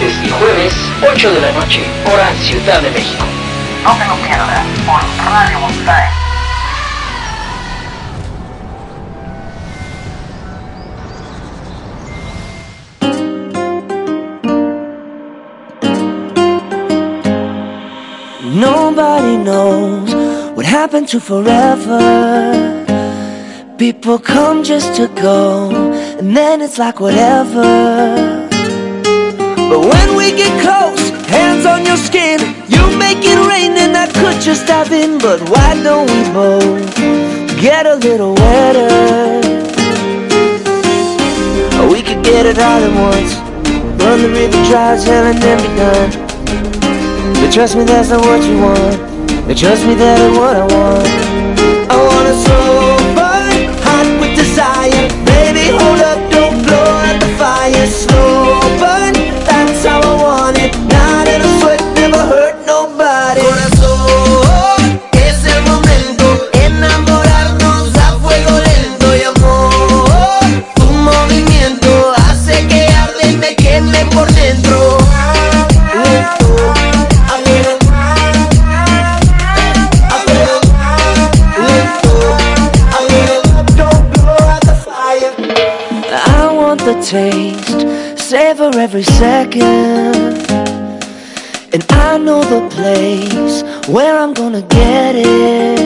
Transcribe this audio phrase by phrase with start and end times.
[0.00, 0.74] martes y jueves,
[1.12, 3.24] 8 de la noche, hora Ciudad de México.
[3.84, 4.82] No te lo pierdas ¿eh?
[4.86, 5.00] por
[5.32, 6.10] Radio Montaña.
[18.52, 20.14] Nobody knows
[20.54, 22.76] what happened to forever.
[23.78, 25.70] People come just to go,
[26.18, 28.49] and then it's like whatever.
[29.70, 34.06] But when we get close, hands on your skin, you make it rain, and I
[34.18, 35.18] could just dive in.
[35.18, 36.96] But why don't we both
[37.60, 39.40] get a little wetter?
[41.90, 43.34] We could get it all at once.
[44.02, 46.10] Run the river dry as hell and then be done.
[47.40, 48.96] But trust me, that's not what you want.
[49.46, 51.06] But trust me, that ain't what I want.
[51.90, 55.08] I want a slow burn, hot with desire.
[55.26, 56.19] Baby, hold up,
[87.10, 90.14] taste, savor every second.
[91.74, 95.78] And I know the place where I'm gonna get it.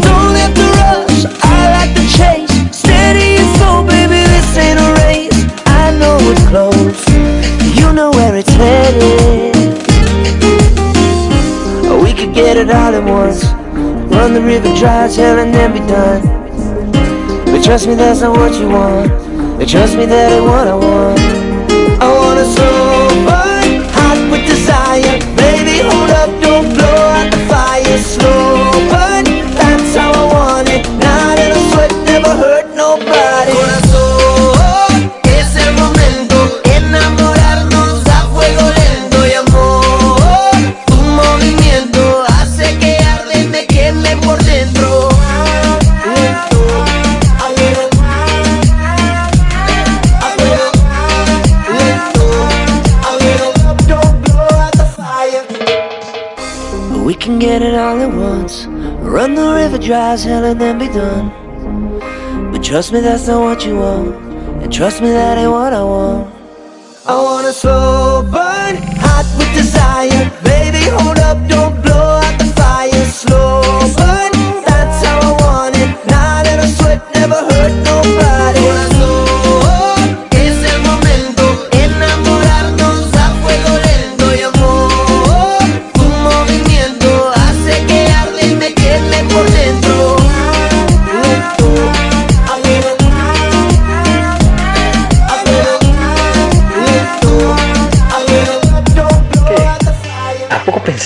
[0.00, 2.54] Don't have to rush, I like the chase.
[2.74, 5.40] Steady and slow, baby, this ain't a race.
[5.66, 7.02] I know it's close,
[7.78, 9.54] you know where it's headed.
[12.02, 13.44] We could get it all at once.
[14.10, 16.22] Run the river dry as hell and then be done.
[17.44, 19.29] But trust me, that's not what you want.
[19.60, 21.39] But trust me, that ain't what I want.
[57.40, 58.66] Get it all at once.
[59.16, 61.26] Run the river dry as hell and then be done.
[62.52, 64.14] But trust me, that's not what you want.
[64.62, 66.34] And trust me, that ain't what I want.
[67.06, 68.09] I want a slow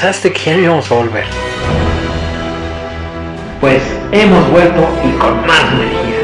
[0.04, 1.24] pensaste que ya no íbamos a volver?
[3.58, 3.82] Pues
[4.12, 6.20] hemos vuelto y con más energía.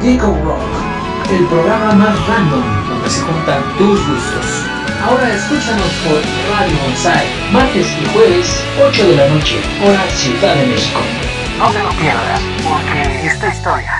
[0.00, 0.62] Jacob Rock,
[1.28, 4.46] el programa más random donde se juntan tus gustos.
[5.04, 6.22] Ahora escúchanos por
[6.54, 7.26] Radio Bonsai.
[7.52, 11.00] Martes y jueves, 8 de la noche, hora Ciudad de México.
[11.58, 13.97] No te lo pierdas, porque esta historia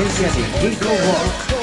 [0.00, 0.28] una complacencia
[0.60, 1.59] de Jacob Rock.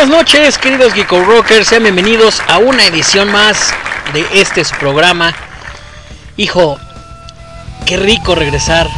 [0.00, 1.68] Buenas noches, queridos Geeko Rockers.
[1.68, 3.74] Sean bienvenidos a una edición más
[4.14, 5.34] de este programa.
[6.38, 6.78] Hijo,
[7.84, 8.88] qué rico regresar.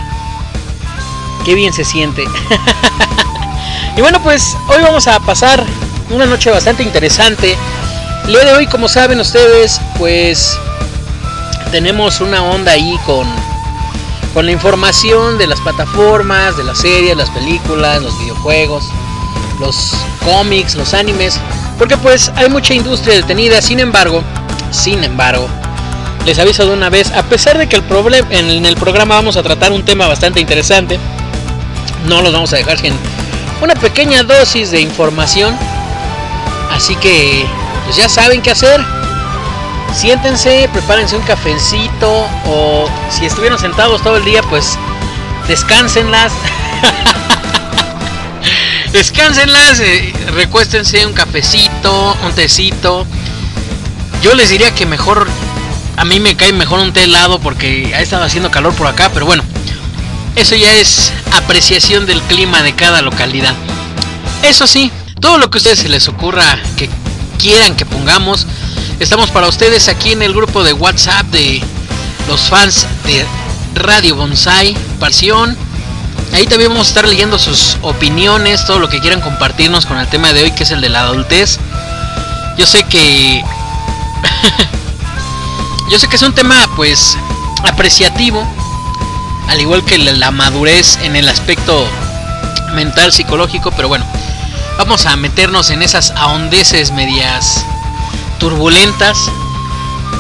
[1.45, 2.23] Qué bien se siente.
[3.97, 5.65] y bueno, pues hoy vamos a pasar
[6.11, 7.57] una noche bastante interesante.
[8.27, 10.57] El día de hoy, como saben ustedes, pues
[11.73, 13.27] tenemos una onda ahí con,
[14.35, 18.85] con la información de las plataformas, de las series, las películas, los videojuegos
[19.63, 21.41] los cómics, los animes,
[21.79, 24.23] porque pues hay mucha industria detenida, sin embargo,
[24.71, 25.49] sin embargo,
[26.27, 29.37] les aviso de una vez, a pesar de que el problem en el programa vamos
[29.37, 30.99] a tratar un tema bastante interesante,
[32.07, 32.93] no los vamos a dejar sin
[33.63, 35.57] una pequeña dosis de información,
[36.73, 37.47] así que
[37.85, 38.85] pues ya saben qué hacer.
[39.95, 44.79] Siéntense, prepárense un cafecito o si estuvieron sentados todo el día, pues
[45.47, 46.33] descánsenlas.
[48.93, 53.07] Descánsenlas, eh, recuéstense un cafecito, un tecito.
[54.23, 55.27] Yo les diría que mejor,
[55.97, 59.11] a mí me cae mejor un té helado porque ha estado haciendo calor por acá,
[59.13, 59.43] pero bueno,
[60.37, 63.55] eso ya es apreciación del clima de cada localidad.
[64.43, 66.91] Eso sí, todo lo que a ustedes se les ocurra que
[67.39, 68.47] quieran que pongamos,
[69.03, 71.61] Estamos para ustedes aquí en el grupo de WhatsApp de
[72.29, 73.27] los fans de
[73.75, 75.57] Radio Bonsai Pasión.
[76.33, 80.09] Ahí también vamos a estar leyendo sus opiniones, todo lo que quieran compartirnos con el
[80.09, 81.59] tema de hoy, que es el de la adultez.
[82.57, 83.45] Yo sé que.
[85.91, 87.19] Yo sé que es un tema, pues,
[87.65, 88.47] apreciativo,
[89.49, 91.87] al igual que la madurez en el aspecto
[92.75, 94.07] mental, psicológico, pero bueno,
[94.79, 97.67] vamos a meternos en esas ahondeces medias
[98.39, 99.19] turbulentas.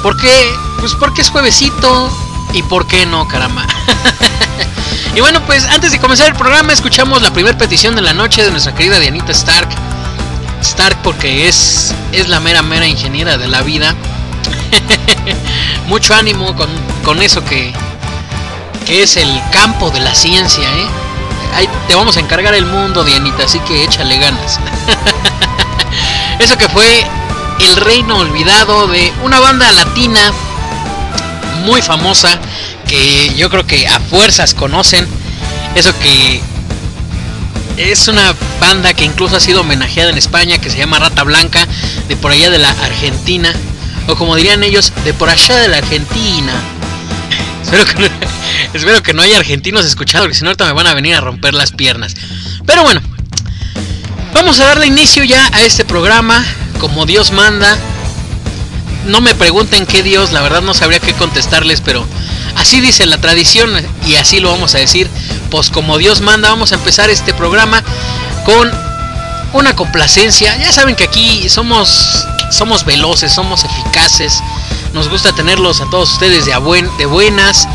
[0.02, 0.54] ¿Por qué?
[0.78, 2.10] Pues porque es juevesito
[2.52, 3.66] y por qué no, caramba.
[5.14, 8.42] y bueno, pues antes de comenzar el programa escuchamos la primera petición de la noche
[8.42, 9.68] de nuestra querida Dianita Stark.
[10.60, 13.94] Stark porque es, es la mera mera ingeniera de la vida.
[15.86, 16.70] Mucho ánimo con,
[17.04, 17.72] con eso que,
[18.86, 20.86] que es el campo de la ciencia, ¿eh?
[21.54, 24.58] Ahí te vamos a encargar el mundo, Dianita, así que échale ganas.
[26.38, 27.06] Eso que fue
[27.60, 30.32] El Reino Olvidado de una banda latina
[31.64, 32.38] muy famosa
[32.92, 35.06] que yo creo que a fuerzas conocen.
[35.74, 36.42] Eso que
[37.78, 41.66] es una banda que incluso ha sido homenajeada en España que se llama Rata Blanca,
[42.08, 43.50] de por allá de la Argentina.
[44.08, 46.52] O como dirían ellos, de por allá de la Argentina.
[48.74, 51.14] Espero que, no, que haya argentinos escuchando, porque si no ahorita me van a venir
[51.14, 52.14] a romper las piernas.
[52.66, 53.00] Pero bueno,
[54.34, 56.44] vamos a darle inicio ya a este programa,
[56.78, 57.78] como Dios manda.
[59.06, 62.06] No me pregunten qué Dios, la verdad no sabría qué contestarles, pero
[62.56, 63.70] así dice la tradición
[64.06, 65.08] y así lo vamos a decir.
[65.50, 67.82] Pues como Dios manda, vamos a empezar este programa
[68.44, 68.70] con
[69.52, 70.56] una complacencia.
[70.56, 74.42] Ya saben que aquí somos somos veloces, somos eficaces
[74.92, 77.66] nos gusta tenerlos a todos ustedes de, buen, de buenas.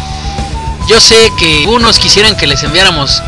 [0.88, 3.24] Yo sé que algunos quisieran que les enviáramos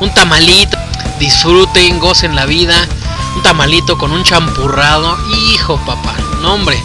[0.00, 0.78] un tamalito.
[1.20, 2.88] Disfruten, gocen la vida.
[3.36, 5.16] Un tamalito con un champurrado.
[5.52, 6.14] Hijo, papá.
[6.40, 6.82] No, hombre.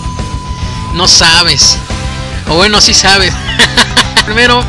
[0.95, 1.77] No sabes.
[2.49, 3.33] O bueno, sí sabes.
[4.25, 4.63] Primero,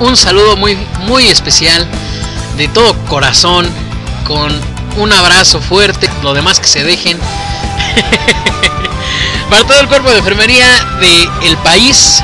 [0.00, 1.86] un saludo muy, muy especial.
[2.56, 3.68] De todo corazón.
[4.26, 4.52] Con
[4.96, 6.08] un abrazo fuerte.
[6.22, 7.18] Lo demás que se dejen.
[9.50, 10.66] Para todo el cuerpo de enfermería
[11.00, 12.22] del país,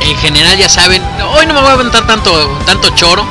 [0.00, 1.02] en general ya saben,
[1.34, 2.30] hoy no me voy a aventar tanto,
[2.66, 3.26] tanto choro,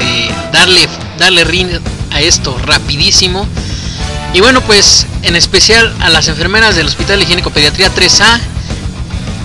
[0.00, 1.68] eh, darle, darle ring
[2.12, 3.46] a esto rapidísimo.
[4.32, 8.40] Y bueno, pues en especial a las enfermeras del Hospital Higiénico Pediatría 3A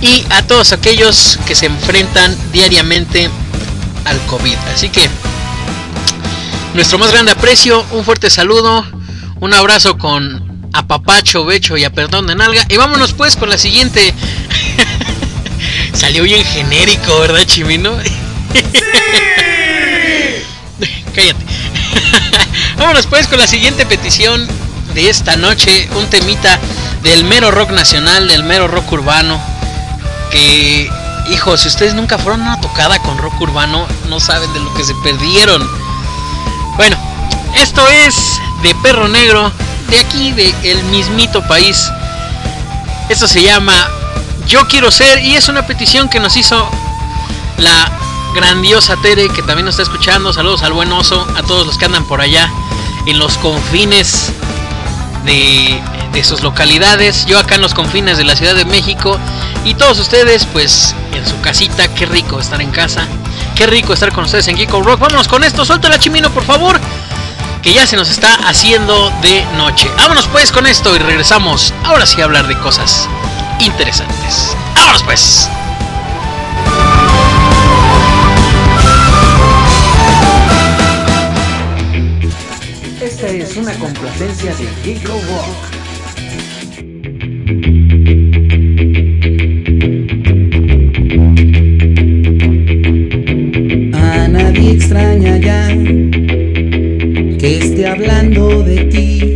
[0.06, 3.28] y a todos aquellos que se enfrentan diariamente
[4.04, 4.56] al COVID.
[4.72, 5.08] Así que
[6.74, 8.86] nuestro más grande aprecio, un fuerte saludo,
[9.40, 12.64] un abrazo con a papacho, becho y a perdón de nalga.
[12.68, 14.14] Y vámonos pues con la siguiente.
[15.92, 17.96] Salió bien genérico, ¿verdad, Chimino?
[21.14, 21.44] Cállate.
[22.78, 24.46] vámonos pues con la siguiente petición
[24.94, 25.88] de esta noche.
[25.96, 26.60] Un temita
[27.02, 29.55] del mero rock nacional, del mero rock urbano.
[31.30, 34.72] Hijo, si ustedes nunca fueron a una tocada con rock urbano, no saben de lo
[34.74, 35.68] que se perdieron.
[36.76, 36.96] Bueno,
[37.60, 39.50] esto es de Perro Negro
[39.88, 41.90] de aquí, de el mismito país.
[43.08, 43.88] Esto se llama
[44.46, 46.68] Yo quiero ser y es una petición que nos hizo
[47.58, 47.90] la
[48.34, 50.32] grandiosa Tere que también nos está escuchando.
[50.32, 52.50] Saludos al buen oso, a todos los que andan por allá
[53.06, 54.32] en los confines
[55.24, 55.80] de,
[56.12, 57.26] de sus localidades.
[57.26, 59.18] Yo acá en los confines de la Ciudad de México
[59.64, 61.88] y todos ustedes pues en su casita.
[61.88, 63.06] Qué rico estar en casa.
[63.54, 65.00] Qué rico estar con ustedes en Geeko Rock.
[65.00, 65.64] Vámonos con esto.
[65.64, 66.80] Suelta la chimino, por favor
[67.66, 69.90] que ya se nos está haciendo de noche.
[69.96, 73.08] Vámonos pues con esto y regresamos ahora sí a hablar de cosas
[73.58, 74.56] interesantes.
[74.76, 75.50] Vámonos pues.
[83.00, 85.75] Esta es una complacencia de Geeko Rock.
[87.46, 87.48] A
[94.28, 95.68] nadie extraña ya
[97.38, 99.34] que esté hablando de ti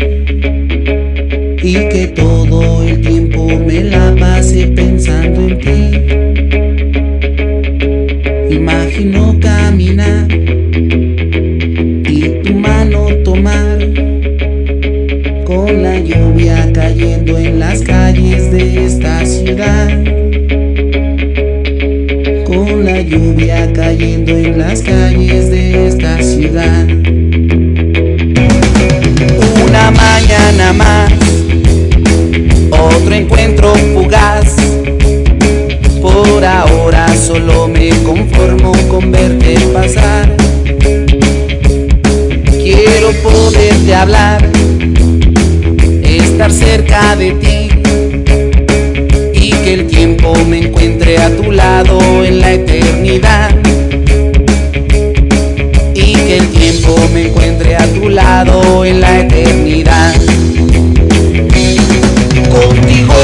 [1.63, 5.79] y que todo el tiempo me la pase pensando en ti.
[8.53, 10.27] Imagino caminar
[22.47, 26.87] Con la lluvia cayendo en las calles de esta ciudad
[29.67, 31.13] una mañana más,
[32.71, 34.55] otro encuentro fugaz.
[36.01, 40.33] Por ahora solo me conformo con verte pasar.
[42.63, 44.49] Quiero poderte hablar,
[46.05, 47.70] estar cerca de ti,
[50.21, 53.51] tiempo me encuentre a tu lado en la eternidad.
[55.95, 60.15] Y que el tiempo me encuentre a tu lado en la eternidad.
[62.51, 63.15] Contigo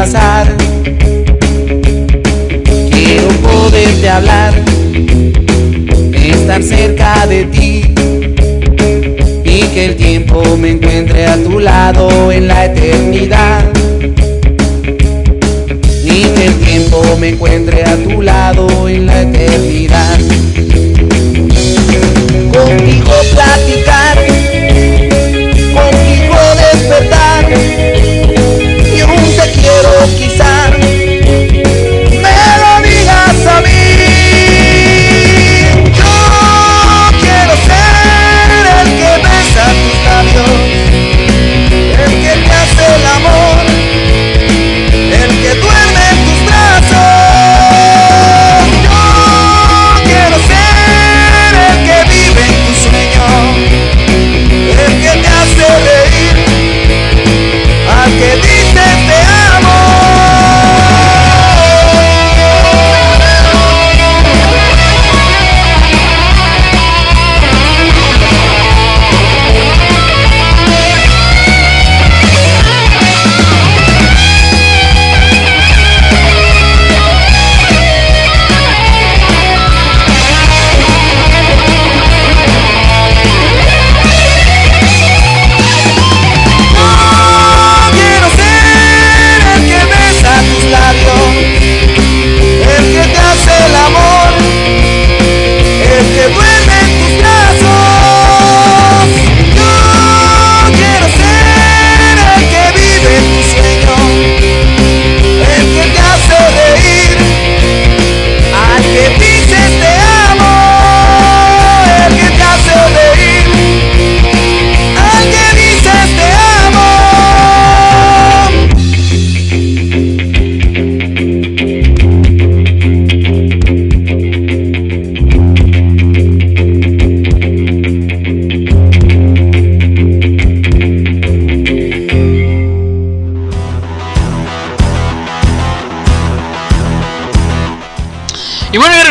[0.00, 0.46] pasar.
[2.92, 4.52] Quiero poderte hablar,
[6.14, 7.82] estar cerca de ti
[9.44, 13.64] y que el tiempo me encuentre a tu lado en la eternidad
[16.04, 20.18] y que el tiempo me encuentre a tu lado en la eternidad.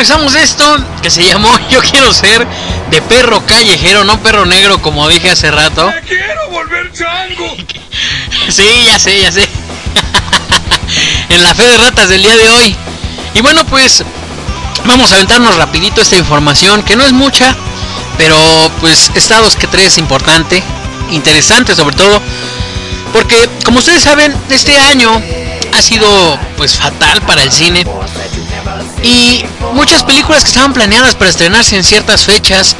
[0.07, 0.63] Revisamos esto
[1.01, 2.47] que se llamó Yo quiero ser
[2.89, 5.91] de perro callejero, no perro negro como dije hace rato.
[6.07, 7.57] quiero volver chango!
[8.49, 9.45] Sí, ya sé, ya sé.
[11.29, 12.75] en la fe de ratas del día de hoy.
[13.33, 14.05] Y bueno, pues
[14.85, 17.53] vamos a aventarnos rapidito esta información, que no es mucha,
[18.17, 18.37] pero
[18.79, 20.63] pues estados que tres importante,
[21.11, 22.21] interesante sobre todo,
[23.11, 25.21] porque como ustedes saben, este año
[25.77, 27.85] ha sido pues fatal para el cine.
[29.07, 32.75] Y muchas películas que estaban planeadas para estrenarse en ciertas fechas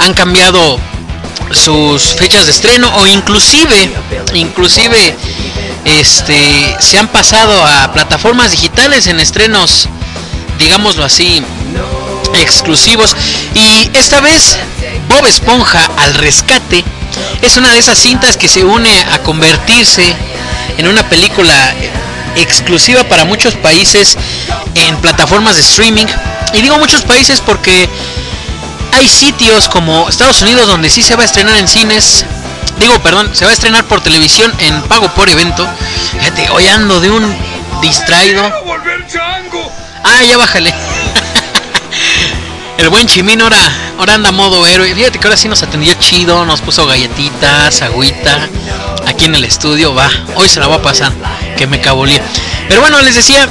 [0.00, 0.80] han cambiado
[1.52, 3.90] sus fechas de estreno o inclusive
[4.34, 5.16] inclusive
[5.84, 9.88] este se han pasado a plataformas digitales en estrenos
[10.58, 11.42] digámoslo así
[12.34, 13.16] exclusivos.
[13.54, 14.58] Y esta vez
[15.08, 16.84] Bob Esponja al rescate
[17.42, 20.14] es una de esas cintas que se une a convertirse
[20.76, 21.54] en una película
[22.36, 24.16] exclusiva para muchos países
[24.74, 26.06] en plataformas de streaming
[26.52, 27.88] y digo muchos países porque
[28.92, 32.24] hay sitios como Estados Unidos donde sí se va a estrenar en cines.
[32.80, 35.68] Digo, perdón, se va a estrenar por televisión en pago por evento.
[36.18, 37.36] Fíjate, hoy ando de un
[37.82, 38.42] distraído.
[40.04, 40.72] Ah, ya bájale.
[42.78, 43.58] El buen Chimín ahora,
[43.98, 44.94] ahora anda modo héroe.
[44.94, 48.48] Fíjate que ahora sí nos atendió chido, nos puso galletitas, agüita,
[49.06, 51.12] aquí en el estudio, va, hoy se la va a pasar,
[51.56, 52.22] que me cabulé.
[52.68, 53.48] Pero bueno, les decía,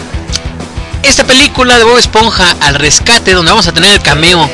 [1.08, 4.50] esta película de Bob Esponja al rescate, donde vamos a tener el cameo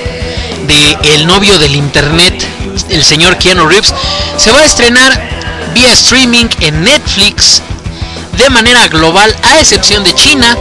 [0.68, 2.46] de el novio del internet,
[2.90, 3.94] el señor Keanu Reeves,
[4.38, 5.20] se va a estrenar
[5.74, 7.62] vía streaming en Netflix
[8.38, 10.56] de manera global, a excepción de China,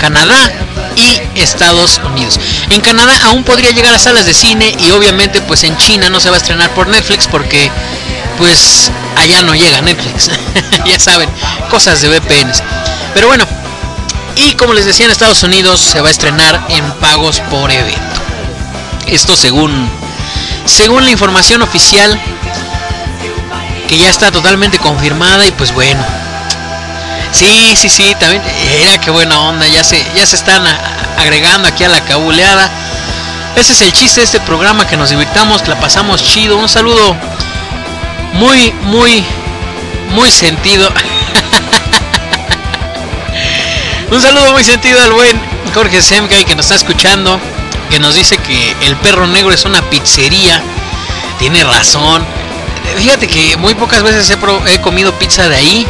[0.00, 0.52] Canadá
[0.96, 2.40] y Estados Unidos.
[2.70, 6.18] En Canadá aún podría llegar a salas de cine y obviamente pues en China no
[6.18, 7.70] se va a estrenar por Netflix porque
[8.36, 10.28] pues allá no llega Netflix.
[10.86, 11.28] ya saben,
[11.70, 12.62] cosas de VPNs.
[13.14, 13.46] Pero bueno,
[14.36, 18.20] y como les decía en Estados Unidos se va a estrenar en pagos por evento.
[19.06, 19.88] Esto según
[20.64, 22.18] según la información oficial
[23.88, 26.02] que ya está totalmente confirmada y pues bueno.
[27.32, 28.42] Sí, sí, sí, también
[28.82, 30.62] era que buena onda, ya se ya se están
[31.18, 32.70] agregando aquí a la cabuleada.
[33.56, 36.56] Ese es el chiste de este programa que nos divirtamos, la pasamos chido.
[36.56, 37.16] Un saludo
[38.34, 39.24] muy muy
[40.10, 40.88] muy sentido.
[44.12, 45.40] Un saludo muy sentido al buen
[45.72, 47.40] Jorge Semkay que nos está escuchando,
[47.88, 50.62] que nos dice que el perro negro es una pizzería.
[51.38, 52.22] Tiene razón.
[52.98, 54.28] Fíjate que muy pocas veces
[54.66, 55.86] he, comido pizza de ahí,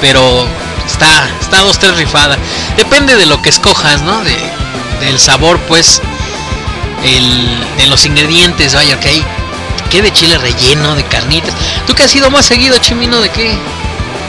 [0.00, 0.46] pero
[0.86, 2.38] está, está dos, tres rifada.
[2.78, 4.24] Depende de lo que escojas, ¿no?
[4.24, 4.34] De,
[5.00, 6.00] del sabor, pues,
[7.04, 9.24] el, de los ingredientes, vaya, que hay.
[9.90, 11.52] ¿Qué de chile relleno, de carnitas?
[11.86, 13.20] ¿Tú qué has sido más seguido, Chimino?
[13.20, 13.54] ¿De qué?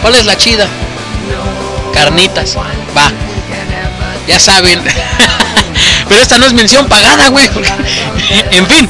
[0.01, 0.67] ¿Cuál es la chida?
[1.93, 2.57] Carnitas.
[2.57, 3.26] Va
[4.27, 4.83] ya saben.
[6.09, 7.49] Pero esta no es mención pagada, güey.
[8.51, 8.89] en fin,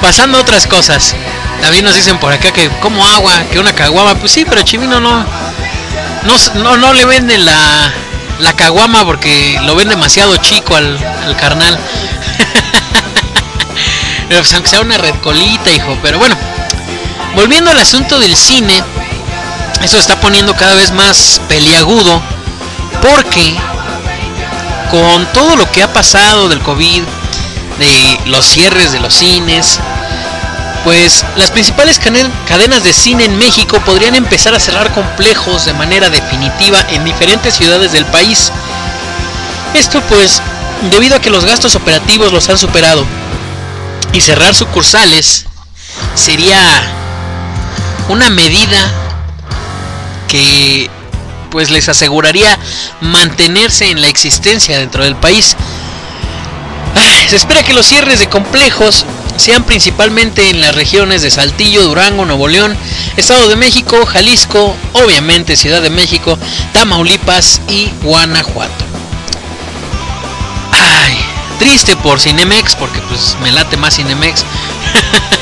[0.00, 1.14] pasando a otras cosas.
[1.60, 4.14] También nos dicen por acá que como agua, que una caguama.
[4.14, 5.24] Pues sí, pero Chimino no.
[6.54, 7.92] No, no, le vende la,
[8.40, 11.78] la caguama porque lo ven demasiado chico al, al carnal.
[14.28, 15.98] pero pues aunque sea una red colita, hijo.
[16.02, 16.36] Pero bueno,
[17.34, 18.82] volviendo al asunto del cine,
[19.82, 22.20] eso está poniendo cada vez más peliagudo.
[23.00, 23.56] Porque
[24.90, 27.02] con todo lo que ha pasado del COVID,
[27.78, 29.78] de los cierres de los cines,
[30.84, 36.10] pues las principales cadenas de cine en México podrían empezar a cerrar complejos de manera
[36.10, 38.50] definitiva en diferentes ciudades del país.
[39.74, 40.42] Esto pues
[40.90, 43.04] debido a que los gastos operativos los han superado
[44.12, 45.46] y cerrar sucursales
[46.14, 46.58] sería
[48.08, 48.92] una medida
[50.26, 50.90] que
[51.50, 52.58] pues les aseguraría
[53.00, 55.56] mantenerse en la existencia dentro del país.
[57.28, 59.04] Se espera que los cierres de complejos
[59.36, 62.76] sean principalmente en las regiones de Saltillo, Durango, Nuevo León,
[63.16, 66.38] Estado de México, Jalisco, obviamente Ciudad de México,
[66.72, 68.90] Tamaulipas y Guanajuato.
[71.60, 74.44] Triste por Cinemex, porque pues me late más Cinemex.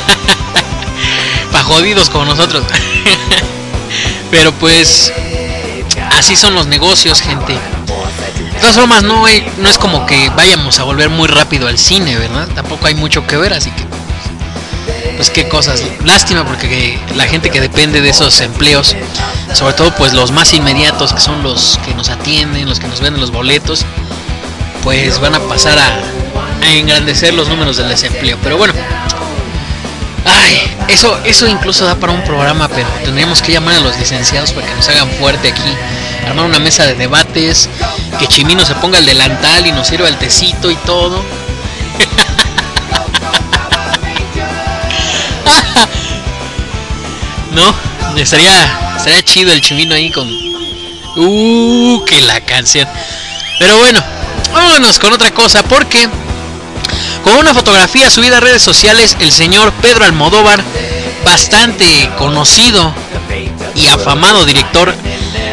[1.53, 2.65] Pa' jodidos como nosotros.
[4.33, 5.13] Pero pues
[6.19, 7.53] así son los negocios, gente.
[7.53, 9.25] De todas formas, no,
[9.59, 12.49] no es como que vayamos a volver muy rápido al cine, ¿verdad?
[12.55, 13.85] Tampoco hay mucho que ver, así que.
[15.17, 15.83] Pues qué cosas.
[16.05, 18.95] Lástima porque la gente que depende de esos empleos,
[19.53, 23.01] sobre todo pues los más inmediatos, que son los que nos atienden, los que nos
[23.01, 23.85] venden los boletos,
[24.85, 26.01] pues van a pasar a,
[26.65, 28.39] a engrandecer los números del desempleo.
[28.43, 28.75] Pero bueno,
[30.25, 34.53] Ay, eso, eso incluso da para un programa, pero tendríamos que llamar a los licenciados
[34.53, 35.75] para que nos hagan fuerte aquí.
[36.27, 37.69] Armar una mesa de debates,
[38.19, 41.23] que Chimino se ponga el delantal y nos sirva el tecito y todo.
[47.53, 47.75] no,
[48.17, 50.29] estaría, estaría chido el Chimino ahí con...
[51.17, 52.87] Uh, que la canción.
[53.59, 54.01] Pero bueno,
[54.53, 56.09] vámonos con otra cosa, porque
[57.25, 60.63] con una fotografía subida a redes sociales, el señor Pedro Almodóvar,
[61.25, 62.95] bastante conocido
[63.75, 64.95] y afamado director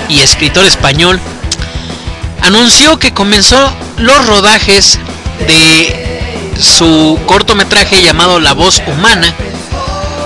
[0.10, 1.20] y escritor español,
[2.42, 3.58] anunció que comenzó
[3.98, 5.00] los rodajes
[5.48, 9.34] de su cortometraje llamado La voz humana.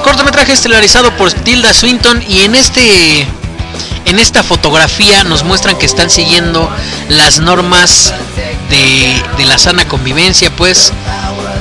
[0.03, 3.27] Cortometraje estelarizado por Tilda Swinton y en este
[4.05, 6.67] en esta fotografía nos muestran que están siguiendo
[7.09, 8.13] las normas
[8.69, 10.91] de, de la sana convivencia, pues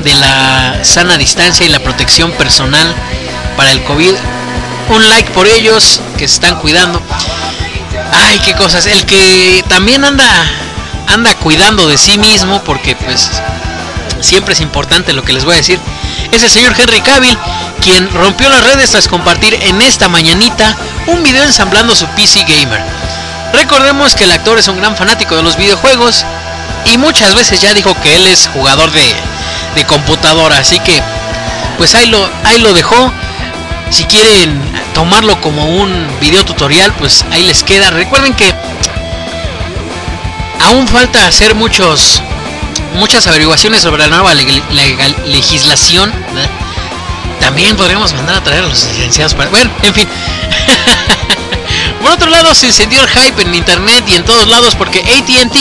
[0.02, 2.94] de la sana distancia y la protección personal
[3.56, 4.14] para el COVID.
[4.90, 7.02] Un like por ellos que se están cuidando.
[8.12, 8.86] Ay, qué cosas.
[8.86, 10.26] El que también anda
[11.06, 13.30] anda cuidando de sí mismo porque pues
[14.20, 15.80] siempre es importante lo que les voy a decir.
[16.32, 17.38] Es el señor Henry Cavill
[17.80, 22.82] quien rompió las redes tras compartir en esta mañanita un video ensamblando su PC gamer.
[23.52, 26.24] Recordemos que el actor es un gran fanático de los videojuegos
[26.84, 29.14] y muchas veces ya dijo que él es jugador de
[29.74, 30.58] de computadora.
[30.58, 31.02] Así que,
[31.76, 33.12] pues ahí lo, ahí lo dejó.
[33.90, 34.60] Si quieren
[34.94, 37.90] tomarlo como un video tutorial, pues ahí les queda.
[37.90, 38.54] Recuerden que
[40.66, 42.22] aún falta hacer muchos
[42.94, 46.12] muchas averiguaciones sobre la nueva legislación.
[47.40, 49.50] También podríamos mandar a traer a los licenciados para.
[49.50, 50.08] Bueno, en fin.
[52.02, 55.56] Por otro lado, se encendió el hype en internet y en todos lados porque ATT,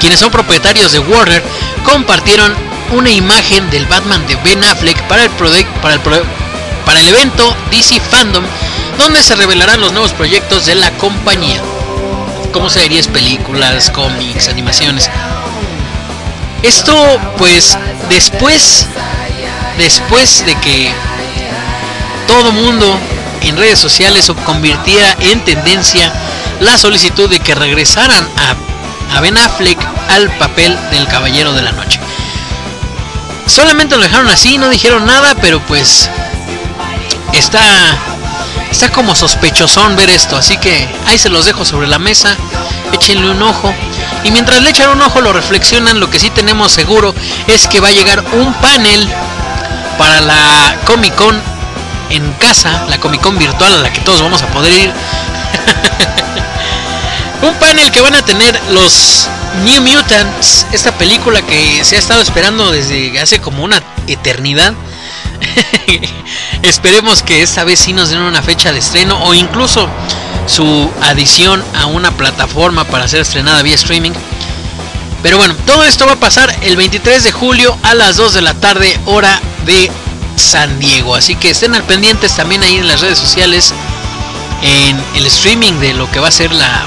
[0.00, 1.42] quienes son propietarios de Warner,
[1.84, 2.54] compartieron
[2.92, 6.00] una imagen del Batman de Ben Affleck para el, para el,
[6.88, 8.42] para el evento DC Fandom,
[8.96, 11.60] donde se revelarán los nuevos proyectos de la compañía,
[12.50, 15.10] como series, películas, cómics, animaciones.
[16.62, 17.76] Esto, pues,
[18.08, 18.86] después,
[19.76, 20.90] después de que
[22.26, 22.98] todo mundo
[23.42, 26.10] en redes sociales convirtiera en tendencia
[26.60, 31.72] la solicitud de que regresaran a, a Ben Affleck al papel del Caballero de la
[31.72, 32.00] Noche.
[33.46, 36.08] Solamente lo dejaron así, no dijeron nada, pero pues
[37.32, 37.60] está
[38.70, 42.36] está como sospechosón ver esto, así que ahí se los dejo sobre la mesa,
[42.92, 43.72] échenle un ojo.
[44.24, 47.14] Y mientras le echan un ojo lo reflexionan, lo que sí tenemos seguro
[47.46, 49.08] es que va a llegar un panel
[49.96, 51.40] para la Comic Con
[52.10, 54.92] en casa, la Comic Con virtual a la que todos vamos a poder ir.
[57.42, 59.28] un panel que van a tener los
[59.64, 64.74] New Mutants, esta película que se ha estado esperando desde hace como una eternidad.
[66.62, 69.88] Esperemos que esta vez sí nos den una fecha de estreno o incluso
[70.46, 74.12] su adición a una plataforma para ser estrenada vía streaming.
[75.22, 78.42] Pero bueno, todo esto va a pasar el 23 de julio a las 2 de
[78.42, 79.90] la tarde, hora de
[80.36, 81.14] San Diego.
[81.14, 83.74] Así que estén al pendientes también ahí en las redes sociales,
[84.62, 86.86] en el streaming de lo que va a ser la,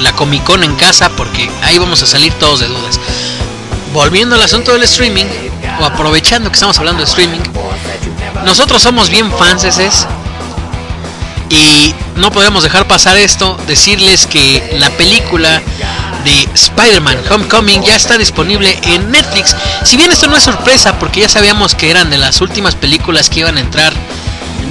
[0.00, 2.98] la Comic Con en casa, porque ahí vamos a salir todos de dudas.
[3.92, 5.26] Volviendo al asunto del streaming,
[5.80, 7.40] o aprovechando que estamos hablando de streaming,
[8.44, 9.88] nosotros somos bien fans de ese
[11.48, 15.60] y no podemos dejar pasar esto, decirles que la película
[16.24, 19.54] de Spider-Man Homecoming ya está disponible en Netflix.
[19.84, 23.28] Si bien esto no es sorpresa, porque ya sabíamos que eran de las últimas películas
[23.28, 23.92] que iban a entrar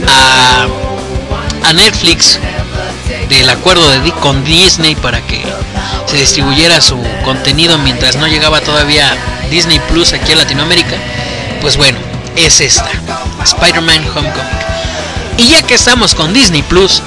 [0.08, 0.68] a,
[1.68, 2.40] a Netflix
[3.30, 5.44] del acuerdo de, con Disney para que
[6.06, 9.16] se distribuyera su contenido mientras no llegaba todavía
[9.52, 10.96] Disney Plus aquí a Latinoamérica.
[11.60, 12.00] Pues bueno,
[12.38, 12.90] es esta,
[13.44, 14.62] Spider-Man Homecoming.
[15.38, 17.04] Y ya que estamos con Disney Plus,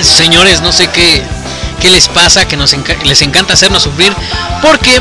[0.00, 1.22] señores, no sé qué,
[1.80, 4.12] qué les pasa, que nos les encanta hacernos sufrir,
[4.62, 5.00] porque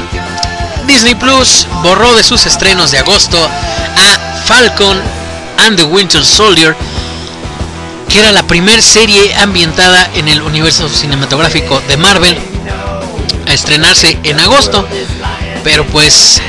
[0.87, 5.01] Disney Plus borró de sus estrenos de agosto a Falcon
[5.65, 6.75] and the Winter Soldier,
[8.09, 12.52] que era la primera serie ambientada en el universo cinematográfico de Marvel,
[13.47, 14.87] a estrenarse en agosto,
[15.63, 16.41] pero pues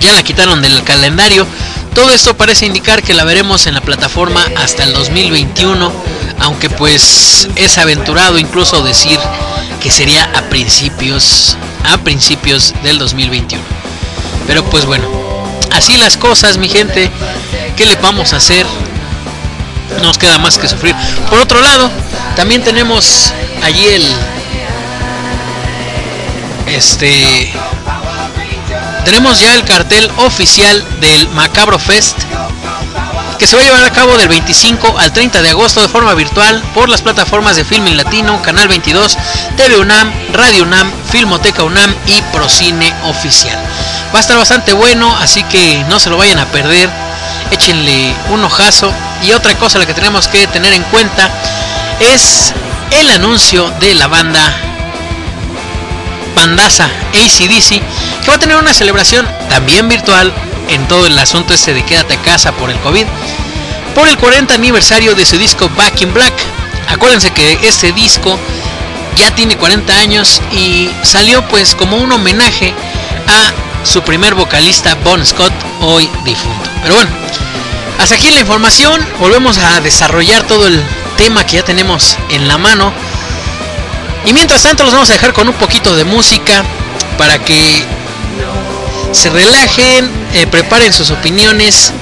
[0.00, 1.46] ya la quitaron del calendario.
[1.94, 5.92] Todo esto parece indicar que la veremos en la plataforma hasta el 2021,
[6.40, 9.18] aunque pues es aventurado incluso decir
[9.82, 13.62] que sería a principios a principios del 2021.
[14.46, 15.06] Pero pues bueno,
[15.72, 17.10] así las cosas, mi gente,
[17.76, 18.66] ¿qué le vamos a hacer?
[20.02, 20.94] Nos queda más que sufrir.
[21.28, 21.90] Por otro lado,
[22.36, 24.04] también tenemos allí el
[26.74, 27.52] este
[29.04, 32.16] tenemos ya el cartel oficial del Macabro Fest
[33.38, 36.14] que se va a llevar a cabo del 25 al 30 de agosto de forma
[36.14, 39.18] virtual por las plataformas de Filming Latino, Canal 22,
[39.56, 43.58] TV UNAM, Radio UNAM, Filmoteca UNAM y Procine Oficial.
[44.14, 46.88] Va a estar bastante bueno, así que no se lo vayan a perder.
[47.50, 48.92] Échenle un ojazo.
[49.24, 51.28] Y otra cosa la que tenemos que tener en cuenta
[51.98, 52.54] es
[52.92, 54.71] el anuncio de la banda
[56.34, 57.80] bandaza ACDC
[58.22, 60.32] que va a tener una celebración también virtual
[60.68, 63.06] en todo el asunto este de quédate a casa por el COVID
[63.94, 66.32] por el 40 aniversario de su disco Back in Black.
[66.88, 68.38] Acuérdense que este disco
[69.16, 72.72] ya tiene 40 años y salió pues como un homenaje
[73.28, 76.70] a su primer vocalista Bon Scott, hoy difunto.
[76.82, 77.10] Pero bueno,
[77.98, 80.82] hasta aquí la información, volvemos a desarrollar todo el
[81.16, 82.92] tema que ya tenemos en la mano.
[84.24, 86.62] Y mientras tanto los vamos a dejar con un poquito de música
[87.18, 87.84] para que
[89.12, 91.92] se relajen, eh, preparen sus opiniones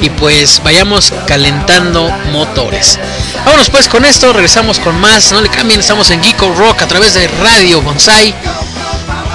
[0.00, 2.98] y pues vayamos calentando motores.
[3.44, 6.88] Vámonos pues con esto, regresamos con más, no le cambien, estamos en Geeko Rock a
[6.88, 8.34] través de Radio Bonsai.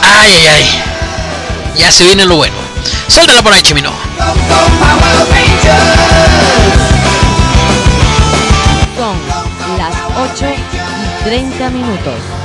[0.01, 0.83] Ay, ay, ay,
[1.77, 2.55] ya se viene lo bueno.
[3.07, 3.91] Suéltala por ahí, Chimino.
[11.23, 12.38] 30 minutos.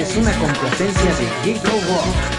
[0.00, 2.35] Es una complacencia de Giggle Rock.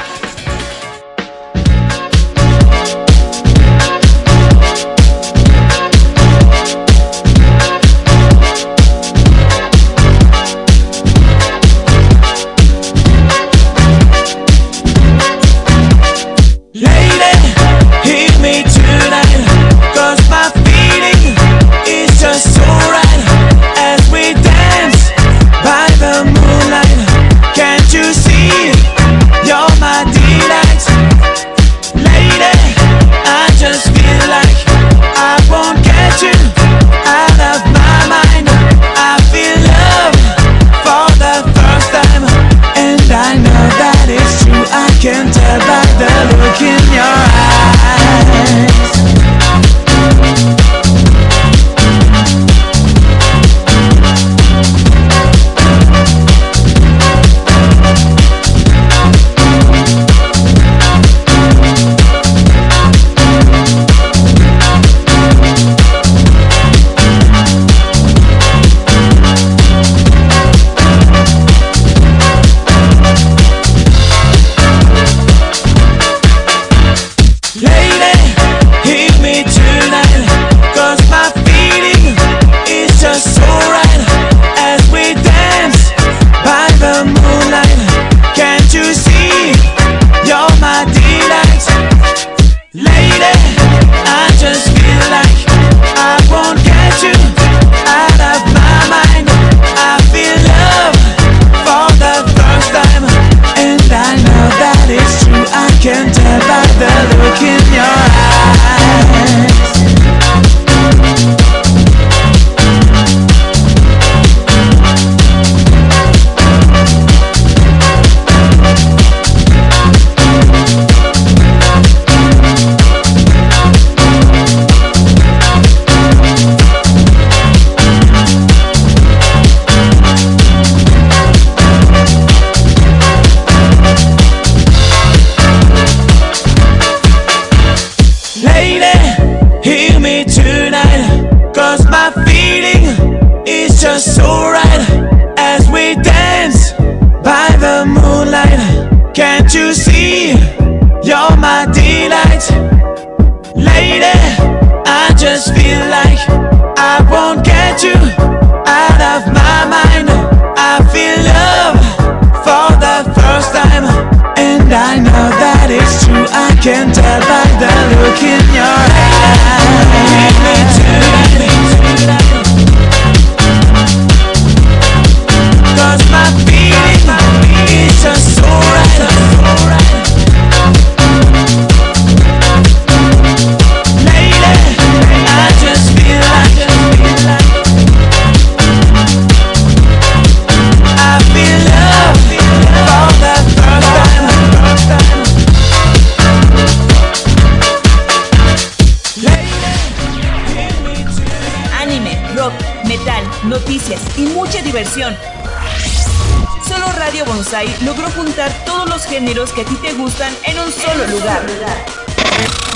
[209.54, 211.46] Que a ti te gustan en un solo lugar.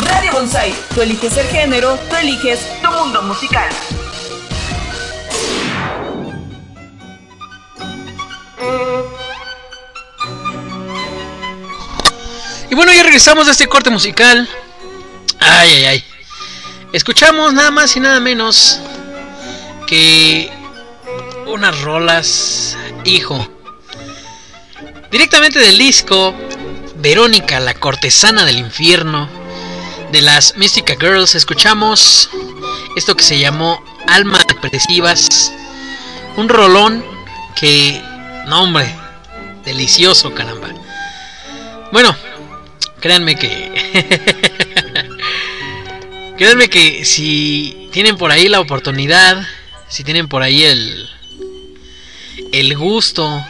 [0.01, 3.69] Radio Bonsai, tú eliges el género, tú eliges tu mundo musical.
[12.69, 14.47] Y bueno, ya regresamos de este corte musical.
[15.39, 16.03] Ay, ay, ay.
[16.93, 18.79] Escuchamos nada más y nada menos
[19.87, 20.51] que
[21.47, 23.47] unas rolas, hijo.
[25.11, 26.33] Directamente del disco
[27.01, 29.27] Verónica, la cortesana del infierno,
[30.11, 32.29] de las Mystica Girls, escuchamos
[32.95, 35.51] esto que se llamó Almas Depresivas.
[36.37, 37.03] Un rolón
[37.59, 37.99] que,
[38.47, 38.93] no hombre,
[39.65, 40.69] delicioso, caramba.
[41.91, 42.15] Bueno,
[42.99, 45.09] créanme que...
[46.37, 49.43] créanme que si tienen por ahí la oportunidad,
[49.87, 51.09] si tienen por ahí el...
[52.51, 53.43] El gusto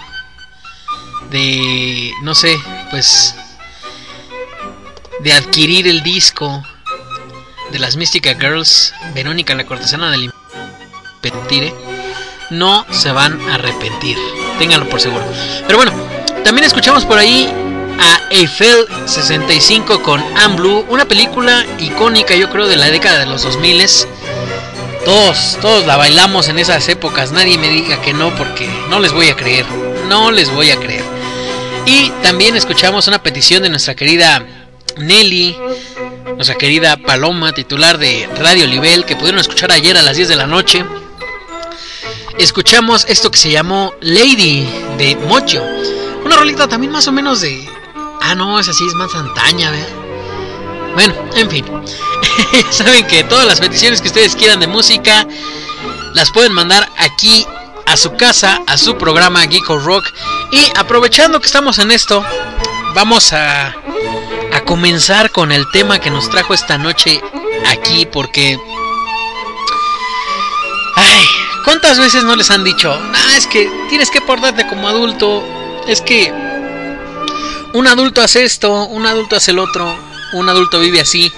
[1.32, 2.58] de, no sé,
[2.92, 3.36] pues
[5.24, 6.64] de adquirir el disco
[7.72, 10.32] de las Mystica Girls, Verónica la cortesana del
[11.24, 11.74] Impetire,
[12.50, 14.18] no se van a arrepentir,
[14.60, 15.24] ténganlo por seguro.
[15.66, 15.94] Pero bueno,
[16.44, 17.48] también escuchamos por ahí
[18.00, 23.28] a Eiffel 65 con Anne Blue, una película icónica yo creo de la década de
[23.28, 23.88] los 2000
[25.06, 29.12] todos, todos la bailamos en esas épocas, nadie me diga que no porque no les
[29.14, 29.66] voy a creer,
[30.08, 31.04] no les voy a creer.
[31.86, 34.46] Y también escuchamos una petición de nuestra querida
[34.98, 35.58] Nelly,
[36.36, 40.36] nuestra querida Paloma, titular de Radio Libel, que pudieron escuchar ayer a las 10 de
[40.36, 40.86] la noche.
[42.38, 44.68] Escuchamos esto que se llamó Lady
[44.98, 45.64] de Mocho.
[46.26, 47.68] Una rolita también más o menos de...
[48.22, 49.88] Ah, no, esa sí es más antaña, ¿verdad?
[50.94, 51.66] Bueno, en fin.
[52.70, 55.28] Saben que todas las peticiones que ustedes quieran de música
[56.14, 57.46] las pueden mandar aquí
[57.86, 60.06] a su casa, a su programa Geeko Rock.
[60.52, 62.24] Y aprovechando que estamos en esto,
[62.94, 63.76] vamos a,
[64.64, 67.22] comenzar con el tema que nos trajo esta noche
[67.68, 68.60] aquí porque...
[70.96, 71.26] Ay,
[71.64, 72.92] ¿cuántas veces no les han dicho?
[72.92, 75.44] Ah, es que tienes que portarte como adulto.
[75.88, 76.32] Es que
[77.74, 79.96] un adulto hace esto, un adulto hace el otro,
[80.34, 81.32] un adulto vive así.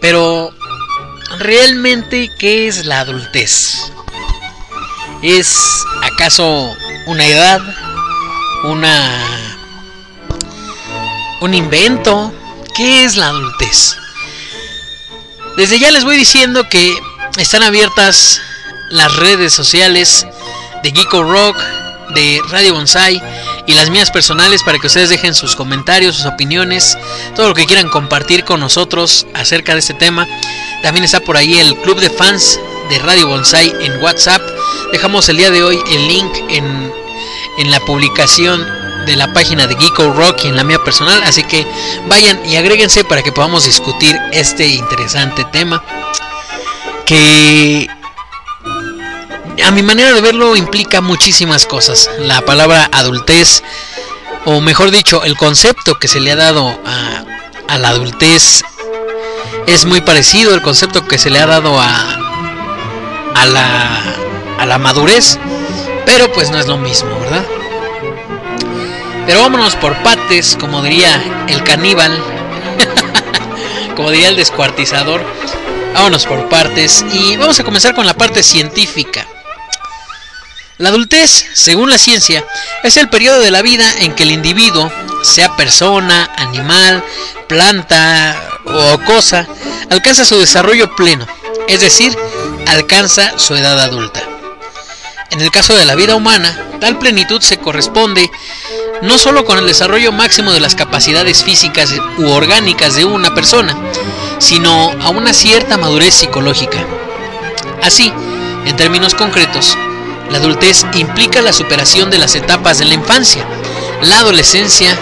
[0.00, 0.52] Pero,
[1.38, 3.92] ¿realmente qué es la adultez?
[5.22, 6.74] ¿Es acaso
[7.06, 7.60] una edad?
[8.64, 9.51] ¿Una...
[11.42, 12.32] un invento?
[12.76, 13.96] ¿Qué es la adultez?
[15.56, 16.96] Desde ya les voy diciendo que
[17.36, 18.40] están abiertas
[18.90, 20.24] las redes sociales
[20.84, 21.56] de Geeko Rock,
[22.14, 23.20] de Radio Bonsai
[23.66, 26.96] y las mías personales para que ustedes dejen sus comentarios, sus opiniones,
[27.34, 30.28] todo lo que quieran compartir con nosotros acerca de este tema.
[30.82, 34.42] También está por ahí el club de fans de Radio Bonsai en WhatsApp.
[34.92, 36.92] Dejamos el día de hoy el link en,
[37.58, 41.22] en la publicación de la página de Geeko Rock y en la mía personal.
[41.24, 41.66] Así que
[42.08, 45.82] vayan y agréguense para que podamos discutir este interesante tema.
[47.06, 47.88] Que
[49.64, 52.10] a mi manera de verlo implica muchísimas cosas.
[52.18, 53.62] La palabra adultez,
[54.44, 57.24] o mejor dicho, el concepto que se le ha dado a,
[57.68, 58.64] a la adultez
[59.66, 62.18] es muy parecido al concepto que se le ha dado a,
[63.34, 64.02] a, la,
[64.58, 65.38] a la madurez,
[66.04, 67.44] pero pues no es lo mismo, ¿verdad?
[69.26, 72.16] Pero vámonos por pates, como diría el caníbal,
[73.96, 75.22] como diría el descuartizador.
[75.94, 79.26] Vámonos por partes y vamos a comenzar con la parte científica.
[80.78, 82.44] La adultez, según la ciencia,
[82.82, 84.90] es el periodo de la vida en que el individuo,
[85.22, 87.04] sea persona, animal,
[87.46, 89.46] planta o cosa,
[89.90, 91.26] alcanza su desarrollo pleno,
[91.68, 92.16] es decir,
[92.66, 94.22] alcanza su edad adulta.
[95.30, 98.30] En el caso de la vida humana, tal plenitud se corresponde
[99.00, 103.74] no solo con el desarrollo máximo de las capacidades físicas u orgánicas de una persona,
[104.38, 106.78] sino a una cierta madurez psicológica.
[107.82, 108.12] Así,
[108.66, 109.76] en términos concretos,
[110.30, 113.44] la adultez implica la superación de las etapas de la infancia,
[114.02, 114.96] la adolescencia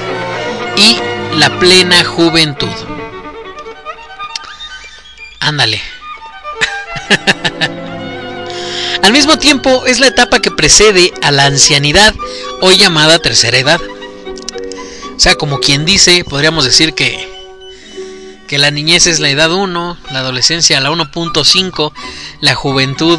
[0.76, 0.98] y
[1.36, 2.68] la plena juventud.
[5.40, 5.80] Ándale.
[9.02, 12.14] Al mismo tiempo es la etapa que precede a la ancianidad,
[12.60, 13.80] hoy llamada tercera edad.
[15.16, 17.28] O sea, como quien dice, podríamos decir que,
[18.46, 21.92] que la niñez es la edad 1, la adolescencia la 1.5,
[22.40, 23.18] la juventud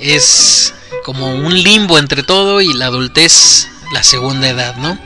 [0.00, 0.74] es
[1.04, 4.98] como un limbo entre todo y la adultez la segunda edad, ¿no?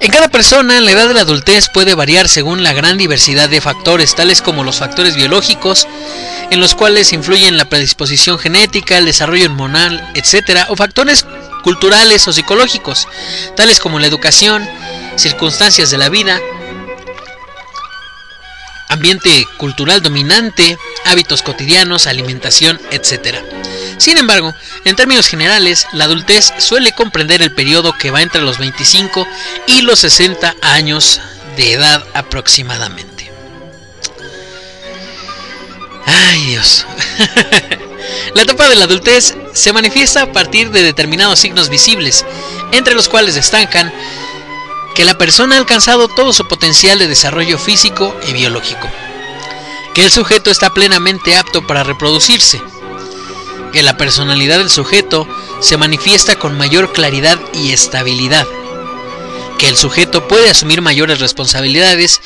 [0.00, 3.60] En cada persona, la edad de la adultez puede variar según la gran diversidad de
[3.60, 5.86] factores, tales como los factores biológicos,
[6.50, 11.24] en los cuales influyen la predisposición genética, el desarrollo hormonal, etc., o factores
[11.62, 13.08] culturales o psicológicos,
[13.56, 14.68] tales como la educación,
[15.16, 16.40] circunstancias de la vida,
[18.88, 23.38] ambiente cultural dominante, hábitos cotidianos, alimentación, etc.
[23.98, 28.58] Sin embargo, en términos generales, la adultez suele comprender el periodo que va entre los
[28.58, 29.26] 25
[29.66, 31.20] y los 60 años
[31.56, 33.30] de edad aproximadamente.
[36.06, 36.84] Ay Dios.
[38.34, 42.24] la etapa de la adultez se manifiesta a partir de determinados signos visibles,
[42.72, 43.92] entre los cuales destacan
[44.94, 48.88] que la persona ha alcanzado todo su potencial de desarrollo físico y biológico,
[49.94, 52.60] que el sujeto está plenamente apto para reproducirse,
[53.74, 55.28] que la personalidad del sujeto
[55.60, 58.46] se manifiesta con mayor claridad y estabilidad,
[59.58, 62.20] que el sujeto puede asumir mayores responsabilidades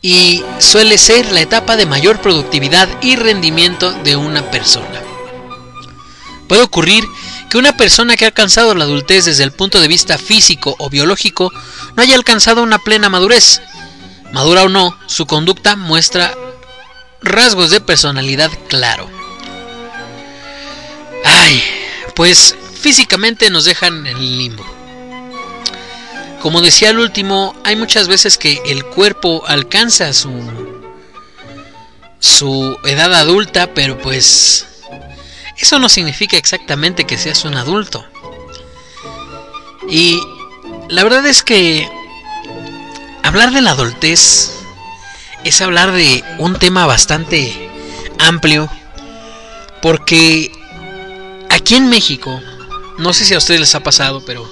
[0.00, 5.02] y suele ser la etapa de mayor productividad y rendimiento de una persona.
[6.46, 7.04] Puede ocurrir
[7.50, 10.90] que una persona que ha alcanzado la adultez desde el punto de vista físico o
[10.90, 11.52] biológico
[11.96, 13.60] no haya alcanzado una plena madurez.
[14.32, 16.32] Madura o no, su conducta muestra
[17.20, 19.21] rasgos de personalidad claro.
[21.24, 21.62] Ay,
[22.14, 24.64] pues físicamente nos dejan en el limbo.
[26.40, 30.30] Como decía el último, hay muchas veces que el cuerpo alcanza su
[32.18, 34.66] su edad adulta, pero pues
[35.56, 38.04] eso no significa exactamente que seas un adulto.
[39.88, 40.20] Y
[40.88, 41.88] la verdad es que
[43.22, 44.52] hablar de la adultez
[45.44, 47.70] es hablar de un tema bastante
[48.20, 48.70] amplio
[49.80, 50.52] porque
[51.52, 52.40] aquí en México,
[52.98, 54.48] no sé si a ustedes les ha pasado, pero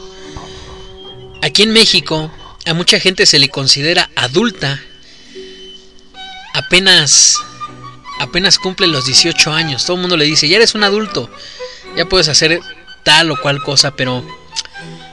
[1.42, 2.30] aquí en México
[2.66, 4.80] a mucha gente se le considera adulta
[6.54, 7.38] apenas
[8.20, 9.84] apenas cumple los 18 años.
[9.86, 11.30] Todo el mundo le dice, ya eres un adulto,
[11.96, 12.60] ya puedes hacer
[13.02, 14.24] tal o cual cosa, pero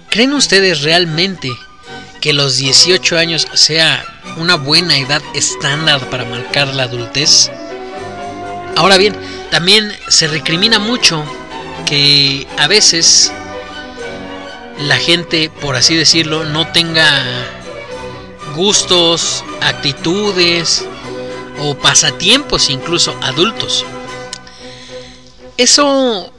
[0.09, 1.49] ¿creen ustedes realmente
[2.19, 7.49] que los 18 años sea una buena edad estándar para marcar la adultez?
[8.75, 9.15] Ahora bien,
[9.51, 11.23] también se recrimina mucho
[11.87, 13.31] que a veces
[14.79, 17.07] la gente, por así decirlo, no tenga
[18.55, 20.85] gustos, actitudes,
[21.59, 23.85] o pasatiempos incluso adultos.
[25.57, 26.31] Eso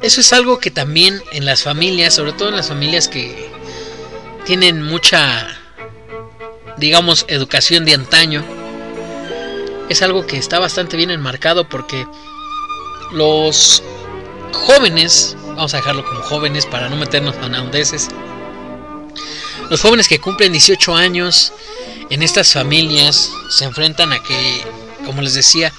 [0.00, 3.50] eso es algo que también en las familias, sobre todo en las familias que
[4.46, 5.48] tienen mucha
[6.76, 8.44] digamos educación de antaño,
[9.88, 12.06] es algo que está bastante bien enmarcado porque
[13.12, 13.82] los
[14.52, 18.08] jóvenes, vamos a dejarlo como jóvenes para no meternos en andeses,
[19.70, 21.52] los jóvenes que cumplen 18 años
[22.08, 24.64] en estas familias se enfrentan a que,
[25.04, 25.72] como les decía,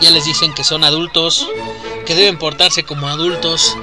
[0.00, 1.46] ya les dicen que son adultos,
[2.06, 3.76] que deben portarse como adultos.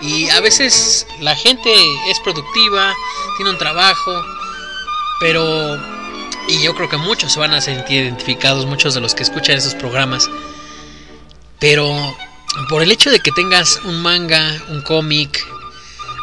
[0.00, 1.72] Y a veces la gente
[2.10, 2.92] es productiva,
[3.36, 4.24] tiene un trabajo,
[5.20, 5.92] pero...
[6.48, 9.56] Y yo creo que muchos se van a sentir identificados, muchos de los que escuchan
[9.56, 10.28] esos programas.
[11.60, 12.16] Pero
[12.68, 15.46] por el hecho de que tengas un manga, un cómic,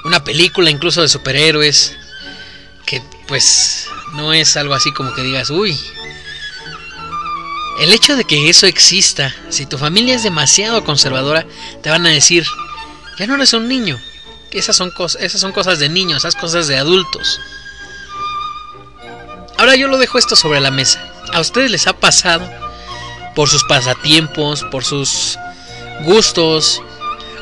[0.04, 1.96] una película incluso de superhéroes,
[2.86, 5.80] que pues no es algo así como que digas, uy.
[7.80, 11.46] El hecho de que eso exista, si tu familia es demasiado conservadora,
[11.82, 12.46] te van a decir,
[13.18, 14.00] ya no eres un niño.
[14.52, 17.40] Esas son, cosas, esas son cosas de niños, esas cosas de adultos.
[19.58, 21.02] Ahora yo lo dejo esto sobre la mesa.
[21.34, 22.50] ¿A ustedes les ha pasado
[23.36, 25.38] por sus pasatiempos, por sus
[26.04, 26.82] gustos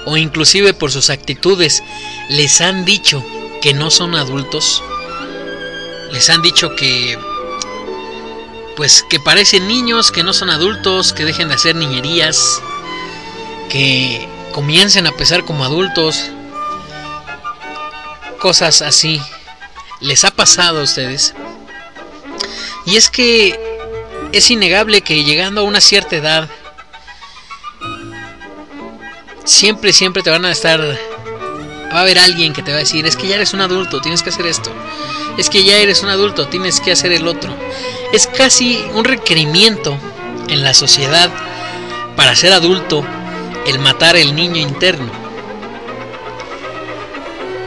[0.05, 1.83] o inclusive por sus actitudes,
[2.29, 3.23] les han dicho
[3.61, 4.81] que no son adultos?
[6.11, 7.17] les han dicho que
[8.75, 12.61] pues que parecen niños, que no son adultos, que dejen de hacer niñerías,
[13.69, 16.29] que comiencen a pesar como adultos,
[18.39, 19.19] cosas así.
[19.99, 21.33] ¿Les ha pasado a ustedes?
[22.85, 23.59] Y es que
[24.31, 26.47] es innegable que llegando a una cierta edad,
[29.47, 30.79] siempre, siempre te van a estar...
[30.81, 34.01] Va a haber alguien que te va a decir, es que ya eres un adulto,
[34.01, 34.71] tienes que hacer esto.
[35.37, 37.55] Es que ya eres un adulto, tienes que hacer el otro.
[38.11, 39.97] Es casi un requerimiento
[40.49, 41.31] en la sociedad
[42.17, 43.05] para ser adulto
[43.65, 45.09] el matar el niño interno.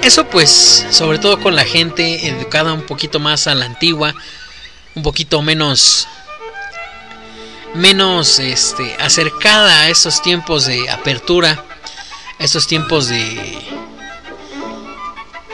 [0.02, 4.14] Eso pues, sobre todo con la gente educada un poquito más a la antigua,
[4.94, 6.06] un poquito menos
[7.74, 11.64] menos este acercada a estos tiempos de apertura,
[12.40, 13.60] estos tiempos de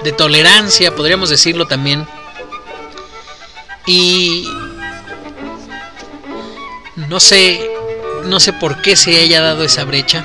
[0.07, 2.07] de tolerancia, podríamos decirlo también.
[3.87, 4.49] Y
[7.09, 7.68] no sé,
[8.24, 10.24] no sé por qué se haya dado esa brecha,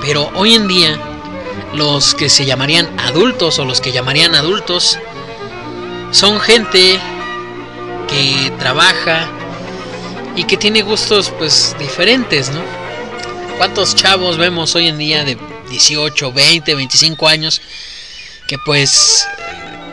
[0.00, 0.98] pero hoy en día
[1.74, 4.98] los que se llamarían adultos o los que llamarían adultos
[6.10, 6.98] son gente
[8.08, 9.28] que trabaja
[10.34, 12.60] y que tiene gustos pues diferentes, ¿no?
[13.58, 15.36] ¿Cuántos chavos vemos hoy en día de
[15.68, 17.60] 18, 20, 25 años
[18.46, 19.26] que pues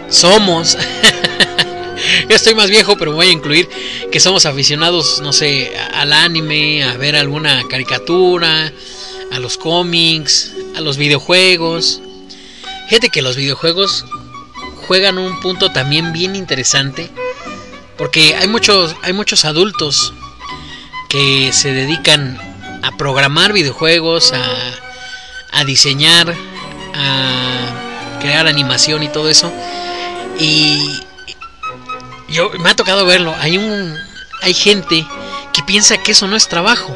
[0.10, 0.78] somos
[2.30, 3.70] yo estoy más viejo, pero voy a incluir
[4.12, 8.72] que somos aficionados, no sé, al anime, a ver alguna caricatura,
[9.32, 12.02] a los cómics, a los videojuegos.
[12.90, 14.06] Fíjate que los videojuegos
[14.88, 17.10] juegan un punto también bien interesante,
[17.98, 20.14] porque hay muchos, hay muchos adultos
[21.10, 22.40] que se dedican
[22.84, 24.81] a programar videojuegos, a,
[25.52, 26.34] a diseñar,
[26.94, 29.52] a crear animación y todo eso.
[30.40, 31.02] Y
[32.30, 33.36] yo me ha tocado verlo.
[33.40, 33.98] Hay un
[34.42, 35.06] hay gente
[35.54, 36.96] que piensa que eso no es trabajo.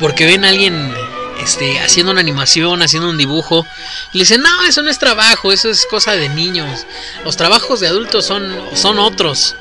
[0.00, 0.94] Porque ven a alguien
[1.40, 3.64] este, haciendo una animación, haciendo un dibujo,
[4.12, 6.86] y le dicen, no, eso no es trabajo, eso es cosa de niños.
[7.24, 9.54] Los trabajos de adultos son, son otros.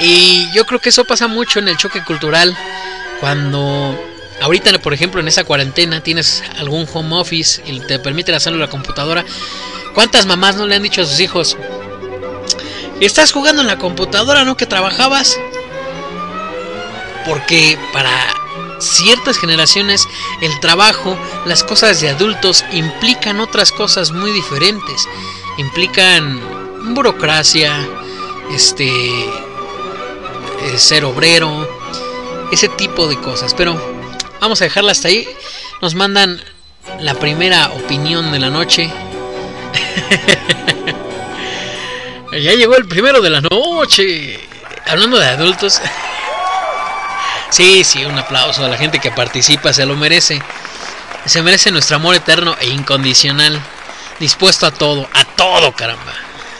[0.00, 2.56] Y yo creo que eso pasa mucho en el choque cultural.
[3.20, 3.98] Cuando
[4.40, 8.62] ahorita, por ejemplo, en esa cuarentena tienes algún home office y te permiten hacerlo en
[8.62, 9.24] la computadora.
[9.94, 11.56] ¿Cuántas mamás no le han dicho a sus hijos?
[13.00, 14.56] Estás jugando en la computadora, ¿no?
[14.56, 15.38] Que trabajabas.
[17.26, 18.10] Porque para
[18.78, 20.06] ciertas generaciones
[20.42, 25.08] el trabajo, las cosas de adultos implican otras cosas muy diferentes.
[25.58, 26.40] Implican
[26.94, 27.74] burocracia,
[28.52, 29.28] este eh,
[30.76, 31.68] ser obrero,
[32.52, 33.54] ese tipo de cosas.
[33.54, 33.95] Pero
[34.40, 35.28] vamos a dejarla hasta ahí.
[35.82, 36.40] Nos mandan
[37.00, 38.90] la primera opinión de la noche.
[42.32, 44.38] Ya llegó el primero de la noche.
[44.86, 45.80] Hablando de adultos.
[47.50, 50.42] Sí, sí, un aplauso a la gente que participa, se lo merece.
[51.24, 53.60] Se merece nuestro amor eterno e incondicional.
[54.20, 56.12] Dispuesto a todo, a todo, caramba.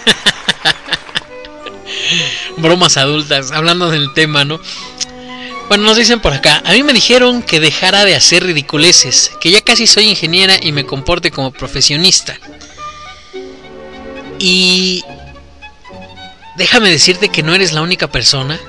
[2.56, 4.60] Bromas adultas, hablando del tema, ¿no?
[5.68, 9.50] Bueno, nos dicen por acá, a mí me dijeron que dejara de hacer ridiculeces, que
[9.50, 12.38] ya casi soy ingeniera y me comporte como profesionista.
[14.38, 15.02] Y
[16.56, 18.60] déjame decirte que no eres la única persona.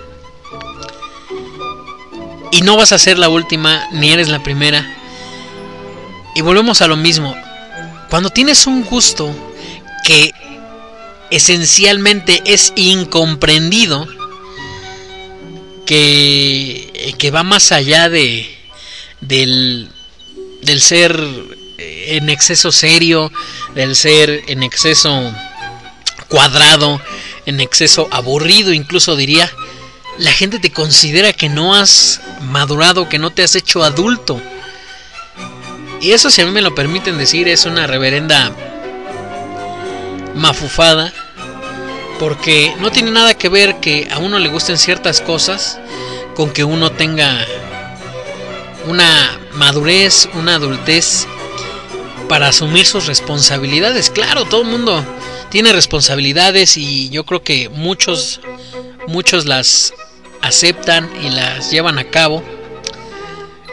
[2.51, 4.91] Y no vas a ser la última, ni eres la primera.
[6.33, 7.35] Y volvemos a lo mismo.
[8.09, 9.35] Cuando tienes un gusto
[10.03, 10.33] que
[11.29, 14.07] esencialmente es incomprendido,
[15.88, 18.47] que, que va más allá de,
[19.21, 19.89] del,
[20.61, 21.19] del ser
[21.79, 23.31] en exceso serio,
[23.73, 25.33] del ser en exceso
[26.27, 27.01] cuadrado,
[27.45, 29.51] en exceso aburrido, incluso diría,
[30.17, 34.41] la gente te considera que no has madurado, que no te has hecho adulto.
[36.01, 38.51] Y eso, si a mí me lo permiten decir, es una reverenda
[40.35, 41.13] mafufada.
[42.20, 45.80] Porque no tiene nada que ver que a uno le gusten ciertas cosas
[46.36, 47.45] con que uno tenga
[48.88, 51.28] una madurez, una adultez
[52.28, 54.09] para asumir sus responsabilidades.
[54.09, 55.03] Claro, todo el mundo
[55.49, 58.41] tiene responsabilidades y yo creo que muchos
[59.07, 59.93] muchos las
[60.41, 62.43] aceptan y las llevan a cabo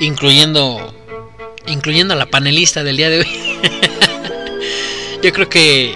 [0.00, 0.94] incluyendo
[1.66, 3.26] incluyendo a la panelista del día de hoy
[5.22, 5.94] yo creo que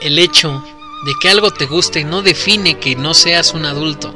[0.00, 0.64] el hecho
[1.04, 4.14] de que algo te guste no define que no seas un adulto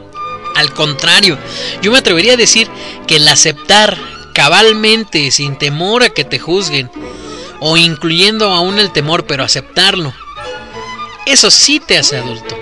[0.54, 1.38] al contrario
[1.82, 2.68] yo me atrevería a decir
[3.06, 3.98] que el aceptar
[4.34, 6.90] cabalmente sin temor a que te juzguen
[7.60, 10.12] o incluyendo aún el temor pero aceptarlo
[11.26, 12.54] eso sí te hace adulto.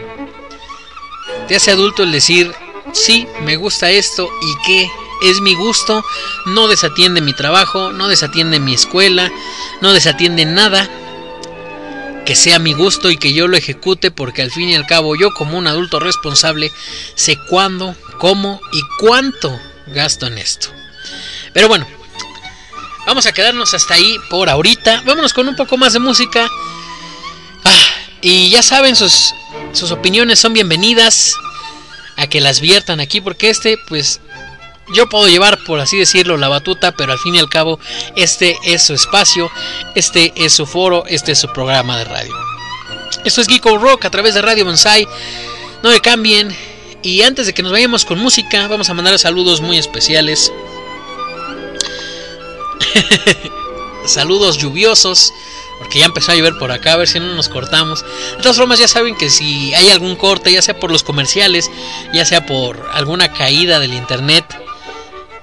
[1.48, 2.52] te hace adulto el decir,
[2.92, 4.90] sí, me gusta esto y que
[5.22, 6.04] es mi gusto,
[6.46, 9.30] no desatiende mi trabajo, no desatiende mi escuela,
[9.80, 10.88] no desatiende nada,
[12.24, 15.16] que sea mi gusto y que yo lo ejecute porque al fin y al cabo
[15.16, 16.70] yo como un adulto responsable
[17.14, 19.58] sé cuándo, cómo y cuánto
[19.88, 20.68] gasto en esto.
[21.52, 21.86] Pero bueno,
[23.06, 25.02] vamos a quedarnos hasta ahí por ahorita.
[25.04, 26.48] Vámonos con un poco más de música.
[27.64, 27.86] Ah,
[28.20, 29.34] y ya saben, sus,
[29.72, 31.34] sus opiniones son bienvenidas
[32.16, 34.20] a que las viertan aquí porque este pues
[34.88, 37.78] yo puedo llevar, por así decirlo, la batuta, pero al fin y al cabo,
[38.16, 39.50] este es su espacio,
[39.94, 42.34] este es su foro, este es su programa de radio.
[43.24, 45.06] Esto es Geeko Rock a través de Radio Bonsai.
[45.82, 46.56] No me cambien.
[47.02, 50.52] Y antes de que nos vayamos con música, vamos a mandar saludos muy especiales.
[54.06, 55.32] saludos lluviosos
[55.82, 58.04] porque ya empezó a llover por acá, a ver si no nos cortamos.
[58.36, 61.70] De todas formas, ya saben que si hay algún corte, ya sea por los comerciales,
[62.14, 64.44] ya sea por alguna caída del internet,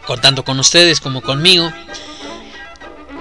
[0.10, 1.72] contando con ustedes como conmigo,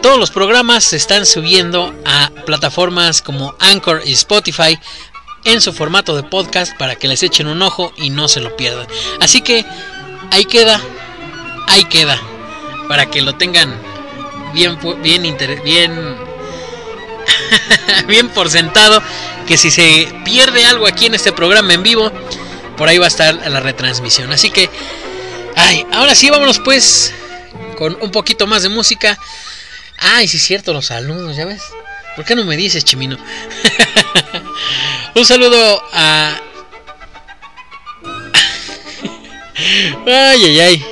[0.01, 4.79] todos los programas se están subiendo a plataformas como Anchor y Spotify
[5.45, 8.57] en su formato de podcast para que les echen un ojo y no se lo
[8.57, 8.87] pierdan.
[9.21, 9.67] Así que
[10.31, 10.81] ahí queda,
[11.67, 12.19] ahí queda,
[12.89, 13.71] para que lo tengan
[14.55, 16.17] bien, bien, bien
[18.09, 19.03] bien por sentado
[19.47, 22.11] que si se pierde algo aquí en este programa en vivo,
[22.79, 24.33] por ahí va a estar la retransmisión.
[24.33, 24.71] Así que,
[25.59, 27.13] ay, ahora sí, vámonos pues
[27.77, 29.19] con un poquito más de música.
[29.99, 31.63] Ay, sí es cierto, los saludos, ¿ya ves?
[32.17, 33.17] ¿Por qué no me dices, Chimino?
[35.15, 36.41] un saludo a...
[40.07, 40.85] ay, ay, ay.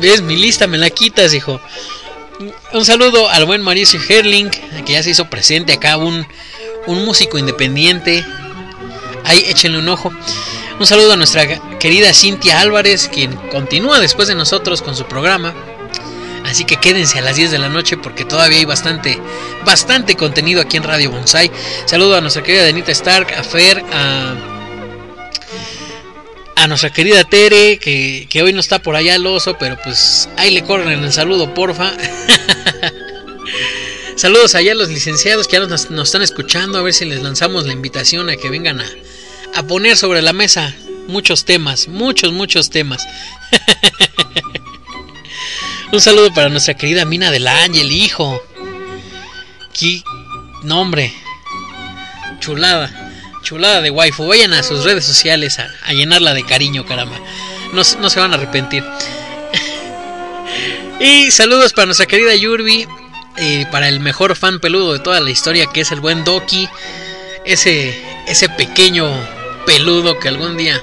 [0.00, 0.22] ¿Ves?
[0.22, 1.60] Mi lista me la quitas, hijo.
[2.72, 6.26] Un saludo al buen Mauricio Herling, que ya se hizo presente acá, un,
[6.86, 8.24] un músico independiente.
[9.24, 10.12] Ahí échenle un ojo.
[10.80, 11.46] Un saludo a nuestra
[11.78, 15.54] querida Cintia Álvarez, quien continúa después de nosotros con su programa.
[16.46, 19.18] Así que quédense a las 10 de la noche porque todavía hay bastante,
[19.62, 21.50] bastante contenido aquí en Radio Bonsai.
[21.84, 23.84] Saludo a nuestra querida Denita Stark, a Fer,
[26.56, 30.50] a nuestra querida Tere, que, hoy no está por allá el oso, pero pues ahí
[30.50, 31.92] le corren el saludo, porfa.
[34.16, 37.66] Saludos allá a los licenciados que ya nos, están escuchando, a ver si les lanzamos
[37.66, 38.86] la invitación a que vengan a,
[39.54, 40.74] a poner sobre la mesa
[41.08, 43.06] muchos temas, muchos, muchos temas.
[45.92, 48.40] Un saludo para nuestra querida Mina del Ángel, hijo.
[49.72, 50.04] Qué
[50.62, 51.12] nombre.
[52.38, 53.12] Chulada.
[53.42, 54.28] Chulada de waifu.
[54.28, 57.18] Vayan a sus redes sociales a, llenarla de cariño, caramba.
[57.72, 58.84] No, se van a arrepentir.
[61.00, 62.86] y saludos para nuestra querida Yurbi.
[63.38, 66.68] Y para el mejor fan peludo de toda la historia, que es el buen Doki.
[67.44, 69.10] Ese, ese pequeño
[69.66, 70.82] peludo que algún día,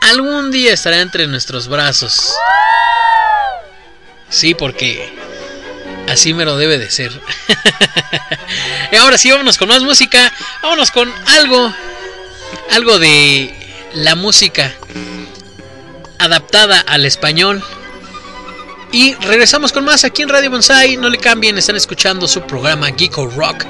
[0.00, 2.32] algún día estará entre nuestros brazos.
[4.28, 5.12] Sí, porque
[6.08, 7.12] así me lo debe de ser.
[8.92, 10.32] y ahora sí, vámonos con más música.
[10.62, 11.72] Vámonos con algo
[12.70, 13.54] algo de
[13.94, 14.72] la música
[16.18, 17.62] adaptada al español.
[18.92, 20.96] Y regresamos con más aquí en Radio Bonsai.
[20.96, 23.64] No le cambien, están escuchando su programa Geeko Rock.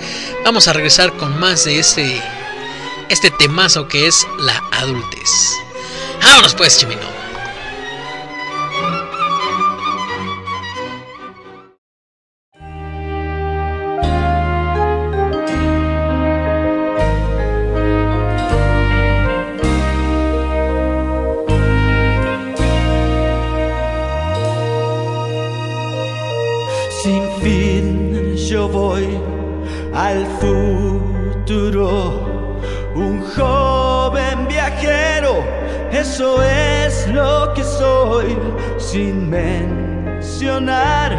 [0.44, 2.20] Vamos a regresar con más de este,
[3.08, 5.30] este temazo que es la adultez.
[6.22, 7.25] Vámonos pues, Chimino.
[36.08, 38.38] Eso es lo que soy,
[38.78, 41.12] sin mencionar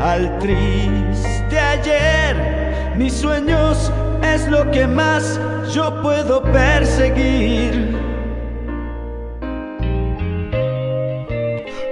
[0.00, 2.92] al triste ayer.
[2.96, 3.90] Mis sueños
[4.22, 5.40] es lo que más
[5.72, 7.96] yo puedo perseguir.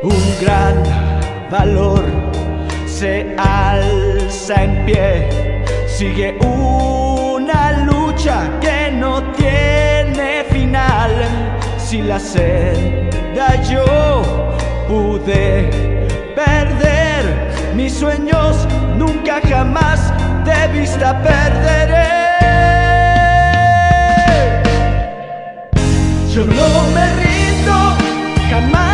[0.03, 0.82] Un gran
[1.51, 2.05] valor
[2.85, 8.73] se alza en pie, sigue una lucha que
[11.95, 13.84] si la senda yo
[14.88, 15.70] pude
[16.34, 17.22] perder
[17.76, 18.66] mis sueños,
[18.99, 20.12] nunca jamás
[20.45, 22.09] de vista perderé.
[26.34, 27.76] Yo no me rindo,
[28.51, 28.93] jamás.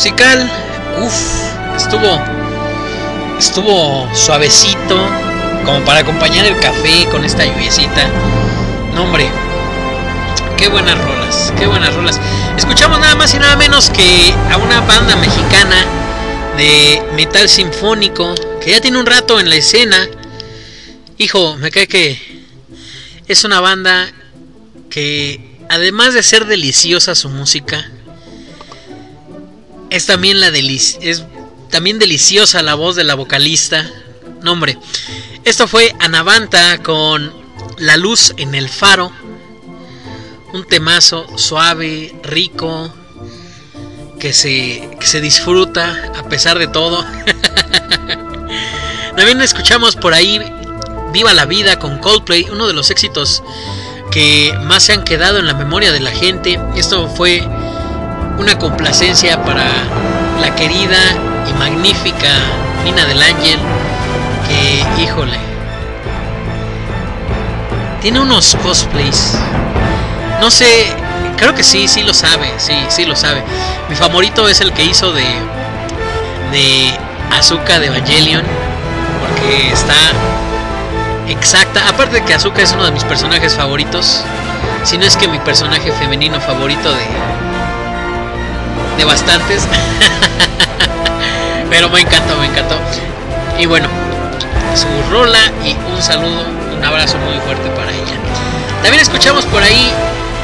[0.00, 0.50] musical.
[1.02, 1.14] Uf,
[1.76, 2.24] estuvo.
[3.38, 4.96] Estuvo suavecito.
[5.66, 8.08] Como para acompañar el café con esta lluviecita.
[8.94, 9.30] No, hombre.
[10.56, 12.18] Qué buenas rolas, qué buenas rolas.
[12.56, 15.84] Escuchamos nada más y nada menos que a una banda mexicana
[16.56, 20.08] de metal sinfónico que ya tiene un rato en la escena.
[21.18, 22.42] Hijo, me cae que
[23.28, 24.10] es una banda
[24.88, 27.89] que además de ser deliciosa su música,
[30.00, 30.98] es también la es
[31.68, 33.86] también deliciosa la voz de la vocalista.
[34.40, 34.78] No, hombre.
[35.44, 37.30] Esto fue Anavanta con
[37.76, 39.12] La luz en el faro.
[40.54, 42.90] Un temazo suave, rico,
[44.18, 47.04] que se, que se disfruta a pesar de todo.
[49.16, 50.40] También escuchamos por ahí
[51.12, 53.42] Viva la vida con Coldplay, uno de los éxitos
[54.10, 56.58] que más se han quedado en la memoria de la gente.
[56.76, 57.46] Esto fue
[58.40, 59.66] una complacencia para
[60.40, 60.98] la querida
[61.46, 62.28] y magnífica
[62.84, 63.58] Nina del Ángel,
[64.48, 65.38] que híjole,
[68.00, 69.36] tiene unos cosplays.
[70.40, 70.86] No sé,
[71.36, 73.42] creo que sí, sí lo sabe, sí, sí lo sabe.
[73.90, 75.26] Mi favorito es el que hizo de
[76.50, 76.98] de
[77.38, 78.42] Azuka de Evangelion,
[79.20, 79.94] porque está
[81.28, 81.86] exacta.
[81.90, 84.24] Aparte de que Azuka es uno de mis personajes favoritos,
[84.82, 87.04] si no es que mi personaje femenino favorito de
[89.00, 89.62] de bastantes.
[91.70, 92.78] Pero me encantó, me encantó.
[93.58, 93.88] Y bueno,
[94.74, 96.44] su rola y un saludo,
[96.76, 98.14] un abrazo muy fuerte para ella.
[98.82, 99.90] También escuchamos por ahí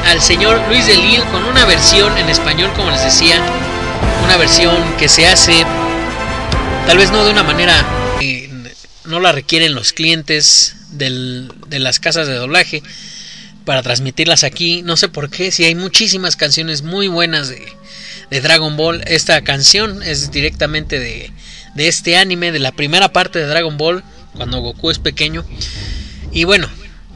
[0.07, 3.35] al señor Luis de Lille con una versión en español, como les decía,
[4.25, 5.63] una versión que se hace
[6.87, 7.85] tal vez no de una manera
[8.19, 8.49] que
[9.05, 12.81] no la requieren los clientes de las casas de doblaje
[13.65, 14.81] para transmitirlas aquí.
[14.81, 17.76] No sé por qué, si hay muchísimas canciones muy buenas de,
[18.29, 19.03] de Dragon Ball.
[19.07, 21.31] Esta canción es directamente de,
[21.75, 24.03] de este anime, de la primera parte de Dragon Ball,
[24.35, 25.45] cuando Goku es pequeño.
[26.31, 26.67] Y bueno,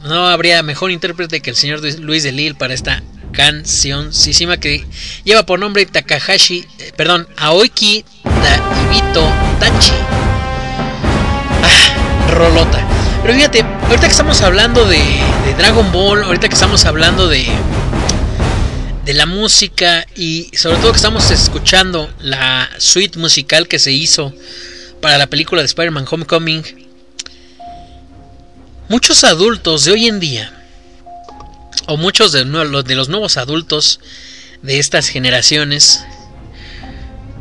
[0.04, 3.02] no habría mejor intérprete que el señor Luis de Lille para esta
[3.32, 4.10] canción
[4.60, 4.84] que
[5.24, 9.92] lleva por nombre Takahashi, eh, perdón, Aoiki Daibito Tachi.
[11.62, 12.86] Ah, rolota.
[13.22, 17.46] Pero fíjate, ahorita que estamos hablando de, de Dragon Ball, ahorita que estamos hablando de,
[19.04, 24.32] de la música y sobre todo que estamos escuchando la suite musical que se hizo
[25.00, 26.62] para la película de Spider-Man Homecoming,
[28.88, 30.52] muchos adultos de hoy en día,
[31.86, 33.98] o muchos de, de los nuevos adultos
[34.62, 36.04] de estas generaciones,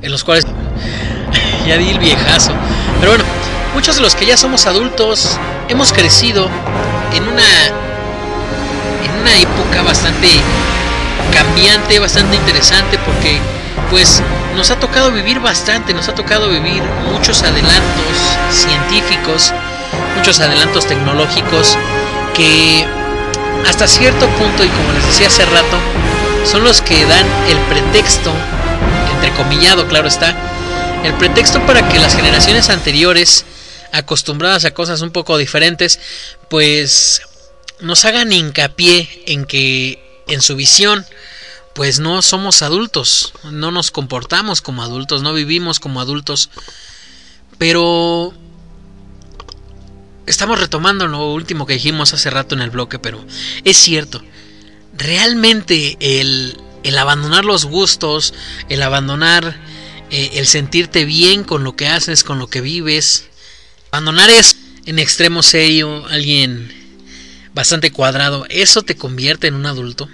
[0.01, 0.47] en los cuales
[1.67, 2.53] ya di el viejazo,
[2.99, 3.25] pero bueno,
[3.75, 5.37] muchos de los que ya somos adultos
[5.69, 6.49] hemos crecido
[7.13, 7.43] en una
[9.03, 10.27] en una época bastante
[11.31, 13.39] cambiante, bastante interesante porque
[13.89, 14.21] pues
[14.55, 16.81] nos ha tocado vivir bastante, nos ha tocado vivir
[17.11, 18.17] muchos adelantos
[18.49, 19.53] científicos,
[20.15, 21.77] muchos adelantos tecnológicos
[22.35, 22.85] que
[23.67, 25.77] hasta cierto punto y como les decía hace rato,
[26.45, 28.31] son los que dan el pretexto,
[29.13, 30.35] entrecomillado claro está,
[31.03, 33.45] el pretexto para que las generaciones anteriores,
[33.91, 35.99] acostumbradas a cosas un poco diferentes,
[36.49, 37.21] pues
[37.79, 41.05] nos hagan hincapié en que en su visión,
[41.73, 46.49] pues no somos adultos, no nos comportamos como adultos, no vivimos como adultos,
[47.57, 48.33] pero
[50.25, 53.25] estamos retomando lo último que dijimos hace rato en el bloque, pero
[53.63, 54.21] es cierto,
[54.97, 58.33] realmente el, el abandonar los gustos,
[58.69, 59.59] el abandonar
[60.09, 63.29] eh, el sentirte bien con lo que haces, con lo que vives,
[63.91, 66.73] abandonar es en extremo serio, alguien
[67.53, 70.09] bastante cuadrado, ¿eso te convierte en un adulto?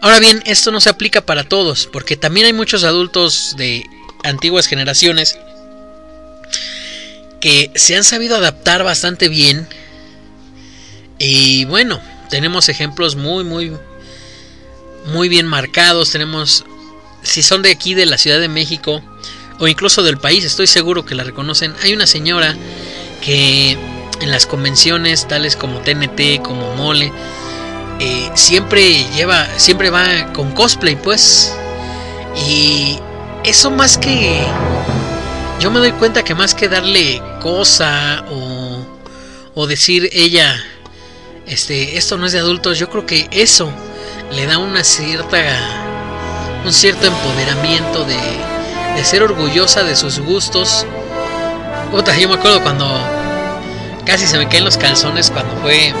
[0.00, 3.84] Ahora bien, esto no se aplica para todos, porque también hay muchos adultos de
[4.22, 5.38] antiguas generaciones
[7.40, 9.68] que se han sabido adaptar bastante bien.
[11.18, 12.00] Y bueno,
[12.30, 13.72] tenemos ejemplos muy, muy,
[15.06, 16.10] muy bien marcados.
[16.10, 16.64] Tenemos,
[17.22, 19.02] si son de aquí, de la Ciudad de México,
[19.58, 21.74] o incluso del país, estoy seguro que la reconocen.
[21.82, 22.56] Hay una señora
[23.20, 23.72] que
[24.20, 27.12] en las convenciones tales como TNT, como Mole,
[28.00, 31.54] eh, siempre lleva, siempre va con cosplay, pues.
[32.48, 32.98] Y
[33.44, 34.40] eso más que...
[35.60, 38.86] Yo me doy cuenta que más que darle cosa o,
[39.54, 40.54] o decir ella,
[41.46, 43.68] este, esto no es de adultos, yo creo que eso
[44.30, 45.36] le da una cierta,
[46.64, 48.18] un cierto empoderamiento de,
[48.94, 50.86] de ser orgullosa de sus gustos.
[51.92, 52.86] Otra, yo me acuerdo cuando
[54.04, 55.92] casi se me caen los calzones cuando fue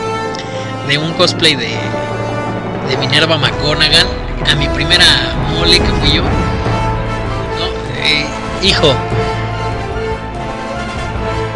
[0.88, 1.76] de un cosplay de,
[2.88, 4.06] de Minerva McGonagall.
[4.50, 5.04] a mi primera
[5.52, 6.22] mole que fui yo.
[8.02, 8.26] Eh,
[8.62, 8.94] hijo,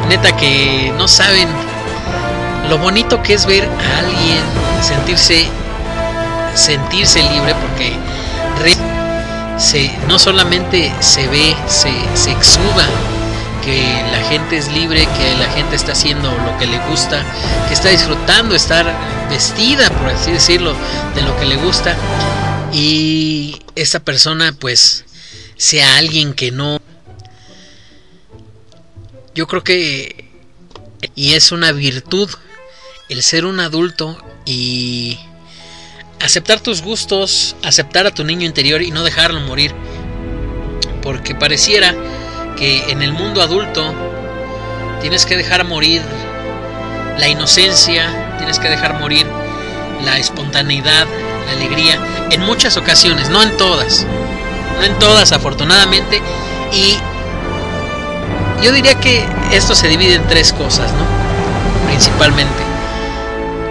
[0.08, 1.48] neta que no saben
[2.68, 4.42] lo bonito que es ver a alguien
[4.82, 5.46] sentirse
[6.54, 7.92] sentirse libre porque
[9.56, 12.86] se, no solamente se ve, se, se exuda
[13.64, 13.80] que
[14.10, 17.24] la gente es libre, que la gente está haciendo lo que le gusta,
[17.68, 18.86] que está disfrutando estar
[19.30, 20.74] vestida, por así decirlo,
[21.14, 21.96] de lo que le gusta.
[22.72, 25.04] Y esta persona pues
[25.56, 26.80] sea alguien que no...
[29.34, 30.30] Yo creo que...
[31.14, 32.30] Y es una virtud
[33.08, 35.18] el ser un adulto y
[36.20, 39.74] aceptar tus gustos, aceptar a tu niño interior y no dejarlo morir.
[41.02, 41.94] Porque pareciera
[42.56, 43.94] que en el mundo adulto
[45.00, 46.02] tienes que dejar morir
[47.18, 49.26] la inocencia, tienes que dejar morir
[50.04, 51.06] la espontaneidad,
[51.46, 51.98] la alegría,
[52.30, 54.06] en muchas ocasiones, no en todas,
[54.78, 56.20] no en todas afortunadamente,
[56.72, 56.96] y
[58.62, 61.86] yo diría que esto se divide en tres cosas, ¿no?
[61.88, 62.62] Principalmente.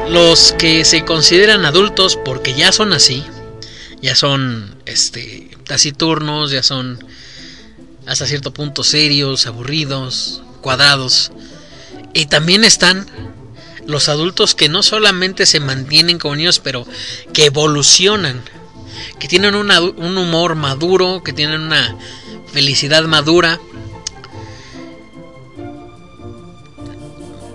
[0.10, 3.26] Los que se consideran adultos porque ya son así,
[4.02, 7.00] ya son este taciturnos, ya son
[8.06, 11.32] hasta cierto punto serios, aburridos, cuadrados.
[12.14, 13.08] Y también están
[13.86, 16.86] los adultos que no solamente se mantienen como niños, pero
[17.34, 18.42] que evolucionan,
[19.20, 21.96] que tienen un humor maduro, que tienen una
[22.52, 23.60] felicidad madura.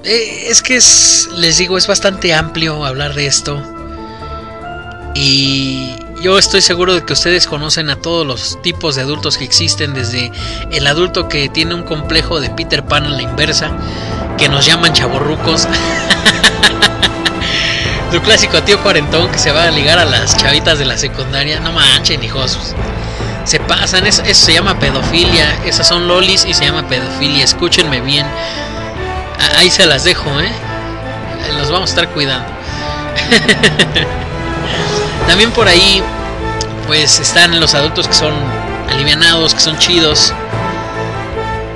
[0.05, 3.61] Eh, es que es, les digo, es bastante amplio hablar de esto.
[5.15, 9.45] Y yo estoy seguro de que ustedes conocen a todos los tipos de adultos que
[9.45, 10.33] existen, desde
[10.73, 13.71] el adulto que tiene un complejo de Peter Pan a la inversa,
[14.37, 15.69] que nos llaman chaborrucos.
[18.11, 21.61] Su clásico tío cuarentón que se va a ligar a las chavitas de la secundaria.
[21.61, 22.59] No manchen, hijos.
[23.45, 25.65] Se pasan, eso, eso se llama pedofilia.
[25.65, 27.45] Esas son lolis y se llama pedofilia.
[27.45, 28.27] Escúchenme bien.
[29.59, 30.51] Ahí se las dejo, ¿eh?
[31.57, 32.49] Los vamos a estar cuidando.
[35.29, 36.03] También por ahí,
[36.87, 38.35] pues están los adultos que son
[38.91, 40.33] alivianados, que son chidos,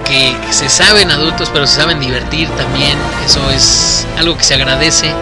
[0.04, 2.98] que, se saben adultos, pero se saben divertir también.
[3.24, 5.12] Eso es algo que se agradece.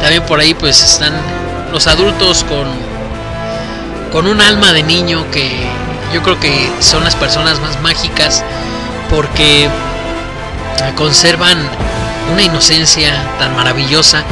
[0.00, 1.12] También por ahí, pues están
[1.72, 2.66] los adultos con,
[4.12, 5.50] con un alma de niño que
[6.12, 8.44] yo creo que son las personas más mágicas
[9.08, 9.70] porque
[10.96, 11.58] conservan
[12.32, 14.24] una inocencia tan maravillosa.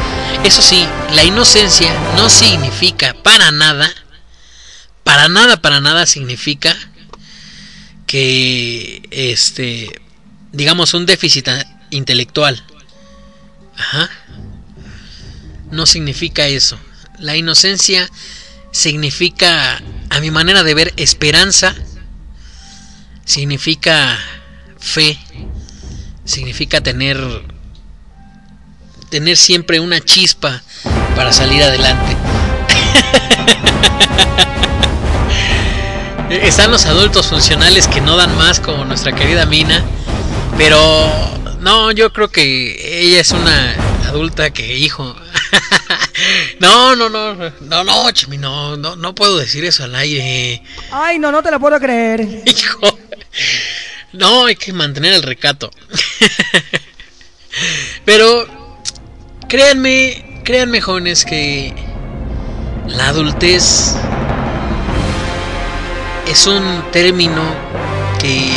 [0.44, 3.90] Eso sí, la inocencia no significa para nada,
[5.10, 6.76] para nada, para nada significa
[8.06, 10.00] que, este,
[10.52, 11.48] digamos, un déficit
[11.90, 12.64] intelectual.
[13.76, 14.08] Ajá.
[15.72, 16.78] No significa eso.
[17.18, 18.08] La inocencia
[18.70, 21.74] significa, a mi manera de ver, esperanza,
[23.24, 24.16] significa
[24.78, 25.18] fe,
[26.24, 27.18] significa tener
[29.08, 30.62] tener siempre una chispa
[31.16, 32.16] para salir adelante.
[36.30, 39.84] Están los adultos funcionales que no dan más como nuestra querida Mina,
[40.56, 40.78] pero
[41.58, 43.74] no, yo creo que ella es una
[44.06, 45.16] adulta que, hijo,
[46.60, 50.62] no, no, no, no, no, Chimi, no, no, no puedo decir eso al aire.
[50.92, 52.20] Ay, no, no te lo puedo creer.
[52.46, 52.98] Hijo,
[54.12, 55.72] no, hay que mantener el recato.
[58.04, 58.46] Pero
[59.48, 61.74] créanme, créanme jóvenes que
[62.86, 63.96] la adultez
[66.30, 67.42] es un término
[68.20, 68.52] que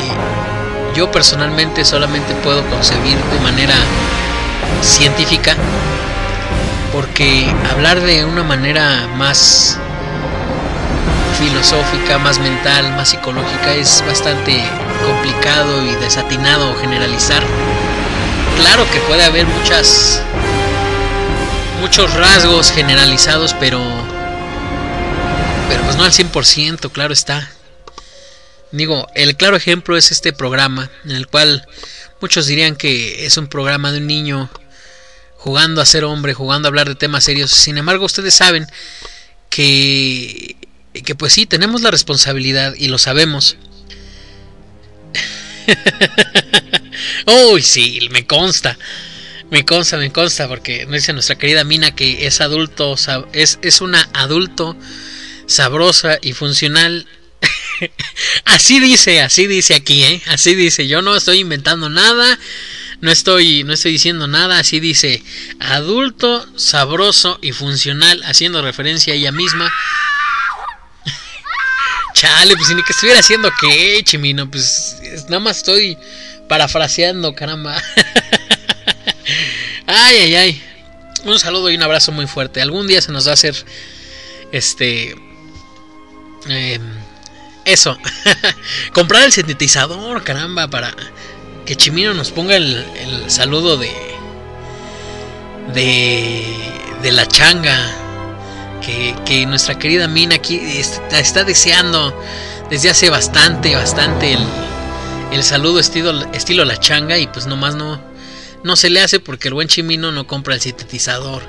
[0.96, 3.74] yo personalmente solamente puedo concebir de manera
[4.82, 5.56] científica
[6.92, 9.80] porque hablar de una manera más
[11.40, 14.64] filosófica, más mental, más psicológica es bastante
[15.04, 17.42] complicado y desatinado generalizar.
[18.58, 20.22] Claro que puede haber muchas
[21.82, 23.82] muchos rasgos generalizados, pero
[25.70, 27.50] pero pues no al 100%, claro está.
[28.74, 31.66] Digo, el claro ejemplo es este programa en el cual
[32.20, 34.50] muchos dirían que es un programa de un niño
[35.38, 37.52] jugando a ser hombre, jugando a hablar de temas serios.
[37.52, 38.68] Sin embargo, ustedes saben
[39.50, 40.58] que
[41.06, 43.58] que pues sí, tenemos la responsabilidad y lo sabemos
[47.52, 48.78] Uy, sí, me consta.
[49.50, 52.96] Me consta, me consta, porque me dice nuestra querida Mina que es adulto,
[53.34, 54.76] es, es una adulto
[55.46, 57.08] sabrosa y funcional.
[58.46, 60.22] así dice, así dice aquí, ¿eh?
[60.28, 62.40] Así dice, yo no estoy inventando nada,
[63.02, 65.24] no estoy, no estoy diciendo nada, así dice,
[65.60, 69.72] adulto, sabroso y funcional, haciendo referencia a ella misma.
[72.14, 74.50] Chale, pues ni que estuviera haciendo qué, Chimino.
[74.50, 75.98] Pues nada más estoy
[76.48, 77.76] parafraseando, caramba.
[79.88, 80.64] ay, ay, ay.
[81.26, 82.62] Un saludo y un abrazo muy fuerte.
[82.62, 83.56] Algún día se nos va a hacer
[84.52, 85.16] este.
[86.50, 86.80] Eh,
[87.66, 87.98] eso.
[88.94, 90.94] Comprar el sintetizador, caramba, para
[91.66, 93.92] que Chimino nos ponga el, el saludo de.
[95.74, 96.46] De.
[97.02, 97.78] De la changa.
[98.86, 102.14] Que, que nuestra querida Mina aquí está, deseando
[102.70, 104.46] desde hace bastante, bastante el,
[105.32, 107.18] el saludo estilo, estilo la changa.
[107.18, 108.02] Y pues nomás no,
[108.64, 111.44] no se le hace porque el buen Chimino no compra el sintetizador.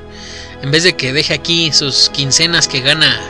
[0.62, 3.20] En vez de que deje aquí sus quincenas que gana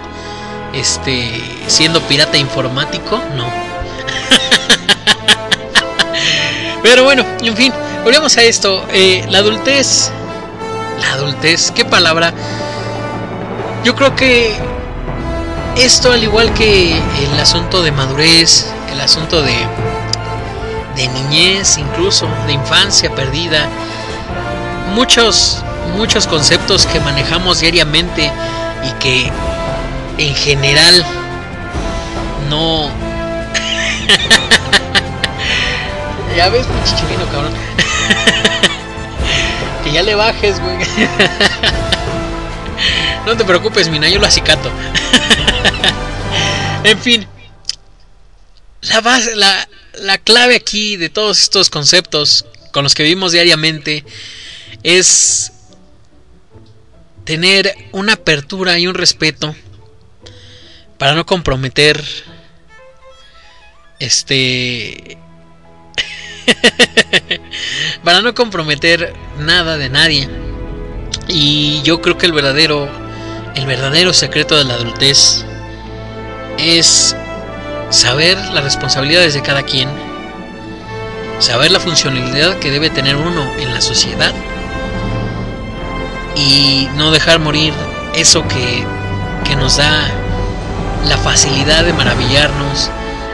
[0.75, 3.47] este siendo pirata informático, no.
[6.83, 7.73] Pero bueno, en fin,
[8.03, 8.85] volvemos a esto.
[8.93, 10.11] Eh, la adultez.
[11.01, 12.35] La adultez, qué palabra.
[13.85, 14.55] Yo creo que
[15.77, 19.55] esto, al igual que el asunto de madurez, el asunto de,
[20.97, 23.69] de niñez, incluso de infancia perdida,
[24.95, 25.63] muchos,
[25.97, 28.31] muchos conceptos que manejamos diariamente
[28.85, 29.33] y que
[30.19, 31.07] en general
[32.49, 32.89] no.
[36.37, 37.53] ya ves, pinche chivino, cabrón.
[39.85, 40.77] que ya le bajes, güey.
[43.27, 44.71] no te preocupes, mina, yo lo acicato.
[46.85, 47.27] en fin.
[48.83, 54.05] La base, la, la clave aquí de todos estos conceptos con los que vivimos diariamente
[54.83, 55.53] es
[57.25, 59.55] tener una apertura y un respeto
[60.99, 62.03] para no comprometer
[63.99, 65.19] este
[68.05, 70.29] para no comprometer nada de nadie.
[71.29, 72.89] Y yo creo que el verdadero
[73.55, 75.45] el verdadero secreto de la adultez
[76.59, 77.17] es
[77.91, 79.89] saber las responsabilidades de cada quien
[81.39, 84.33] saber la funcionalidad que debe tener uno en la sociedad
[86.37, 87.73] y no dejar morir
[88.15, 88.85] eso que,
[89.45, 90.11] que nos da
[91.07, 92.91] la facilidad de maravillarnos,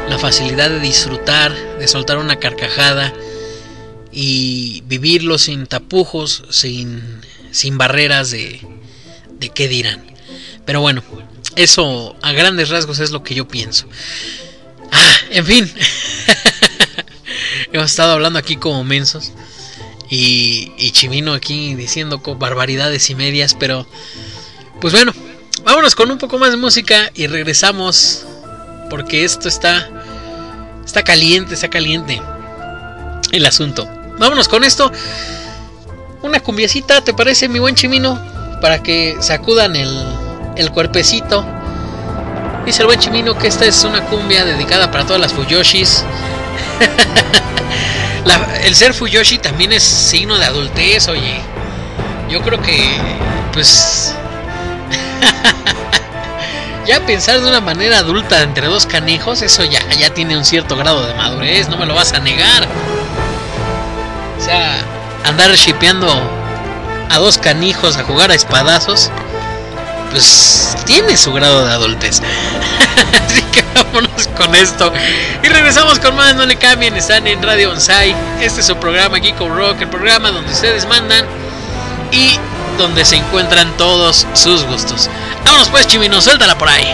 [0.09, 3.13] la facilidad de disfrutar, de soltar una carcajada
[4.13, 7.21] y vivirlo sin tapujos, sin,
[7.53, 8.61] sin barreras de,
[9.39, 10.05] de qué dirán.
[10.65, 11.03] Pero bueno,
[11.57, 13.87] eso a grandes rasgos es lo que yo pienso.
[14.91, 15.73] Ah, en fin,
[17.73, 19.33] hemos estado hablando aquí como mensos
[20.09, 23.87] y, y Chimino aquí diciendo barbaridades y medias, pero
[24.81, 25.13] pues bueno,
[25.65, 28.25] vámonos con un poco más de música y regresamos
[28.89, 29.89] porque esto está
[30.85, 32.21] está caliente, está caliente
[33.33, 33.89] el asunto.
[34.19, 34.91] Vámonos con esto.
[36.23, 38.19] Una cumbiecita, ¿te parece mi buen Chimino?
[38.61, 39.91] Para que sacudan el,
[40.57, 41.47] el cuerpecito.
[42.67, 46.05] Dice el buen Chimino que esta es una cumbia dedicada para todas las Fuyoshis.
[48.65, 51.41] El ser Fuyoshi también es signo de adultez, oye.
[52.29, 52.79] Yo creo que,
[53.53, 54.15] pues.
[56.87, 60.77] ya pensar de una manera adulta entre dos canijos, eso ya, ya tiene un cierto
[60.77, 62.67] grado de madurez, no me lo vas a negar.
[64.39, 64.79] O sea,
[65.25, 66.09] andar shipeando
[67.11, 69.11] a dos canijos a jugar a espadazos,
[70.11, 72.23] pues tiene su grado de adultez.
[73.27, 74.93] Así que vámonos con esto.
[75.43, 78.15] Y regresamos con más, no le cambien, están en Radio Onsai.
[78.41, 81.27] Este es su programa Geeko Rock, el programa donde ustedes mandan
[82.13, 82.39] y
[82.81, 85.11] donde se encuentran todos sus gustos.
[85.45, 86.87] Vámonos pues, Chimino, suéltala por ahí.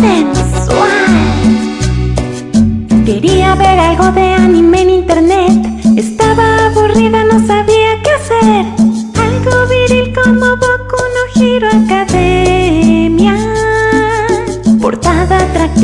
[0.00, 1.04] ¡Sensual!
[3.04, 4.73] Quería ver algo de anime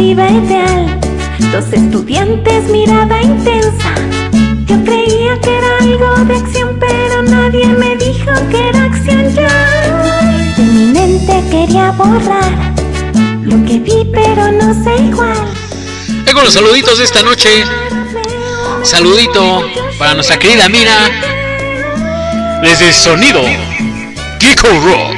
[0.01, 0.99] Ideal.
[1.53, 3.95] Dos estudiantes, mirada intensa.
[4.65, 10.55] Yo creía que era algo de acción, pero nadie me dijo que era acción ya.
[10.57, 12.75] De mi mente quería borrar
[13.43, 15.37] lo que vi, pero no sé igual.
[16.25, 17.63] Tengo los saluditos de esta noche.
[18.83, 19.63] Saludito
[19.99, 21.11] para nuestra querida Mina.
[22.63, 23.43] Desde Sonido
[24.41, 25.17] Geeko Rock.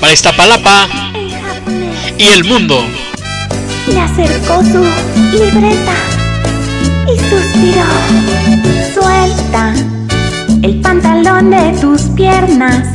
[0.00, 0.88] Para Iztapalapa
[2.16, 2.84] y el mundo.
[3.88, 4.84] Le acercó su
[5.32, 5.94] libreta
[7.06, 7.86] y suspiró.
[8.94, 9.74] Suelta
[10.62, 12.86] el pantalón de tus piernas.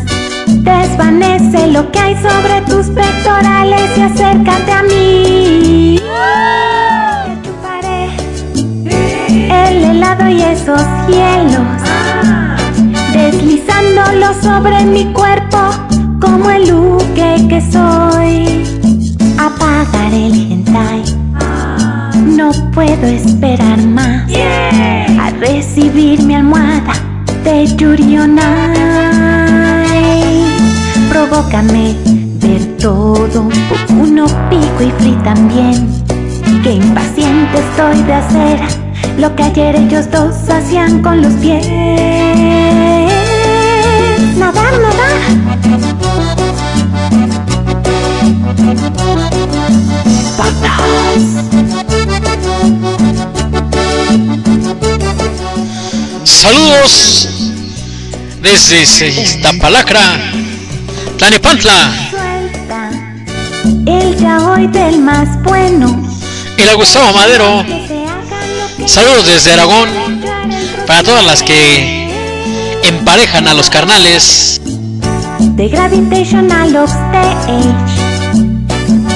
[0.48, 6.00] Desvanece lo que hay sobre tus pectorales y acércate a mí.
[7.26, 8.10] Te chuparé
[9.70, 11.82] el helado y esos hielos,
[13.14, 15.58] deslizándolo sobre mi cuerpo
[16.22, 18.64] como el luque que soy.
[19.38, 20.65] Apagaré el
[22.36, 24.30] No puedo esperar más
[25.20, 26.94] a recibir mi almohada
[27.46, 28.44] de Yuri on Ice.
[31.10, 31.96] Provócame
[32.42, 33.48] ver todo,
[33.98, 35.88] uno pico y free también.
[36.62, 38.60] Que impaciente estoy de hacer
[39.18, 41.66] lo que ayer ellos dos hacían con los pies.
[44.38, 45.36] Nadar, nadar.
[56.24, 57.30] Saludos
[58.42, 60.02] desde Iztapalacra,
[61.18, 61.92] Tlanepantla,
[63.88, 66.04] el ya hoy del más bueno.
[66.58, 67.64] el Gustavo Madero.
[68.86, 69.90] Saludos desde Aragón
[70.86, 72.10] para todas las que
[72.84, 74.62] emparejan a los carnales.
[75.40, 76.76] de Gravitational.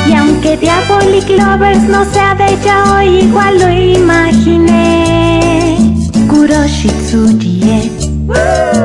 [0.09, 5.77] Y aunque Diabolic Lovers no sea de ella hoy, igual lo imaginé.
[6.27, 8.09] Kuroshitsuji es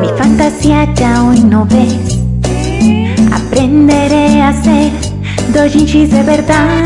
[0.03, 2.19] mi fantasía, ya hoy no ves.
[3.33, 4.93] Aprenderé a hacer
[5.55, 6.85] dojinshis de verdad.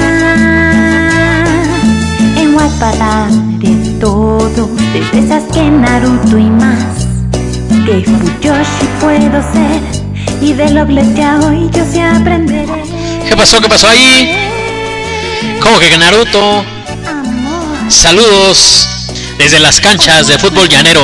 [2.37, 7.09] En Wattpad haré todo, desde Sasuke, Naruto y más.
[7.85, 9.81] Que Fuyoshi puedo ser
[10.41, 12.78] y de Loveless ya hoy yo sí aprenderé.
[13.29, 13.61] ¿Qué pasó?
[13.61, 14.33] ¿Qué pasó ahí?
[15.61, 16.65] ¿Cómo que Naruto?
[17.89, 18.89] Saludos
[19.37, 21.03] desde las canchas de fútbol llanero.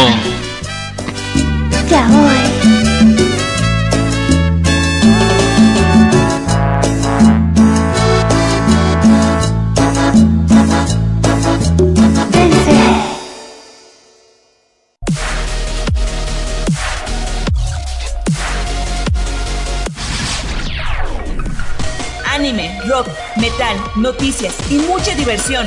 [24.04, 25.66] Noticias y mucha diversión.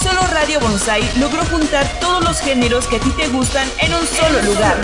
[0.00, 4.06] Solo Radio Bonsai logró juntar todos los géneros que a ti te gustan en un
[4.06, 4.76] solo lugar.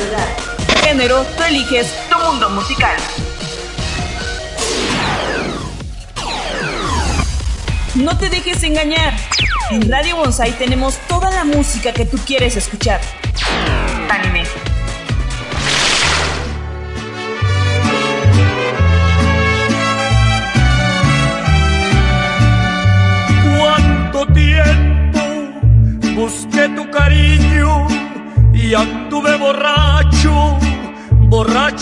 [0.82, 2.96] Género, tú eliges tu mundo musical.
[7.94, 9.14] No te dejes engañar.
[9.70, 13.00] En Radio Bonsai tenemos toda la música que tú quieres escuchar.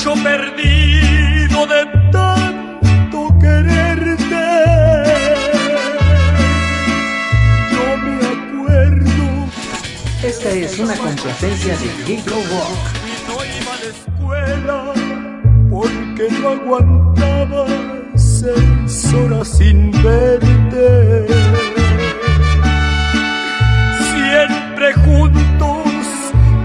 [0.04, 4.46] Borracho perdido de tanto quererte.
[7.72, 9.48] Yo me acuerdo
[10.22, 12.82] Esta es una complacencia de Gecko Rock.
[13.28, 14.78] no iba a la escuela
[15.70, 17.66] porque no aguantaba
[18.16, 21.26] seis horas sin verte.
[24.12, 25.84] Siempre juntos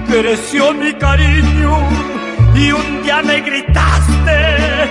[0.08, 2.15] creció mi cariño
[2.56, 4.90] y un día me gritaste,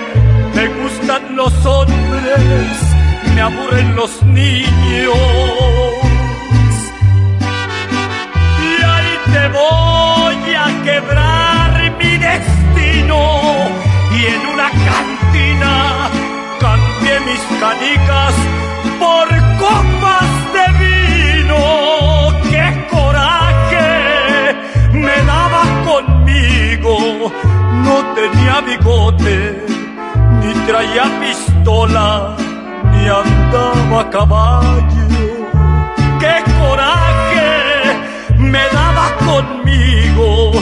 [0.55, 2.69] me gustan los hombres,
[3.35, 5.17] me aburren los niños.
[8.63, 13.19] Y ahí te voy a quebrar mi destino.
[14.13, 16.11] Y en una cantina
[16.61, 18.35] cambié mis canicas
[18.99, 19.29] por
[19.59, 21.59] copas de vino.
[22.51, 22.74] ¡Qué
[26.25, 27.33] conmigo!
[27.85, 29.65] No tenía bigote,
[30.41, 32.37] ni traía pistola,
[32.93, 35.07] ni andaba a caballo.
[36.21, 37.49] ¡Qué coraje
[38.39, 40.53] me daba conmigo!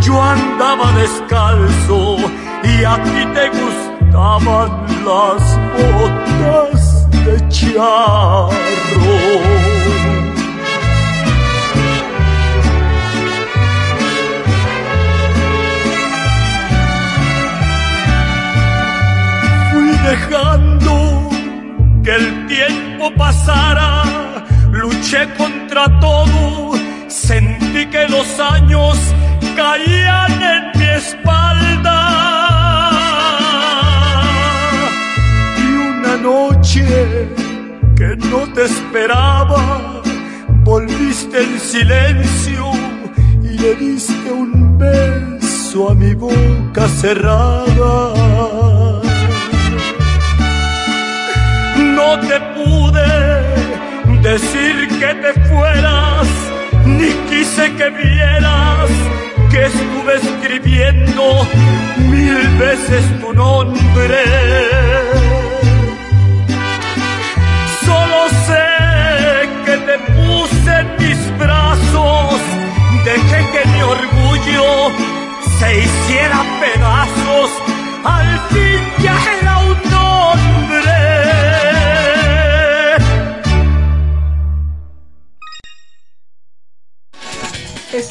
[0.00, 2.16] Yo andaba descalzo
[2.62, 8.50] y a ti te gustaban las botas de charro.
[20.10, 21.30] Dejando
[22.02, 24.02] que el tiempo pasara,
[24.72, 26.72] luché contra todo,
[27.06, 28.98] sentí que los años
[29.54, 31.98] caían en mi espalda.
[35.62, 36.84] Y una noche
[37.98, 39.62] que no te esperaba,
[40.64, 42.64] volviste en silencio
[43.44, 49.09] y le diste un beso a mi boca cerrada.
[52.10, 53.06] No te pude
[54.20, 56.26] decir que te fueras,
[56.84, 58.90] ni quise que vieras
[59.48, 61.46] que estuve escribiendo
[61.98, 64.24] mil veces tu nombre.
[67.86, 72.40] Solo sé que te puse en mis brazos,
[73.04, 74.90] dejé que mi orgullo
[75.60, 77.50] se hiciera pedazos,
[78.04, 79.59] al fin ya era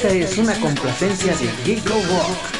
[0.01, 2.58] Esta es una complacencia de Gigo Rock.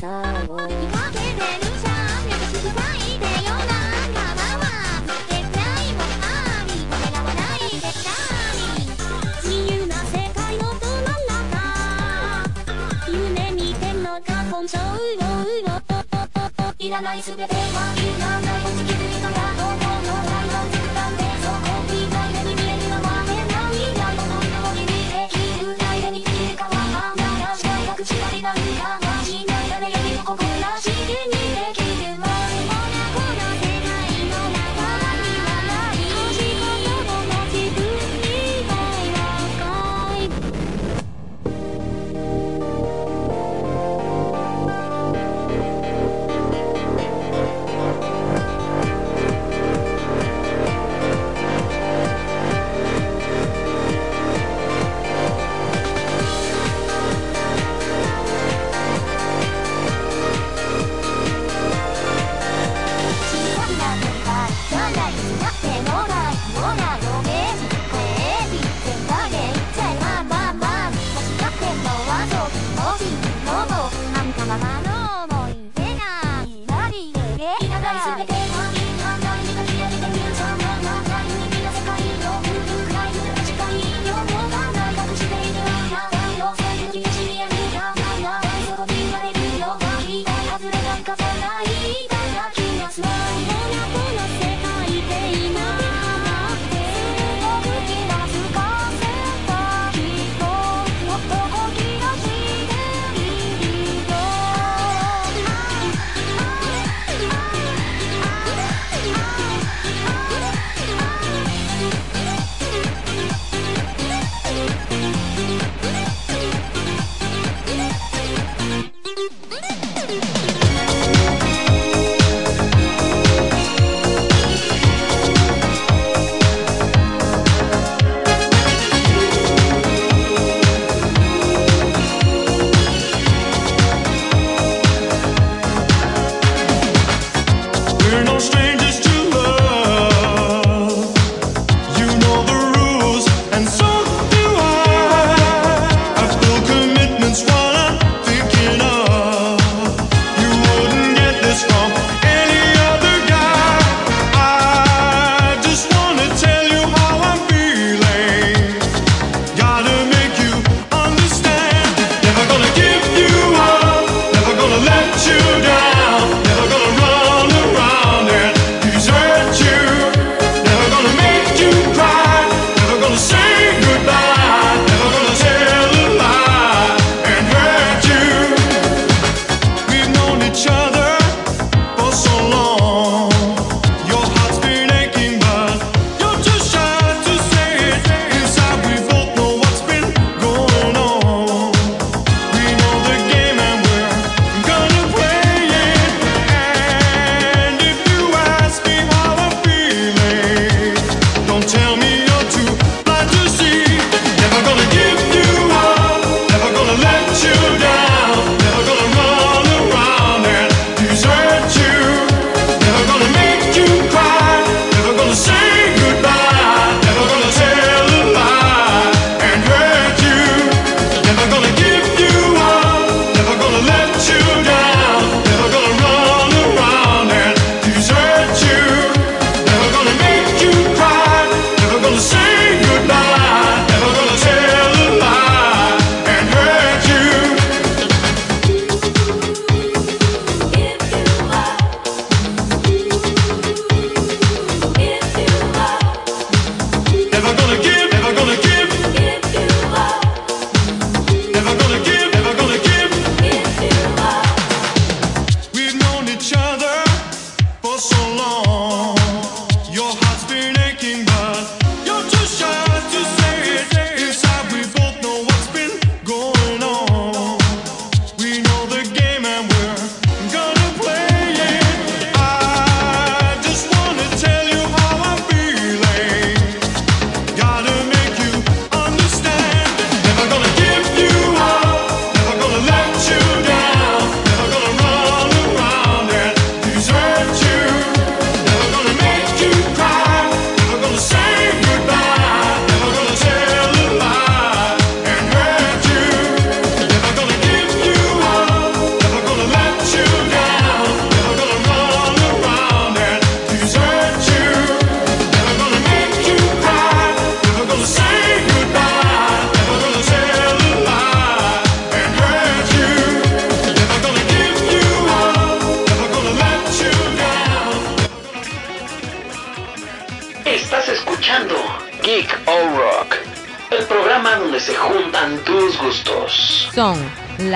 [0.00, 1.90] さをかけてるさ
[2.24, 3.66] 優しくいてよなん
[4.14, 4.18] か
[4.54, 4.62] は
[5.28, 5.58] 絶対
[5.94, 8.14] もありこれらはない絶対
[9.42, 11.50] 自由な世界のど真ん中
[13.10, 15.74] 夢見てんのか本性うろうろ
[16.78, 18.47] いらない全てはいらない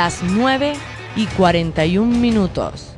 [0.02, 0.72] las 9
[1.14, 2.88] y 41 minutos.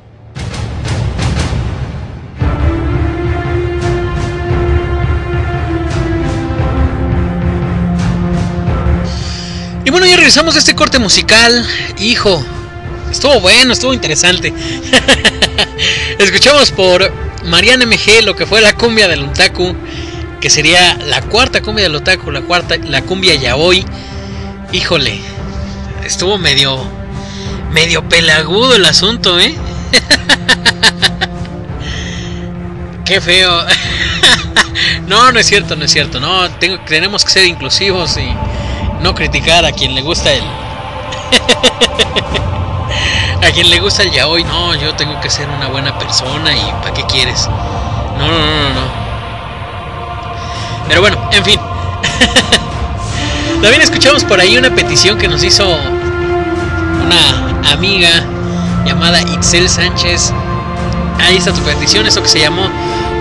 [9.84, 11.62] Y bueno, ya regresamos de este corte musical.
[11.98, 12.42] Hijo,
[13.10, 14.54] estuvo bueno, estuvo interesante.
[16.18, 17.12] Escuchamos por
[17.44, 19.76] Mariana MG lo que fue la cumbia del otaku,
[20.40, 23.84] que sería la cuarta cumbia del otaku, la cuarta, la cumbia ya hoy.
[24.72, 25.33] Híjole,
[26.04, 26.78] estuvo medio
[27.70, 29.54] medio pelagudo el asunto, ¿eh?
[33.04, 33.50] Qué feo.
[35.08, 36.20] no, no es cierto, no es cierto.
[36.20, 38.32] No, tengo, tenemos que ser inclusivos y
[39.02, 40.42] no criticar a quien le gusta el.
[43.46, 44.44] a quien le gusta el yaoi.
[44.44, 47.48] No, yo tengo que ser una buena persona y ¿para qué quieres?
[48.18, 49.04] No, no, no, no.
[50.88, 51.60] Pero bueno, en fin.
[53.64, 58.10] También escuchamos por ahí una petición que nos hizo una amiga
[58.84, 60.34] llamada Itzel Sánchez.
[61.18, 62.68] Ahí está tu petición, eso que se llamó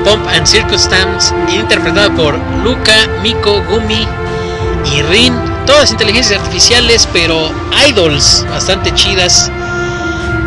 [0.03, 4.05] Pump and Circumstance, interpretado por Luca, Miko, Gumi
[4.93, 5.33] y Rin.
[5.65, 7.49] Todas inteligencias artificiales, pero
[7.87, 9.49] idols bastante chidas.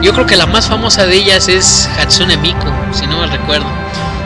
[0.03, 3.67] Yo creo que la más famosa de ellas es Hatsune Miku, si no me recuerdo.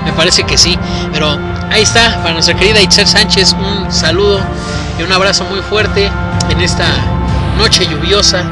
[0.05, 0.76] Me parece que sí,
[1.12, 1.38] pero
[1.70, 4.40] ahí está, para nuestra querida Itzel Sánchez, un saludo
[5.01, 6.10] y un abrazo muy fuerte
[6.51, 6.86] en esta
[7.56, 8.44] noche lluviosa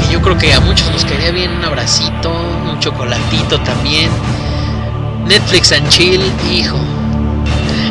[0.00, 4.10] que yo creo que a muchos nos quedaría bien un abracito, un chocolatito también.
[5.26, 6.78] Netflix and chill, hijo.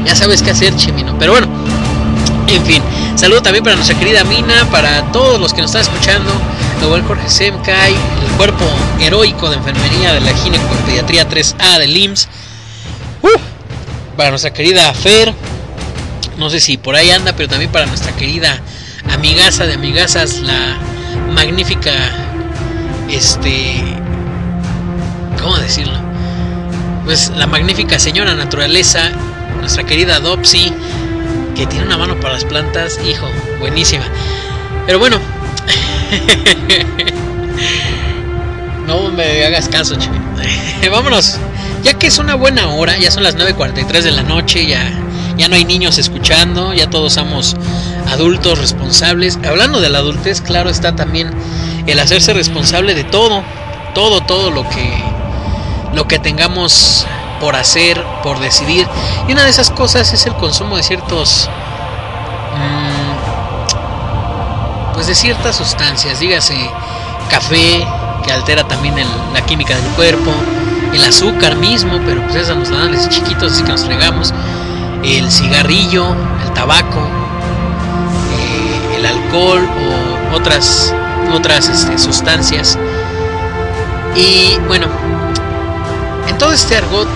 [0.03, 1.15] Ya sabes qué hacer, Chimino.
[1.19, 1.47] Pero bueno,
[2.47, 2.81] en fin.
[3.15, 6.31] Saludo también para nuestra querida Mina, para todos los que nos están escuchando.
[6.81, 8.65] Igual Jorge Semkai, el cuerpo
[8.99, 12.29] heroico de enfermería de la ginecopediatría 3A de LIMS.
[13.21, 15.33] Uh, para nuestra querida Fer.
[16.37, 18.59] No sé si por ahí anda, pero también para nuestra querida
[19.11, 20.77] amigaza de amigazas, la
[21.33, 21.91] magnífica,
[23.09, 23.81] este,
[25.41, 25.99] ¿cómo decirlo?
[27.05, 29.11] Pues la magnífica señora naturaleza,
[29.59, 30.73] nuestra querida Dopsy,
[31.55, 33.27] que tiene una mano para las plantas, hijo,
[33.59, 34.03] buenísima.
[34.85, 35.17] Pero bueno,
[38.87, 40.13] no me hagas caso, chico.
[40.91, 41.37] Vámonos,
[41.83, 44.91] ya que es una buena hora, ya son las 9.43 de la noche, ya,
[45.37, 47.55] ya no hay niños escuchando, ya todos somos
[48.11, 49.39] adultos responsables.
[49.47, 51.33] Hablando de la adultez, claro está también
[51.87, 53.43] el hacerse responsable de todo,
[53.93, 55.03] todo, todo lo que
[55.93, 57.05] lo que tengamos
[57.39, 58.87] por hacer, por decidir.
[59.27, 61.49] Y una de esas cosas es el consumo de ciertos
[62.53, 63.05] mmm,
[64.93, 66.55] pues de ciertas sustancias, dígase
[67.29, 67.85] café
[68.23, 68.95] que altera también
[69.33, 70.31] la química del cuerpo,
[70.93, 74.33] el azúcar mismo, pero pues esas nos dan desde chiquitos, así que nos fregamos,
[75.05, 77.07] el cigarrillo, el tabaco,
[79.05, 79.67] alcohol
[80.31, 80.93] o otras,
[81.33, 82.77] otras este, sustancias.
[84.15, 84.87] Y bueno,
[86.27, 87.07] en todo este argot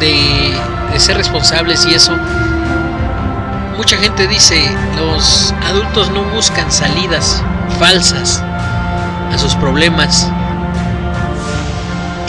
[0.00, 0.54] de,
[0.92, 2.12] de ser responsables y eso,
[3.76, 7.42] mucha gente dice, los adultos no buscan salidas
[7.78, 8.42] falsas
[9.32, 10.28] a sus problemas,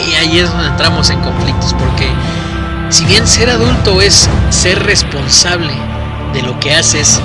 [0.06, 2.08] Y ahí es donde entramos en conflictos, porque
[2.90, 5.72] si bien ser adulto es ser responsable
[6.32, 7.20] de lo que haces,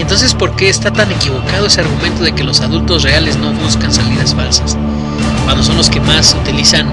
[0.00, 3.92] entonces ¿por qué está tan equivocado ese argumento de que los adultos reales no buscan
[3.92, 4.76] salidas falsas?
[5.44, 6.92] Cuando son los que más utilizan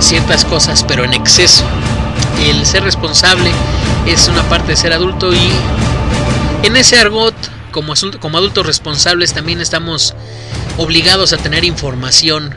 [0.00, 1.64] ciertas cosas, pero en exceso.
[2.40, 3.50] El ser responsable
[4.06, 5.50] es una parte de ser adulto y
[6.62, 7.34] en ese argot,
[7.72, 10.14] como, como adultos responsables, también estamos
[10.76, 12.54] obligados a tener información.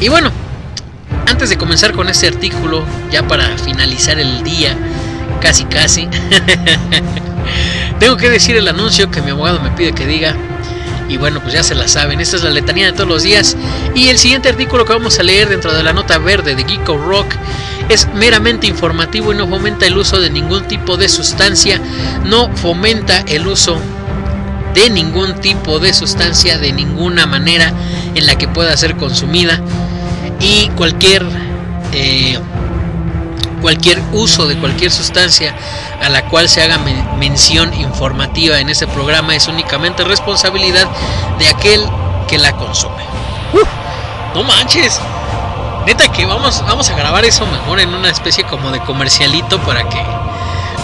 [0.00, 0.30] Y bueno,
[1.26, 4.76] antes de comenzar con este artículo, ya para finalizar el día,
[5.40, 6.08] casi casi,
[8.00, 10.34] tengo que decir el anuncio que mi abogado me pide que diga.
[11.08, 13.56] Y bueno, pues ya se la saben, esta es la letanía de todos los días.
[13.94, 16.98] Y el siguiente artículo que vamos a leer dentro de la nota verde de Geeko
[16.98, 17.32] Rock
[17.88, 21.80] es meramente informativo y no fomenta el uso de ningún tipo de sustancia,
[22.24, 23.80] no fomenta el uso
[24.74, 27.72] de ningún tipo de sustancia de ninguna manera
[28.14, 29.60] en la que pueda ser consumida
[30.40, 31.24] y cualquier
[31.92, 32.38] eh,
[33.60, 35.54] cualquier uso de cualquier sustancia
[36.00, 36.78] a la cual se haga
[37.18, 40.86] mención informativa en este programa es únicamente responsabilidad
[41.38, 41.82] de aquel
[42.28, 43.02] que la consume.
[44.34, 45.00] no manches.
[45.86, 49.88] Neta que vamos, vamos a grabar eso mejor en una especie como de comercialito para
[49.88, 50.02] que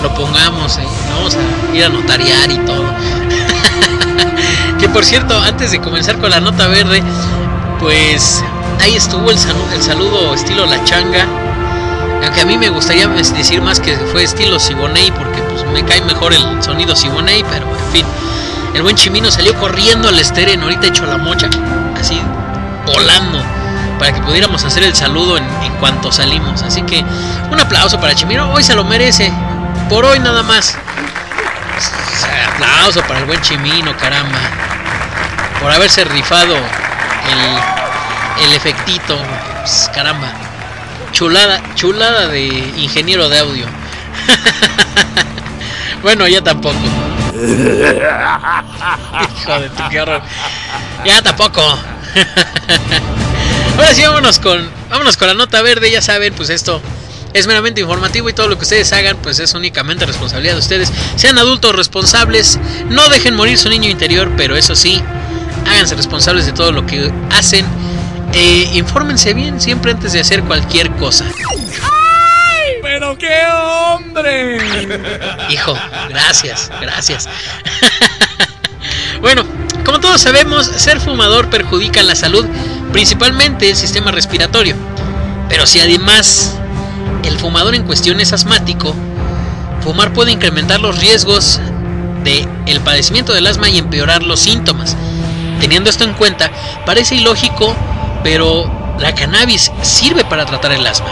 [0.01, 0.87] lo pongamos, ¿eh?
[1.15, 2.85] vamos a ir a notariar y todo.
[4.79, 7.03] que por cierto, antes de comenzar con la nota verde,
[7.81, 8.45] pues
[8.81, 11.27] ahí estuvo el saludo, estilo La Changa.
[12.25, 16.01] Aunque a mí me gustaría decir más que fue estilo Siboney, porque pues me cae
[16.03, 18.07] mejor el sonido Siboney, pero en fin.
[18.75, 21.51] El buen Chimino salió corriendo al esteren, ahorita hecho la mocha,
[22.01, 22.19] así
[22.87, 23.43] volando
[23.99, 25.45] para que pudiéramos hacer el saludo en,
[25.79, 26.63] cuanto salimos.
[26.63, 27.05] Así que
[27.51, 29.33] un aplauso para Chimiro, hoy se lo merece,
[29.89, 30.77] por hoy nada más.
[32.55, 34.39] aplauso para el buen Chimino, caramba,
[35.61, 37.82] por haberse rifado el,
[38.41, 39.17] el efectito,
[39.61, 40.33] pues, caramba,
[41.13, 42.47] chulada, chulada de
[42.77, 43.67] ingeniero de audio.
[46.03, 46.79] bueno, ya tampoco.
[47.43, 47.51] Hijo
[49.61, 50.05] de tu qué
[51.05, 51.63] Ya tampoco.
[53.77, 55.91] Ahora sí, vámonos con, vámonos con la nota verde.
[55.91, 56.81] Ya saben, pues esto
[57.33, 60.93] es meramente informativo y todo lo que ustedes hagan, pues es únicamente responsabilidad de ustedes.
[61.17, 65.03] Sean adultos responsables, no dejen morir su niño interior, pero eso sí,
[65.67, 67.67] háganse responsables de todo lo que hacen.
[68.33, 71.27] E infórmense bien siempre antes de hacer cualquier cosa.
[71.27, 72.73] ¡Ay!
[72.83, 74.59] ¡Pero qué hombre!
[75.51, 75.77] Hijo,
[76.09, 77.29] gracias, gracias.
[79.21, 79.45] bueno,
[79.85, 82.47] como todos sabemos, ser fumador perjudica la salud
[82.93, 84.77] principalmente el sistema respiratorio.
[85.49, 86.57] Pero si además
[87.25, 88.95] el fumador en cuestión es asmático,
[89.83, 91.61] fumar puede incrementar los riesgos
[92.25, 94.97] de el padecimiento del asma y empeorar los síntomas.
[95.61, 96.51] Teniendo esto en cuenta,
[96.87, 97.75] parece ilógico,
[98.23, 101.09] pero la cannabis sirve para tratar el asma.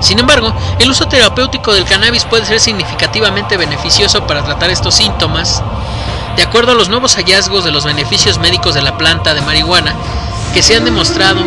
[0.00, 5.62] Sin embargo, el uso terapéutico del cannabis puede ser significativamente beneficioso para tratar estos síntomas.
[6.36, 9.94] De acuerdo a los nuevos hallazgos de los beneficios médicos de la planta de marihuana,
[10.52, 11.40] que se han demostrado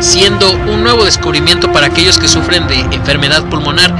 [0.00, 3.94] siendo un nuevo descubrimiento para aquellos que sufren de enfermedad pulmonar,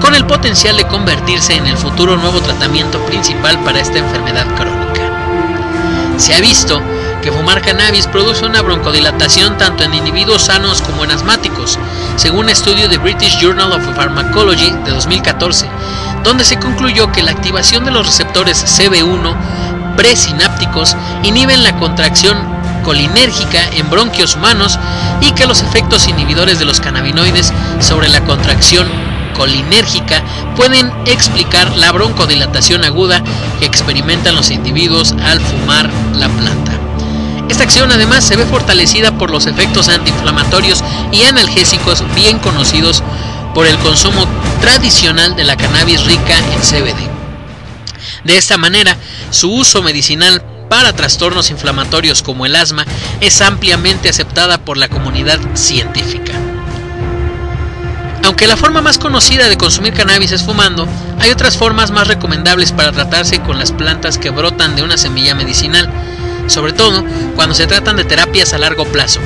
[0.00, 6.16] con el potencial de convertirse en el futuro nuevo tratamiento principal para esta enfermedad crónica.
[6.18, 6.80] Se ha visto
[7.26, 11.76] que fumar cannabis produce una broncodilatación tanto en individuos sanos como en asmáticos,
[12.14, 15.68] según un estudio de British Journal of Pharmacology de 2014,
[16.22, 19.34] donde se concluyó que la activación de los receptores CB1
[19.96, 22.38] presinápticos inhiben la contracción
[22.84, 24.78] colinérgica en bronquios humanos
[25.20, 28.86] y que los efectos inhibidores de los cannabinoides sobre la contracción
[29.36, 30.22] colinérgica
[30.54, 33.20] pueden explicar la broncodilatación aguda
[33.58, 36.85] que experimentan los individuos al fumar la planta.
[37.48, 40.82] Esta acción además se ve fortalecida por los efectos antiinflamatorios
[41.12, 43.02] y analgésicos bien conocidos
[43.54, 44.26] por el consumo
[44.60, 47.08] tradicional de la cannabis rica en CBD.
[48.24, 48.96] De esta manera,
[49.30, 52.84] su uso medicinal para trastornos inflamatorios como el asma
[53.20, 56.32] es ampliamente aceptada por la comunidad científica.
[58.24, 60.88] Aunque la forma más conocida de consumir cannabis es fumando,
[61.20, 65.36] hay otras formas más recomendables para tratarse con las plantas que brotan de una semilla
[65.36, 65.88] medicinal,
[66.46, 67.04] sobre todo
[67.34, 69.20] cuando se tratan de terapias a largo plazo.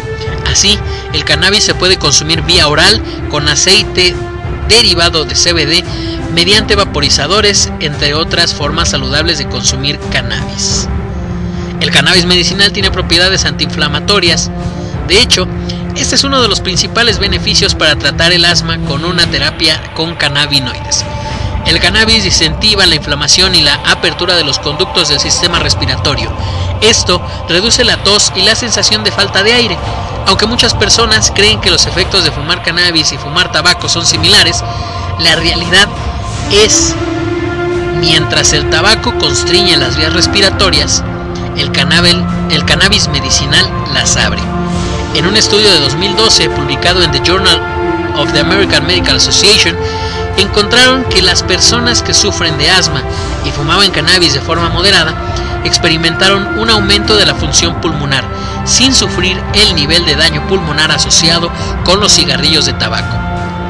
[0.51, 0.79] Así,
[1.13, 4.15] el cannabis se puede consumir vía oral con aceite
[4.69, 5.85] derivado de CBD
[6.35, 10.89] mediante vaporizadores, entre otras formas saludables de consumir cannabis.
[11.81, 14.51] El cannabis medicinal tiene propiedades antiinflamatorias.
[15.09, 15.49] De hecho,
[15.97, 20.15] este es uno de los principales beneficios para tratar el asma con una terapia con
[20.15, 21.05] cannabinoides.
[21.67, 26.31] El cannabis incentiva la inflamación y la apertura de los conductos del sistema respiratorio.
[26.81, 29.79] Esto reduce la tos y la sensación de falta de aire.
[30.27, 34.63] Aunque muchas personas creen que los efectos de fumar cannabis y fumar tabaco son similares,
[35.19, 35.89] la realidad
[36.51, 36.95] es,
[38.01, 41.05] mientras el tabaco constriñe las vías respiratorias,
[41.57, 41.71] el,
[42.51, 44.41] el cannabis medicinal las abre.
[45.15, 47.61] En un estudio de 2012 publicado en The Journal
[48.17, 49.77] of the American Medical Association,
[50.37, 53.03] encontraron que las personas que sufren de asma
[53.45, 55.15] y fumaban cannabis de forma moderada
[55.65, 58.25] experimentaron un aumento de la función pulmonar
[58.65, 61.51] sin sufrir el nivel de daño pulmonar asociado
[61.85, 63.17] con los cigarrillos de tabaco.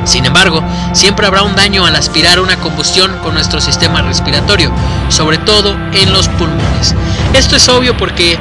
[0.04, 0.62] Sin embargo,
[0.92, 4.72] siempre habrá un daño al aspirar una combustión con nuestro sistema respiratorio,
[5.08, 6.94] sobre todo en los pulmones.
[7.34, 8.38] Esto es obvio porque,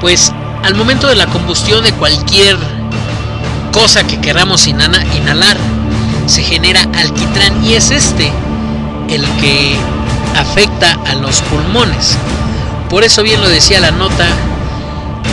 [0.00, 0.32] pues,
[0.62, 2.56] al momento de la combustión de cualquier
[3.72, 5.56] cosa que queramos inhalar,
[6.26, 8.30] se genera alquitrán y es este
[9.08, 9.76] el que
[10.36, 12.16] afecta a los pulmones.
[12.90, 14.26] Por eso bien lo decía la nota,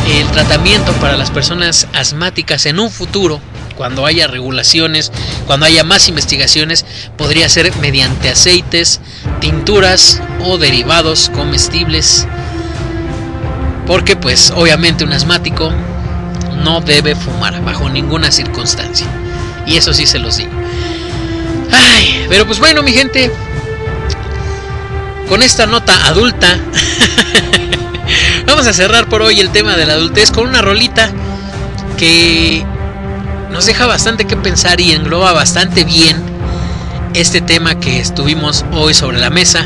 [0.07, 3.39] el tratamiento para las personas asmáticas en un futuro,
[3.75, 5.11] cuando haya regulaciones,
[5.47, 6.85] cuando haya más investigaciones,
[7.17, 9.01] podría ser mediante aceites,
[9.39, 12.27] tinturas o derivados comestibles.
[13.87, 15.71] Porque pues obviamente un asmático
[16.63, 19.07] no debe fumar bajo ninguna circunstancia.
[19.65, 20.51] Y eso sí se los digo.
[21.71, 23.31] Ay, pero pues bueno, mi gente.
[25.27, 26.57] Con esta nota adulta.
[28.45, 31.09] vamos a cerrar por hoy el tema de la adultez con una rolita
[31.97, 32.63] que
[33.51, 36.21] nos deja bastante que pensar y engloba bastante bien
[37.13, 39.65] este tema que estuvimos hoy sobre la mesa.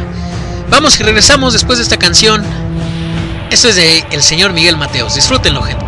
[0.69, 2.44] Vamos y regresamos después de esta canción.
[3.49, 5.15] Esto es de el señor Miguel Mateos.
[5.15, 5.86] Disfrútenlo, gente.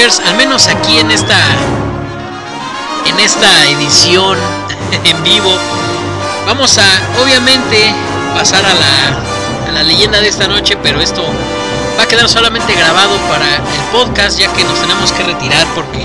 [0.00, 1.38] Al menos aquí en esta
[3.06, 4.36] en esta edición
[5.04, 5.56] en vivo.
[6.44, 7.94] Vamos a, obviamente,
[8.34, 11.22] pasar a la, a la leyenda de esta noche, pero esto
[11.96, 16.04] va a quedar solamente grabado para el podcast, ya que nos tenemos que retirar porque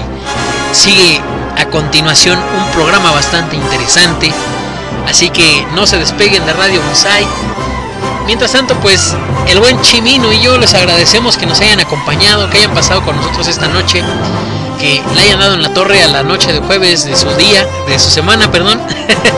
[0.74, 1.20] sigue
[1.58, 4.32] a continuación un programa bastante interesante.
[5.08, 7.26] Así que no se despeguen de Radio Bonsai.
[8.28, 9.16] Mientras tanto, pues
[9.48, 13.16] el buen Chimino y yo les agradecemos que nos hayan acompañado, que hayan pasado con
[13.16, 14.04] nosotros esta noche,
[14.80, 17.66] que le hayan dado en la torre a la noche de jueves de su día,
[17.88, 18.82] de su semana, perdón,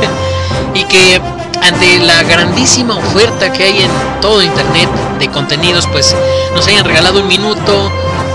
[0.74, 1.22] y que
[1.62, 3.92] ante la grandísima oferta que hay en
[4.22, 4.90] todo internet
[5.20, 6.16] de contenidos, pues
[6.56, 7.92] nos hayan regalado un minuto,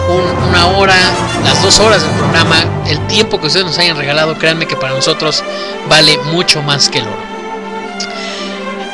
[0.09, 0.95] un- una hora,
[1.45, 2.57] las dos horas del programa,
[2.87, 5.43] el tiempo que ustedes nos hayan regalado, créanme que para nosotros
[5.89, 7.25] vale mucho más que el oro.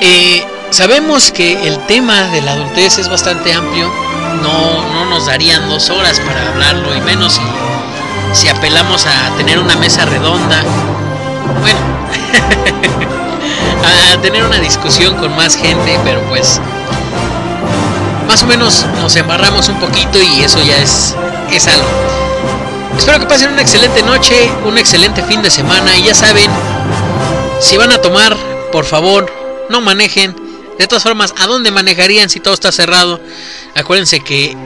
[0.00, 3.92] Eh, sabemos que el tema de la adultez es bastante amplio,
[4.42, 7.42] no, no nos darían dos horas para hablarlo, y menos si,
[8.40, 10.62] si apelamos a tener una mesa redonda,
[11.60, 11.78] bueno,
[14.14, 16.60] a tener una discusión con más gente, pero pues
[18.28, 21.16] más o menos nos embarramos un poquito y eso ya es,
[21.50, 21.88] es algo.
[22.96, 26.50] Espero que pasen una excelente noche, un excelente fin de semana y ya saben,
[27.60, 28.36] si van a tomar,
[28.70, 29.32] por favor,
[29.68, 30.39] no manejen.
[30.80, 33.20] De todas formas, ¿a dónde manejarían si todo está cerrado?
[33.74, 34.56] Acuérdense que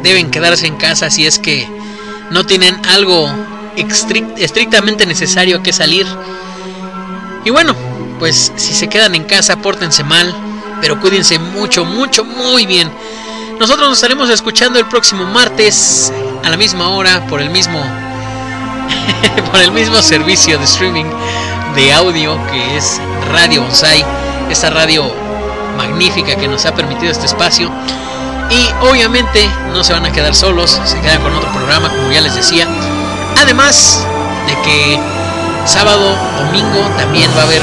[0.00, 1.68] deben quedarse en casa si es que
[2.30, 3.28] no tienen algo
[3.76, 6.06] estric- estrictamente necesario que salir.
[7.44, 7.74] Y bueno,
[8.20, 10.32] pues si se quedan en casa, pórtense mal,
[10.80, 12.88] pero cuídense mucho, mucho, muy bien.
[13.58, 16.12] Nosotros nos estaremos escuchando el próximo martes
[16.44, 17.82] a la misma hora por el mismo
[19.50, 21.06] por el mismo servicio de streaming
[21.74, 23.00] de audio que es
[23.32, 24.04] Radio Bonsai,
[24.48, 25.25] esta radio
[25.76, 27.70] magnífica que nos ha permitido este espacio.
[28.50, 32.20] Y obviamente no se van a quedar solos, se quedan con otro programa, como ya
[32.20, 32.66] les decía.
[33.40, 34.04] Además
[34.46, 35.00] de que
[35.66, 37.62] sábado, domingo también va a haber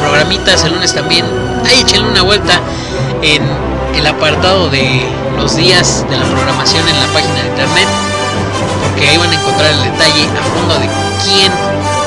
[0.00, 1.26] programitas, el lunes también.
[1.66, 2.60] Ahí échenle una vuelta
[3.22, 3.42] en
[3.94, 5.06] el apartado de
[5.36, 7.88] los días de la programación en la página de internet,
[8.82, 10.88] porque ahí van a encontrar el detalle a fondo de
[11.24, 11.52] quién,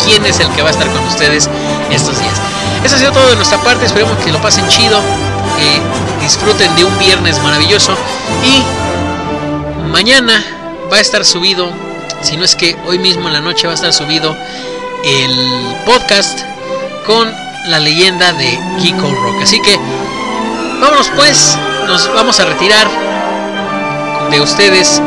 [0.05, 1.49] quién es el que va a estar con ustedes
[1.91, 2.33] estos días.
[2.83, 4.99] Eso ha sido todo de nuestra parte, esperemos que lo pasen chido,
[5.57, 7.93] que disfruten de un viernes maravilloso
[8.43, 10.43] y mañana
[10.91, 11.69] va a estar subido,
[12.21, 14.35] si no es que hoy mismo en la noche va a estar subido
[15.03, 16.39] el podcast
[17.05, 17.31] con
[17.67, 19.41] la leyenda de Kiko Rock.
[19.43, 19.77] Así que
[20.81, 21.57] vámonos pues,
[21.87, 22.87] nos vamos a retirar
[24.31, 25.01] de ustedes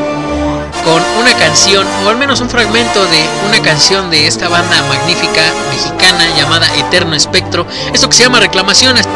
[0.85, 5.43] con una canción, o al menos un fragmento de una canción de esta banda magnífica
[5.71, 7.67] mexicana llamada Eterno Espectro.
[7.93, 9.07] Esto que se llama Reclamaciones.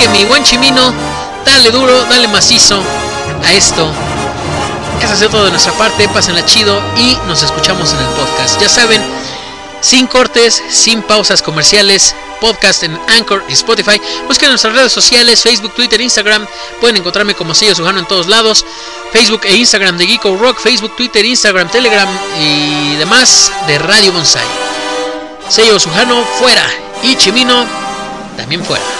[0.00, 0.94] Que mi buen chimino,
[1.44, 2.82] dale duro, dale macizo
[3.44, 3.86] a esto.
[5.02, 8.60] Eso sido todo de nuestra parte, pásenla chido y nos escuchamos en el podcast.
[8.60, 9.02] Ya saben,
[9.82, 14.00] sin cortes, sin pausas comerciales, podcast en Anchor y Spotify.
[14.26, 16.46] Busquen nuestras redes sociales, Facebook, Twitter, Instagram.
[16.80, 18.64] Pueden encontrarme como Sello Sujano en todos lados.
[19.12, 22.08] Facebook e Instagram de Geeko Rock, Facebook, Twitter, Instagram, Telegram
[22.38, 24.46] y demás de Radio Bonsai.
[25.48, 26.66] Sello Sujano fuera
[27.02, 27.66] y Chimino
[28.36, 28.99] también fuera.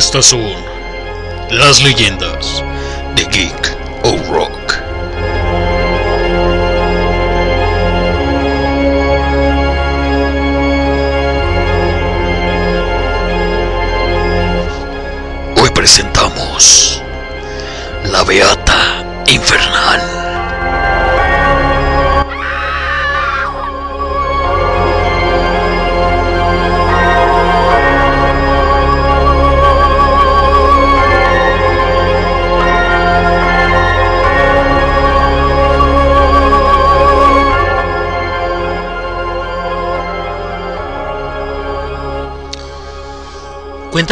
[0.00, 0.54] Estas son
[1.50, 2.39] las leyendas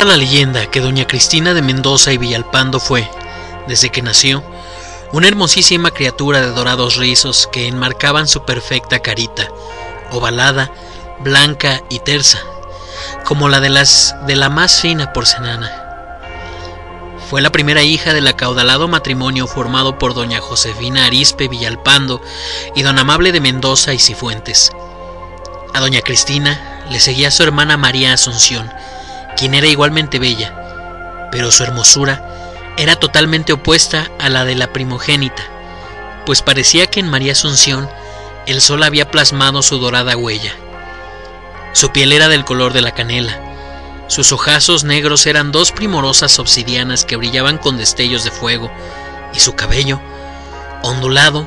[0.06, 3.06] La leyenda que doña Cristina de Mendoza y Villalpando fue,
[3.66, 4.42] desde que nació,
[5.12, 9.48] una hermosísima criatura de dorados rizos que enmarcaban su perfecta carita,
[10.10, 10.72] ovalada,
[11.20, 12.38] blanca y tersa,
[13.26, 15.70] como la de las de la más fina porcelana.
[17.28, 22.22] Fue la primera hija del acaudalado matrimonio formado por doña Josefina Arispe Villalpando
[22.74, 24.72] y don Amable de Mendoza y Cifuentes.
[25.74, 28.72] A doña Cristina le seguía su hermana María Asunción,
[29.38, 32.22] quien era igualmente bella, pero su hermosura
[32.76, 35.42] era totalmente opuesta a la de la primogénita,
[36.26, 37.88] pues parecía que en María Asunción
[38.46, 40.54] el sol había plasmado su dorada huella.
[41.72, 43.38] Su piel era del color de la canela,
[44.08, 48.70] sus ojazos negros eran dos primorosas obsidianas que brillaban con destellos de fuego,
[49.34, 50.00] y su cabello,
[50.82, 51.46] ondulado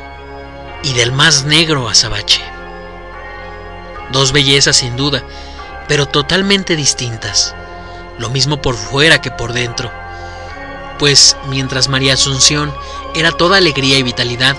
[0.84, 2.42] y del más negro azabache.
[4.12, 5.24] Dos bellezas sin duda,
[5.88, 7.56] pero totalmente distintas,
[8.22, 9.92] lo mismo por fuera que por dentro,
[11.00, 12.72] pues mientras María Asunción
[13.16, 14.56] era toda alegría y vitalidad.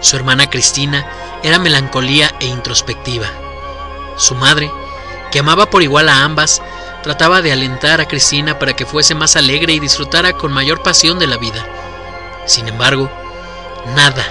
[0.00, 1.08] Su hermana Cristina
[1.44, 3.28] era melancolía e introspectiva.
[4.16, 4.72] Su madre,
[5.30, 6.60] que amaba por igual a ambas,
[7.04, 11.20] trataba de alentar a Cristina para que fuese más alegre y disfrutara con mayor pasión
[11.20, 11.64] de la vida.
[12.46, 13.08] Sin embargo,
[13.94, 14.26] nada,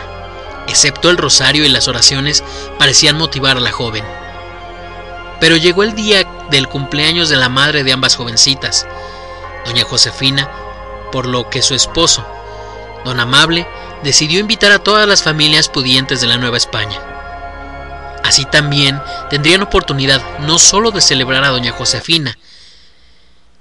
[0.68, 2.44] excepto el rosario y las oraciones,
[2.78, 4.04] parecían motivar a la joven.
[5.40, 8.86] Pero llegó el día del cumpleaños de la madre de ambas jovencitas,
[9.66, 10.50] doña Josefina,
[11.12, 12.26] por lo que su esposo,
[13.06, 13.68] don Amable,
[14.04, 17.00] decidió invitar a todas las familias pudientes de la Nueva España.
[18.24, 22.38] Así también tendrían oportunidad no solo de celebrar a doña Josefina,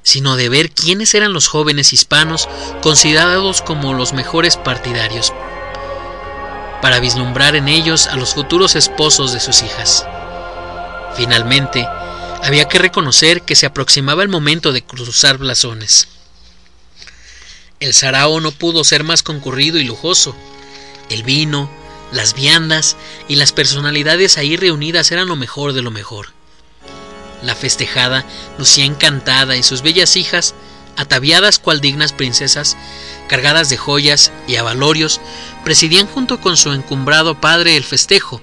[0.02, 2.48] sino de ver quiénes eran los jóvenes hispanos
[2.82, 5.32] considerados como los mejores partidarios,
[6.82, 10.06] para vislumbrar en ellos a los futuros esposos de sus hijas.
[11.18, 11.84] Finalmente,
[12.44, 16.06] había que reconocer que se aproximaba el momento de cruzar blasones.
[17.80, 20.36] El sarao no pudo ser más concurrido y lujoso.
[21.10, 21.68] El vino,
[22.12, 22.96] las viandas
[23.26, 26.28] y las personalidades ahí reunidas eran lo mejor de lo mejor.
[27.42, 28.24] La festejada
[28.56, 30.54] lucía encantada y sus bellas hijas,
[30.96, 32.76] ataviadas cual dignas princesas,
[33.28, 35.20] cargadas de joyas y avalorios,
[35.64, 38.40] presidían junto con su encumbrado padre el festejo,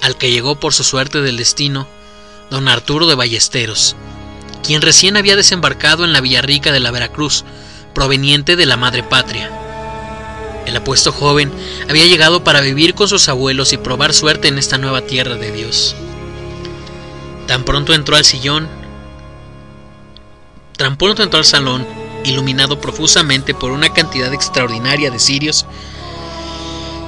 [0.00, 1.86] al que llegó por su suerte del destino,
[2.50, 3.96] don Arturo de Ballesteros,
[4.64, 7.44] quien recién había desembarcado en la Villarrica de la Veracruz,
[7.94, 9.50] proveniente de la madre patria.
[10.66, 11.52] El apuesto joven
[11.88, 15.52] había llegado para vivir con sus abuelos y probar suerte en esta nueva tierra de
[15.52, 15.94] Dios.
[17.46, 18.68] Tan pronto entró al sillón,
[20.76, 21.86] tan pronto entró al salón,
[22.24, 25.66] iluminado profusamente por una cantidad extraordinaria de cirios,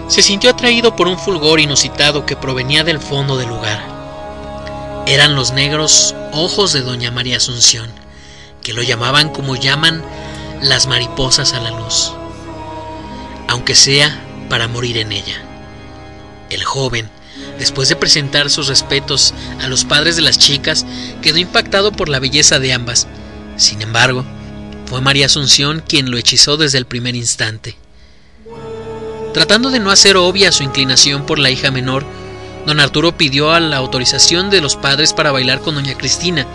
[0.08, 3.91] se sintió atraído por un fulgor inusitado que provenía del fondo del lugar.
[5.06, 7.90] Eran los negros ojos de doña María Asunción,
[8.62, 10.02] que lo llamaban como llaman
[10.62, 12.12] las mariposas a la luz,
[13.48, 15.42] aunque sea para morir en ella.
[16.50, 17.10] El joven,
[17.58, 20.86] después de presentar sus respetos a los padres de las chicas,
[21.20, 23.08] quedó impactado por la belleza de ambas.
[23.56, 24.24] Sin embargo,
[24.86, 27.76] fue María Asunción quien lo hechizó desde el primer instante.
[29.34, 32.04] Tratando de no hacer obvia su inclinación por la hija menor,
[32.66, 36.46] don Arturo pidió la autorización de los padres para bailar con doña Cristina,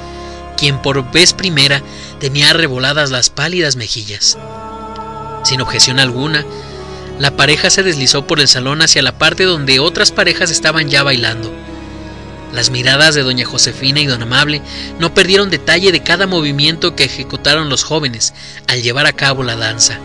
[0.57, 1.81] quien por vez primera
[2.19, 4.37] tenía revoladas las pálidas mejillas.
[5.43, 6.45] Sin objeción alguna,
[7.19, 11.03] la pareja se deslizó por el salón hacia la parte donde otras parejas estaban ya
[11.03, 11.51] bailando.
[12.53, 14.61] Las miradas de doña Josefina y don Amable
[14.99, 18.33] no perdieron detalle de cada movimiento que ejecutaron los jóvenes
[18.67, 19.99] al llevar a cabo la danza.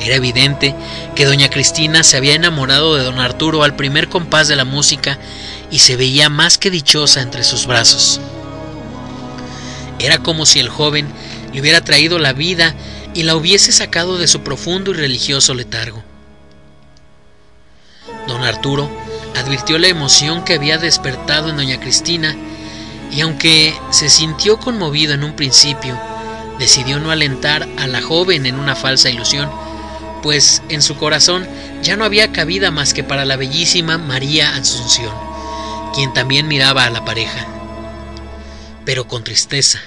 [0.00, 0.74] Era evidente
[1.14, 5.18] que doña Cristina se había enamorado de don Arturo al primer compás de la música
[5.70, 8.20] y se veía más que dichosa entre sus brazos.
[9.98, 11.06] Era como si el joven
[11.52, 12.74] le hubiera traído la vida
[13.12, 16.02] y la hubiese sacado de su profundo y religioso letargo.
[18.26, 18.90] Don Arturo
[19.36, 22.36] advirtió la emoción que había despertado en doña Cristina
[23.12, 25.98] y aunque se sintió conmovido en un principio,
[26.58, 29.50] decidió no alentar a la joven en una falsa ilusión,
[30.22, 31.46] pues en su corazón
[31.82, 35.14] ya no había cabida más que para la bellísima María Asunción,
[35.94, 37.46] quien también miraba a la pareja,
[38.84, 39.80] pero con tristeza,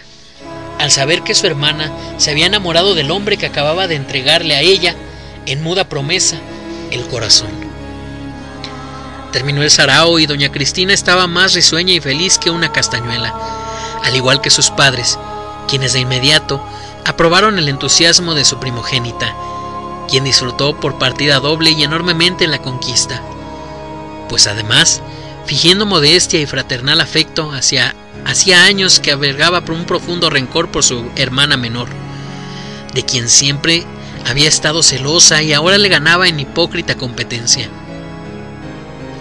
[0.80, 4.62] al saber que su hermana se había enamorado del hombre que acababa de entregarle a
[4.62, 4.96] ella,
[5.46, 6.38] en muda promesa,
[6.92, 7.50] el corazón.
[9.32, 13.34] Terminó el sarao y doña Cristina estaba más risueña y feliz que una castañuela,
[14.04, 15.18] al igual que sus padres,
[15.68, 16.64] quienes de inmediato
[17.06, 19.36] aprobaron el entusiasmo de su primogénita,
[20.10, 23.22] quien disfrutó por partida doble y enormemente la conquista.
[24.30, 25.02] Pues además,
[25.46, 31.10] fingiendo modestia y fraternal afecto hacia hacía años que albergaba un profundo rencor por su
[31.16, 31.90] hermana menor,
[32.94, 33.84] de quien siempre
[34.26, 37.70] había estado celosa y ahora le ganaba en hipócrita competencia.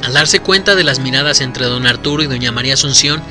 [0.03, 3.23] Al darse cuenta de las miradas entre don Arturo y doña María Asunción,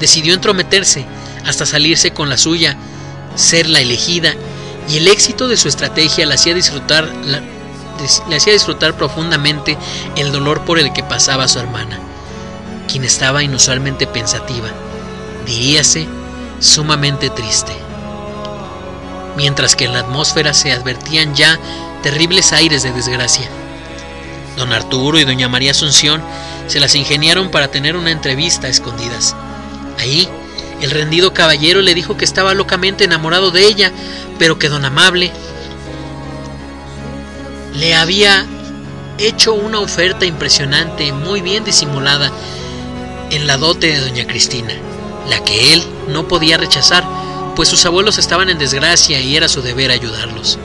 [0.00, 1.04] decidió entrometerse
[1.44, 2.76] hasta salirse con la suya,
[3.34, 4.34] ser la elegida,
[4.88, 7.10] y el éxito de su estrategia le hacía disfrutar,
[8.28, 9.76] le hacía disfrutar profundamente
[10.16, 11.98] el dolor por el que pasaba su hermana,
[12.88, 14.68] quien estaba inusualmente pensativa,
[15.46, 16.06] diríase
[16.60, 17.72] sumamente triste.
[19.36, 21.58] Mientras que en la atmósfera se advertían ya
[22.02, 23.48] terribles aires de desgracia.
[24.56, 26.22] Don Arturo y doña María Asunción
[26.68, 29.36] se las ingeniaron para tener una entrevista a escondidas.
[29.98, 30.28] Ahí,
[30.80, 33.92] el rendido caballero le dijo que estaba locamente enamorado de ella,
[34.38, 35.32] pero que don Amable
[37.74, 38.46] le había
[39.18, 42.30] hecho una oferta impresionante, muy bien disimulada,
[43.30, 44.74] en la dote de doña Cristina,
[45.28, 47.04] la que él no podía rechazar,
[47.54, 50.58] pues sus abuelos estaban en desgracia y era su deber ayudarlos.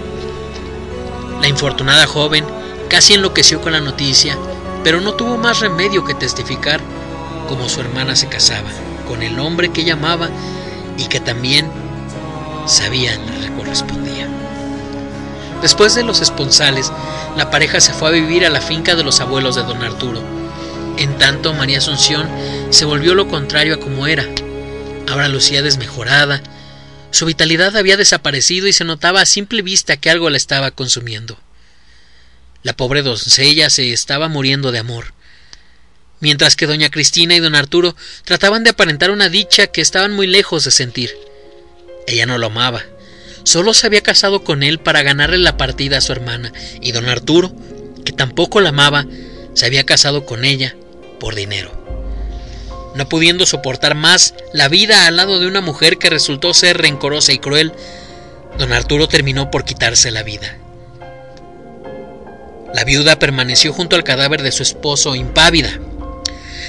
[1.41, 2.45] La infortunada joven
[2.91, 4.37] Casi enloqueció con la noticia,
[4.83, 6.81] pero no tuvo más remedio que testificar
[7.47, 8.67] como su hermana se casaba
[9.11, 10.29] con el hombre que ella amaba
[10.97, 11.69] y que también
[12.65, 14.25] sabía le correspondía.
[15.61, 16.93] Después de los esponsales,
[17.35, 20.23] la pareja se fue a vivir a la finca de los abuelos de don Arturo.
[20.97, 22.25] En tanto, María Asunción
[22.69, 24.25] se volvió lo contrario a como era.
[25.09, 26.41] Ahora lucía desmejorada,
[27.09, 31.37] su vitalidad había desaparecido y se notaba a simple vista que algo la estaba consumiendo.
[32.63, 35.13] La pobre doncella se estaba muriendo de amor,
[36.21, 40.27] mientras que doña Cristina y don Arturo trataban de aparentar una dicha que estaban muy
[40.27, 41.11] lejos de sentir.
[42.07, 42.83] Ella no lo amaba,
[43.43, 47.09] solo se había casado con él para ganarle la partida a su hermana, y don
[47.09, 47.53] Arturo,
[48.05, 49.05] que tampoco la amaba,
[49.53, 50.75] se había casado con ella
[51.19, 51.79] por dinero.
[52.95, 57.31] No pudiendo soportar más la vida al lado de una mujer que resultó ser rencorosa
[57.31, 57.73] y cruel,
[58.57, 60.57] don Arturo terminó por quitarse la vida.
[62.73, 65.79] La viuda permaneció junto al cadáver de su esposo impávida,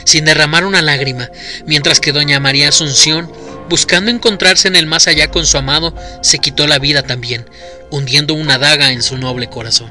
[0.05, 1.29] sin derramar una lágrima,
[1.67, 3.31] mientras que doña María Asunción,
[3.69, 7.49] buscando encontrarse en el más allá con su amado, se quitó la vida también,
[7.91, 9.91] hundiendo una daga en su noble corazón.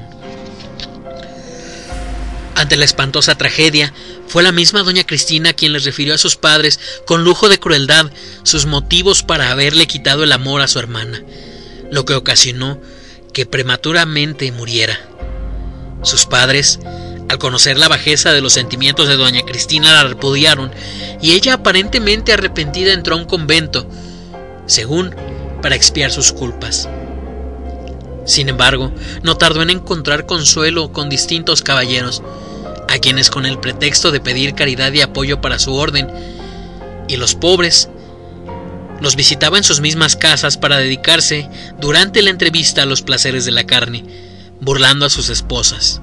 [2.54, 3.92] Ante la espantosa tragedia,
[4.28, 8.10] fue la misma doña Cristina quien les refirió a sus padres, con lujo de crueldad,
[8.44, 11.22] sus motivos para haberle quitado el amor a su hermana,
[11.90, 12.80] lo que ocasionó
[13.32, 15.00] que prematuramente muriera.
[16.02, 16.78] Sus padres,
[17.32, 20.70] al conocer la bajeza de los sentimientos de doña Cristina, la repudiaron,
[21.22, 23.86] y ella aparentemente arrepentida entró a un convento,
[24.66, 25.14] según
[25.62, 26.90] para expiar sus culpas.
[28.26, 28.92] Sin embargo,
[29.22, 32.22] no tardó en encontrar consuelo con distintos caballeros,
[32.90, 36.08] a quienes con el pretexto de pedir caridad y apoyo para su orden,
[37.08, 37.88] y los pobres,
[39.00, 41.48] los visitaba en sus mismas casas para dedicarse
[41.80, 44.04] durante la entrevista a los placeres de la carne,
[44.60, 46.02] burlando a sus esposas.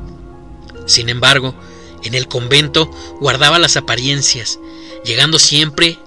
[0.89, 1.53] Sin embargo,
[2.03, 2.87] en el convento
[3.19, 4.59] guardaba las apariencias,
[5.05, 5.99] llegando siempre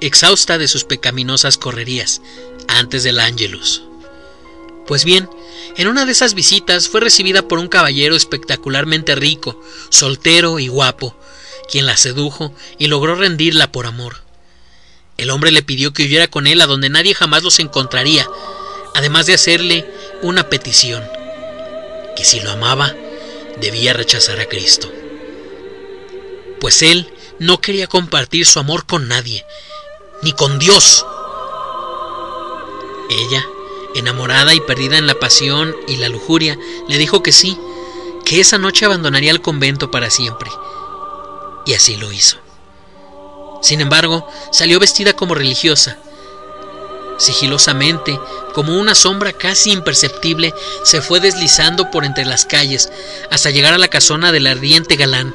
[0.00, 2.20] exhausta de sus pecaminosas correrías
[2.68, 3.82] antes del ángelus.
[4.86, 5.30] Pues bien,
[5.78, 11.16] en una de esas visitas fue recibida por un caballero espectacularmente rico, soltero y guapo,
[11.70, 14.16] quien la sedujo y logró rendirla por amor.
[15.16, 18.28] El hombre le pidió que huyera con él a donde nadie jamás los encontraría,
[18.94, 19.90] además de hacerle
[20.20, 21.02] una petición,
[22.16, 22.94] que si lo amaba,
[23.60, 24.90] debía rechazar a Cristo.
[26.60, 29.44] Pues él no quería compartir su amor con nadie,
[30.22, 31.06] ni con Dios.
[33.08, 33.44] Ella
[33.94, 36.58] enamorada y perdida en la pasión y la lujuria,
[36.88, 37.58] le dijo que sí,
[38.24, 40.50] que esa noche abandonaría el convento para siempre.
[41.66, 42.38] Y así lo hizo.
[43.62, 45.98] Sin embargo, salió vestida como religiosa.
[47.20, 48.18] Sigilosamente,
[48.54, 52.90] como una sombra casi imperceptible, se fue deslizando por entre las calles
[53.30, 55.34] hasta llegar a la casona del ardiente galán,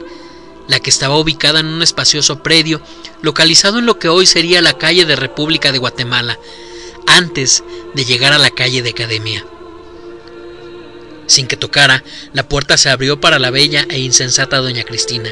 [0.67, 2.81] la que estaba ubicada en un espacioso predio
[3.21, 6.39] localizado en lo que hoy sería la calle de República de Guatemala,
[7.05, 7.63] antes
[7.93, 9.45] de llegar a la calle de Academia.
[11.27, 12.03] Sin que tocara,
[12.33, 15.29] la puerta se abrió para la bella e insensata doña Cristina,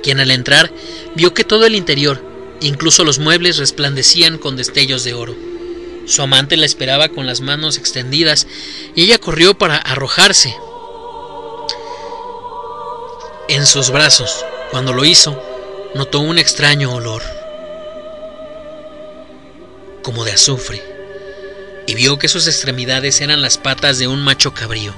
[0.00, 0.72] quien al entrar
[1.16, 2.22] vio que todo el interior,
[2.60, 5.57] incluso los muebles, resplandecían con destellos de oro.
[6.08, 8.46] Su amante la esperaba con las manos extendidas
[8.94, 10.56] y ella corrió para arrojarse
[13.48, 14.42] en sus brazos.
[14.70, 15.38] Cuando lo hizo,
[15.94, 17.22] notó un extraño olor,
[20.02, 20.82] como de azufre
[21.86, 24.94] y vio que sus extremidades eran las patas de un macho cabrío.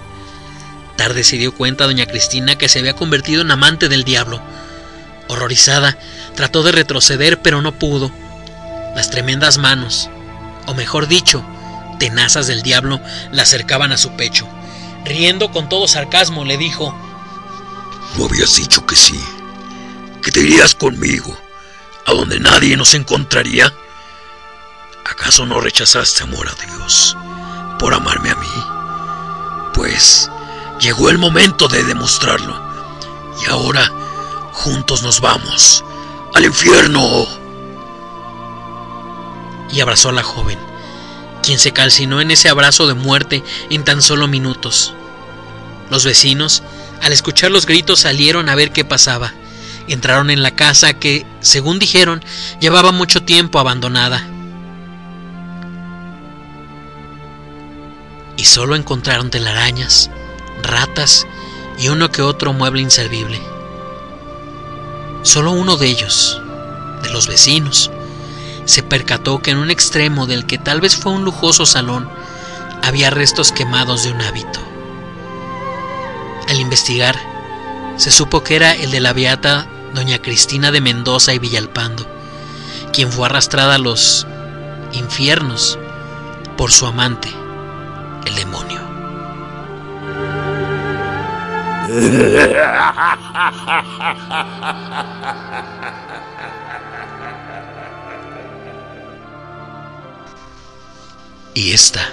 [0.96, 4.40] Tarde se dio cuenta doña Cristina que se había convertido en amante del diablo.
[5.26, 5.98] Horrorizada,
[6.36, 8.12] trató de retroceder pero no pudo.
[8.94, 10.08] Las tremendas manos,
[10.66, 11.44] o mejor dicho,
[11.98, 13.00] tenazas del diablo,
[13.32, 14.48] la acercaban a su pecho.
[15.04, 16.94] Riendo con todo sarcasmo, le dijo,
[18.16, 19.20] No habías dicho que sí,
[20.22, 21.36] que te irías conmigo,
[22.06, 23.72] a donde nadie nos encontraría.
[25.04, 27.16] ¿Acaso no rechazaste amor a Dios
[27.78, 28.64] por amarme a mí?
[29.74, 30.30] Pues
[30.80, 32.68] llegó el momento de demostrarlo.
[33.42, 33.90] Y ahora
[34.52, 35.84] juntos nos vamos
[36.34, 37.26] al infierno.
[39.72, 40.58] Y abrazó a la joven,
[41.42, 44.94] quien se calcinó en ese abrazo de muerte en tan solo minutos.
[45.90, 46.62] Los vecinos,
[47.02, 49.32] al escuchar los gritos, salieron a ver qué pasaba.
[49.88, 52.24] Entraron en la casa que, según dijeron,
[52.60, 54.26] llevaba mucho tiempo abandonada.
[58.40, 60.10] y solo encontraron telarañas,
[60.62, 61.26] ratas
[61.78, 63.38] y uno que otro mueble inservible.
[65.22, 66.40] Solo uno de ellos,
[67.02, 67.90] de los vecinos,
[68.70, 72.08] se percató que en un extremo del que tal vez fue un lujoso salón
[72.84, 74.60] había restos quemados de un hábito.
[76.48, 77.18] Al investigar,
[77.96, 82.06] se supo que era el de la beata doña Cristina de Mendoza y Villalpando,
[82.92, 84.24] quien fue arrastrada a los
[84.92, 85.76] infiernos
[86.56, 87.28] por su amante,
[88.24, 88.78] el demonio.
[101.54, 102.08] Y esta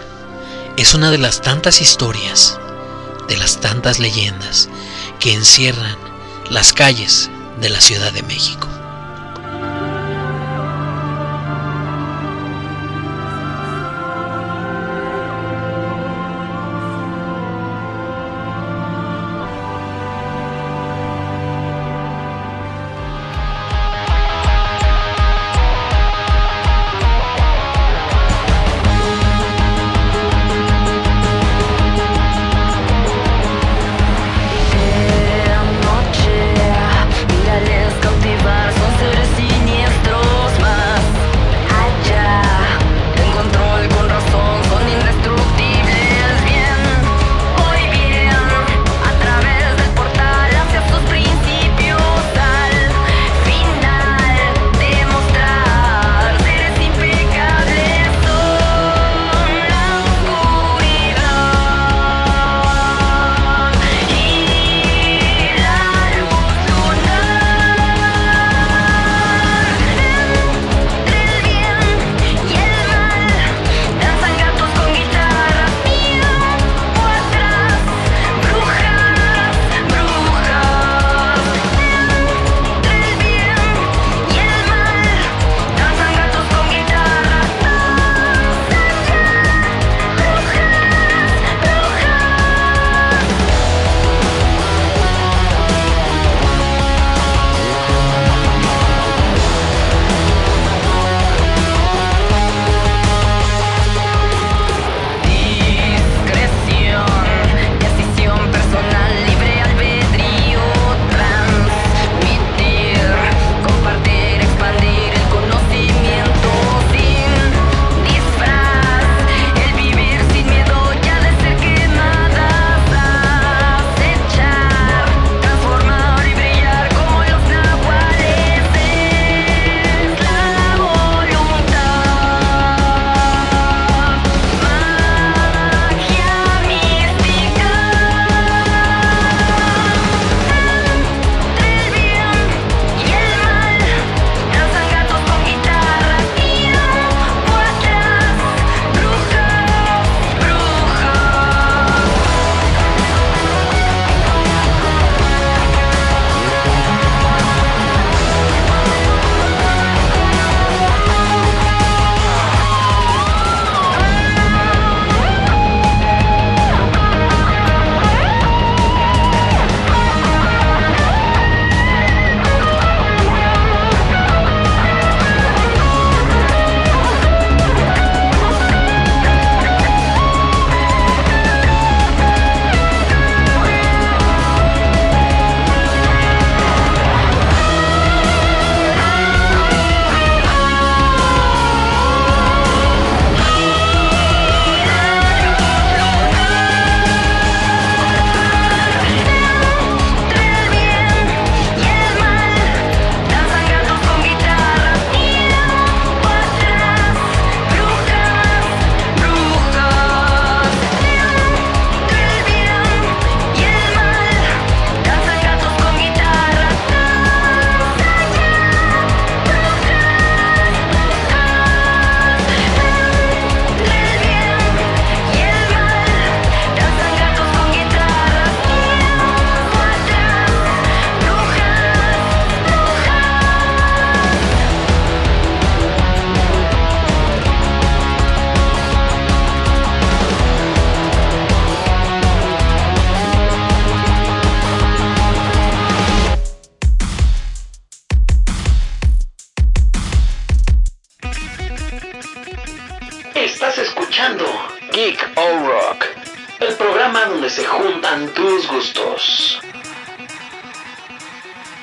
[0.77, 2.57] es una de las tantas historias,
[3.27, 4.67] de las tantas leyendas
[5.19, 5.97] que encierran
[6.49, 7.29] las calles
[7.61, 8.67] de la Ciudad de México.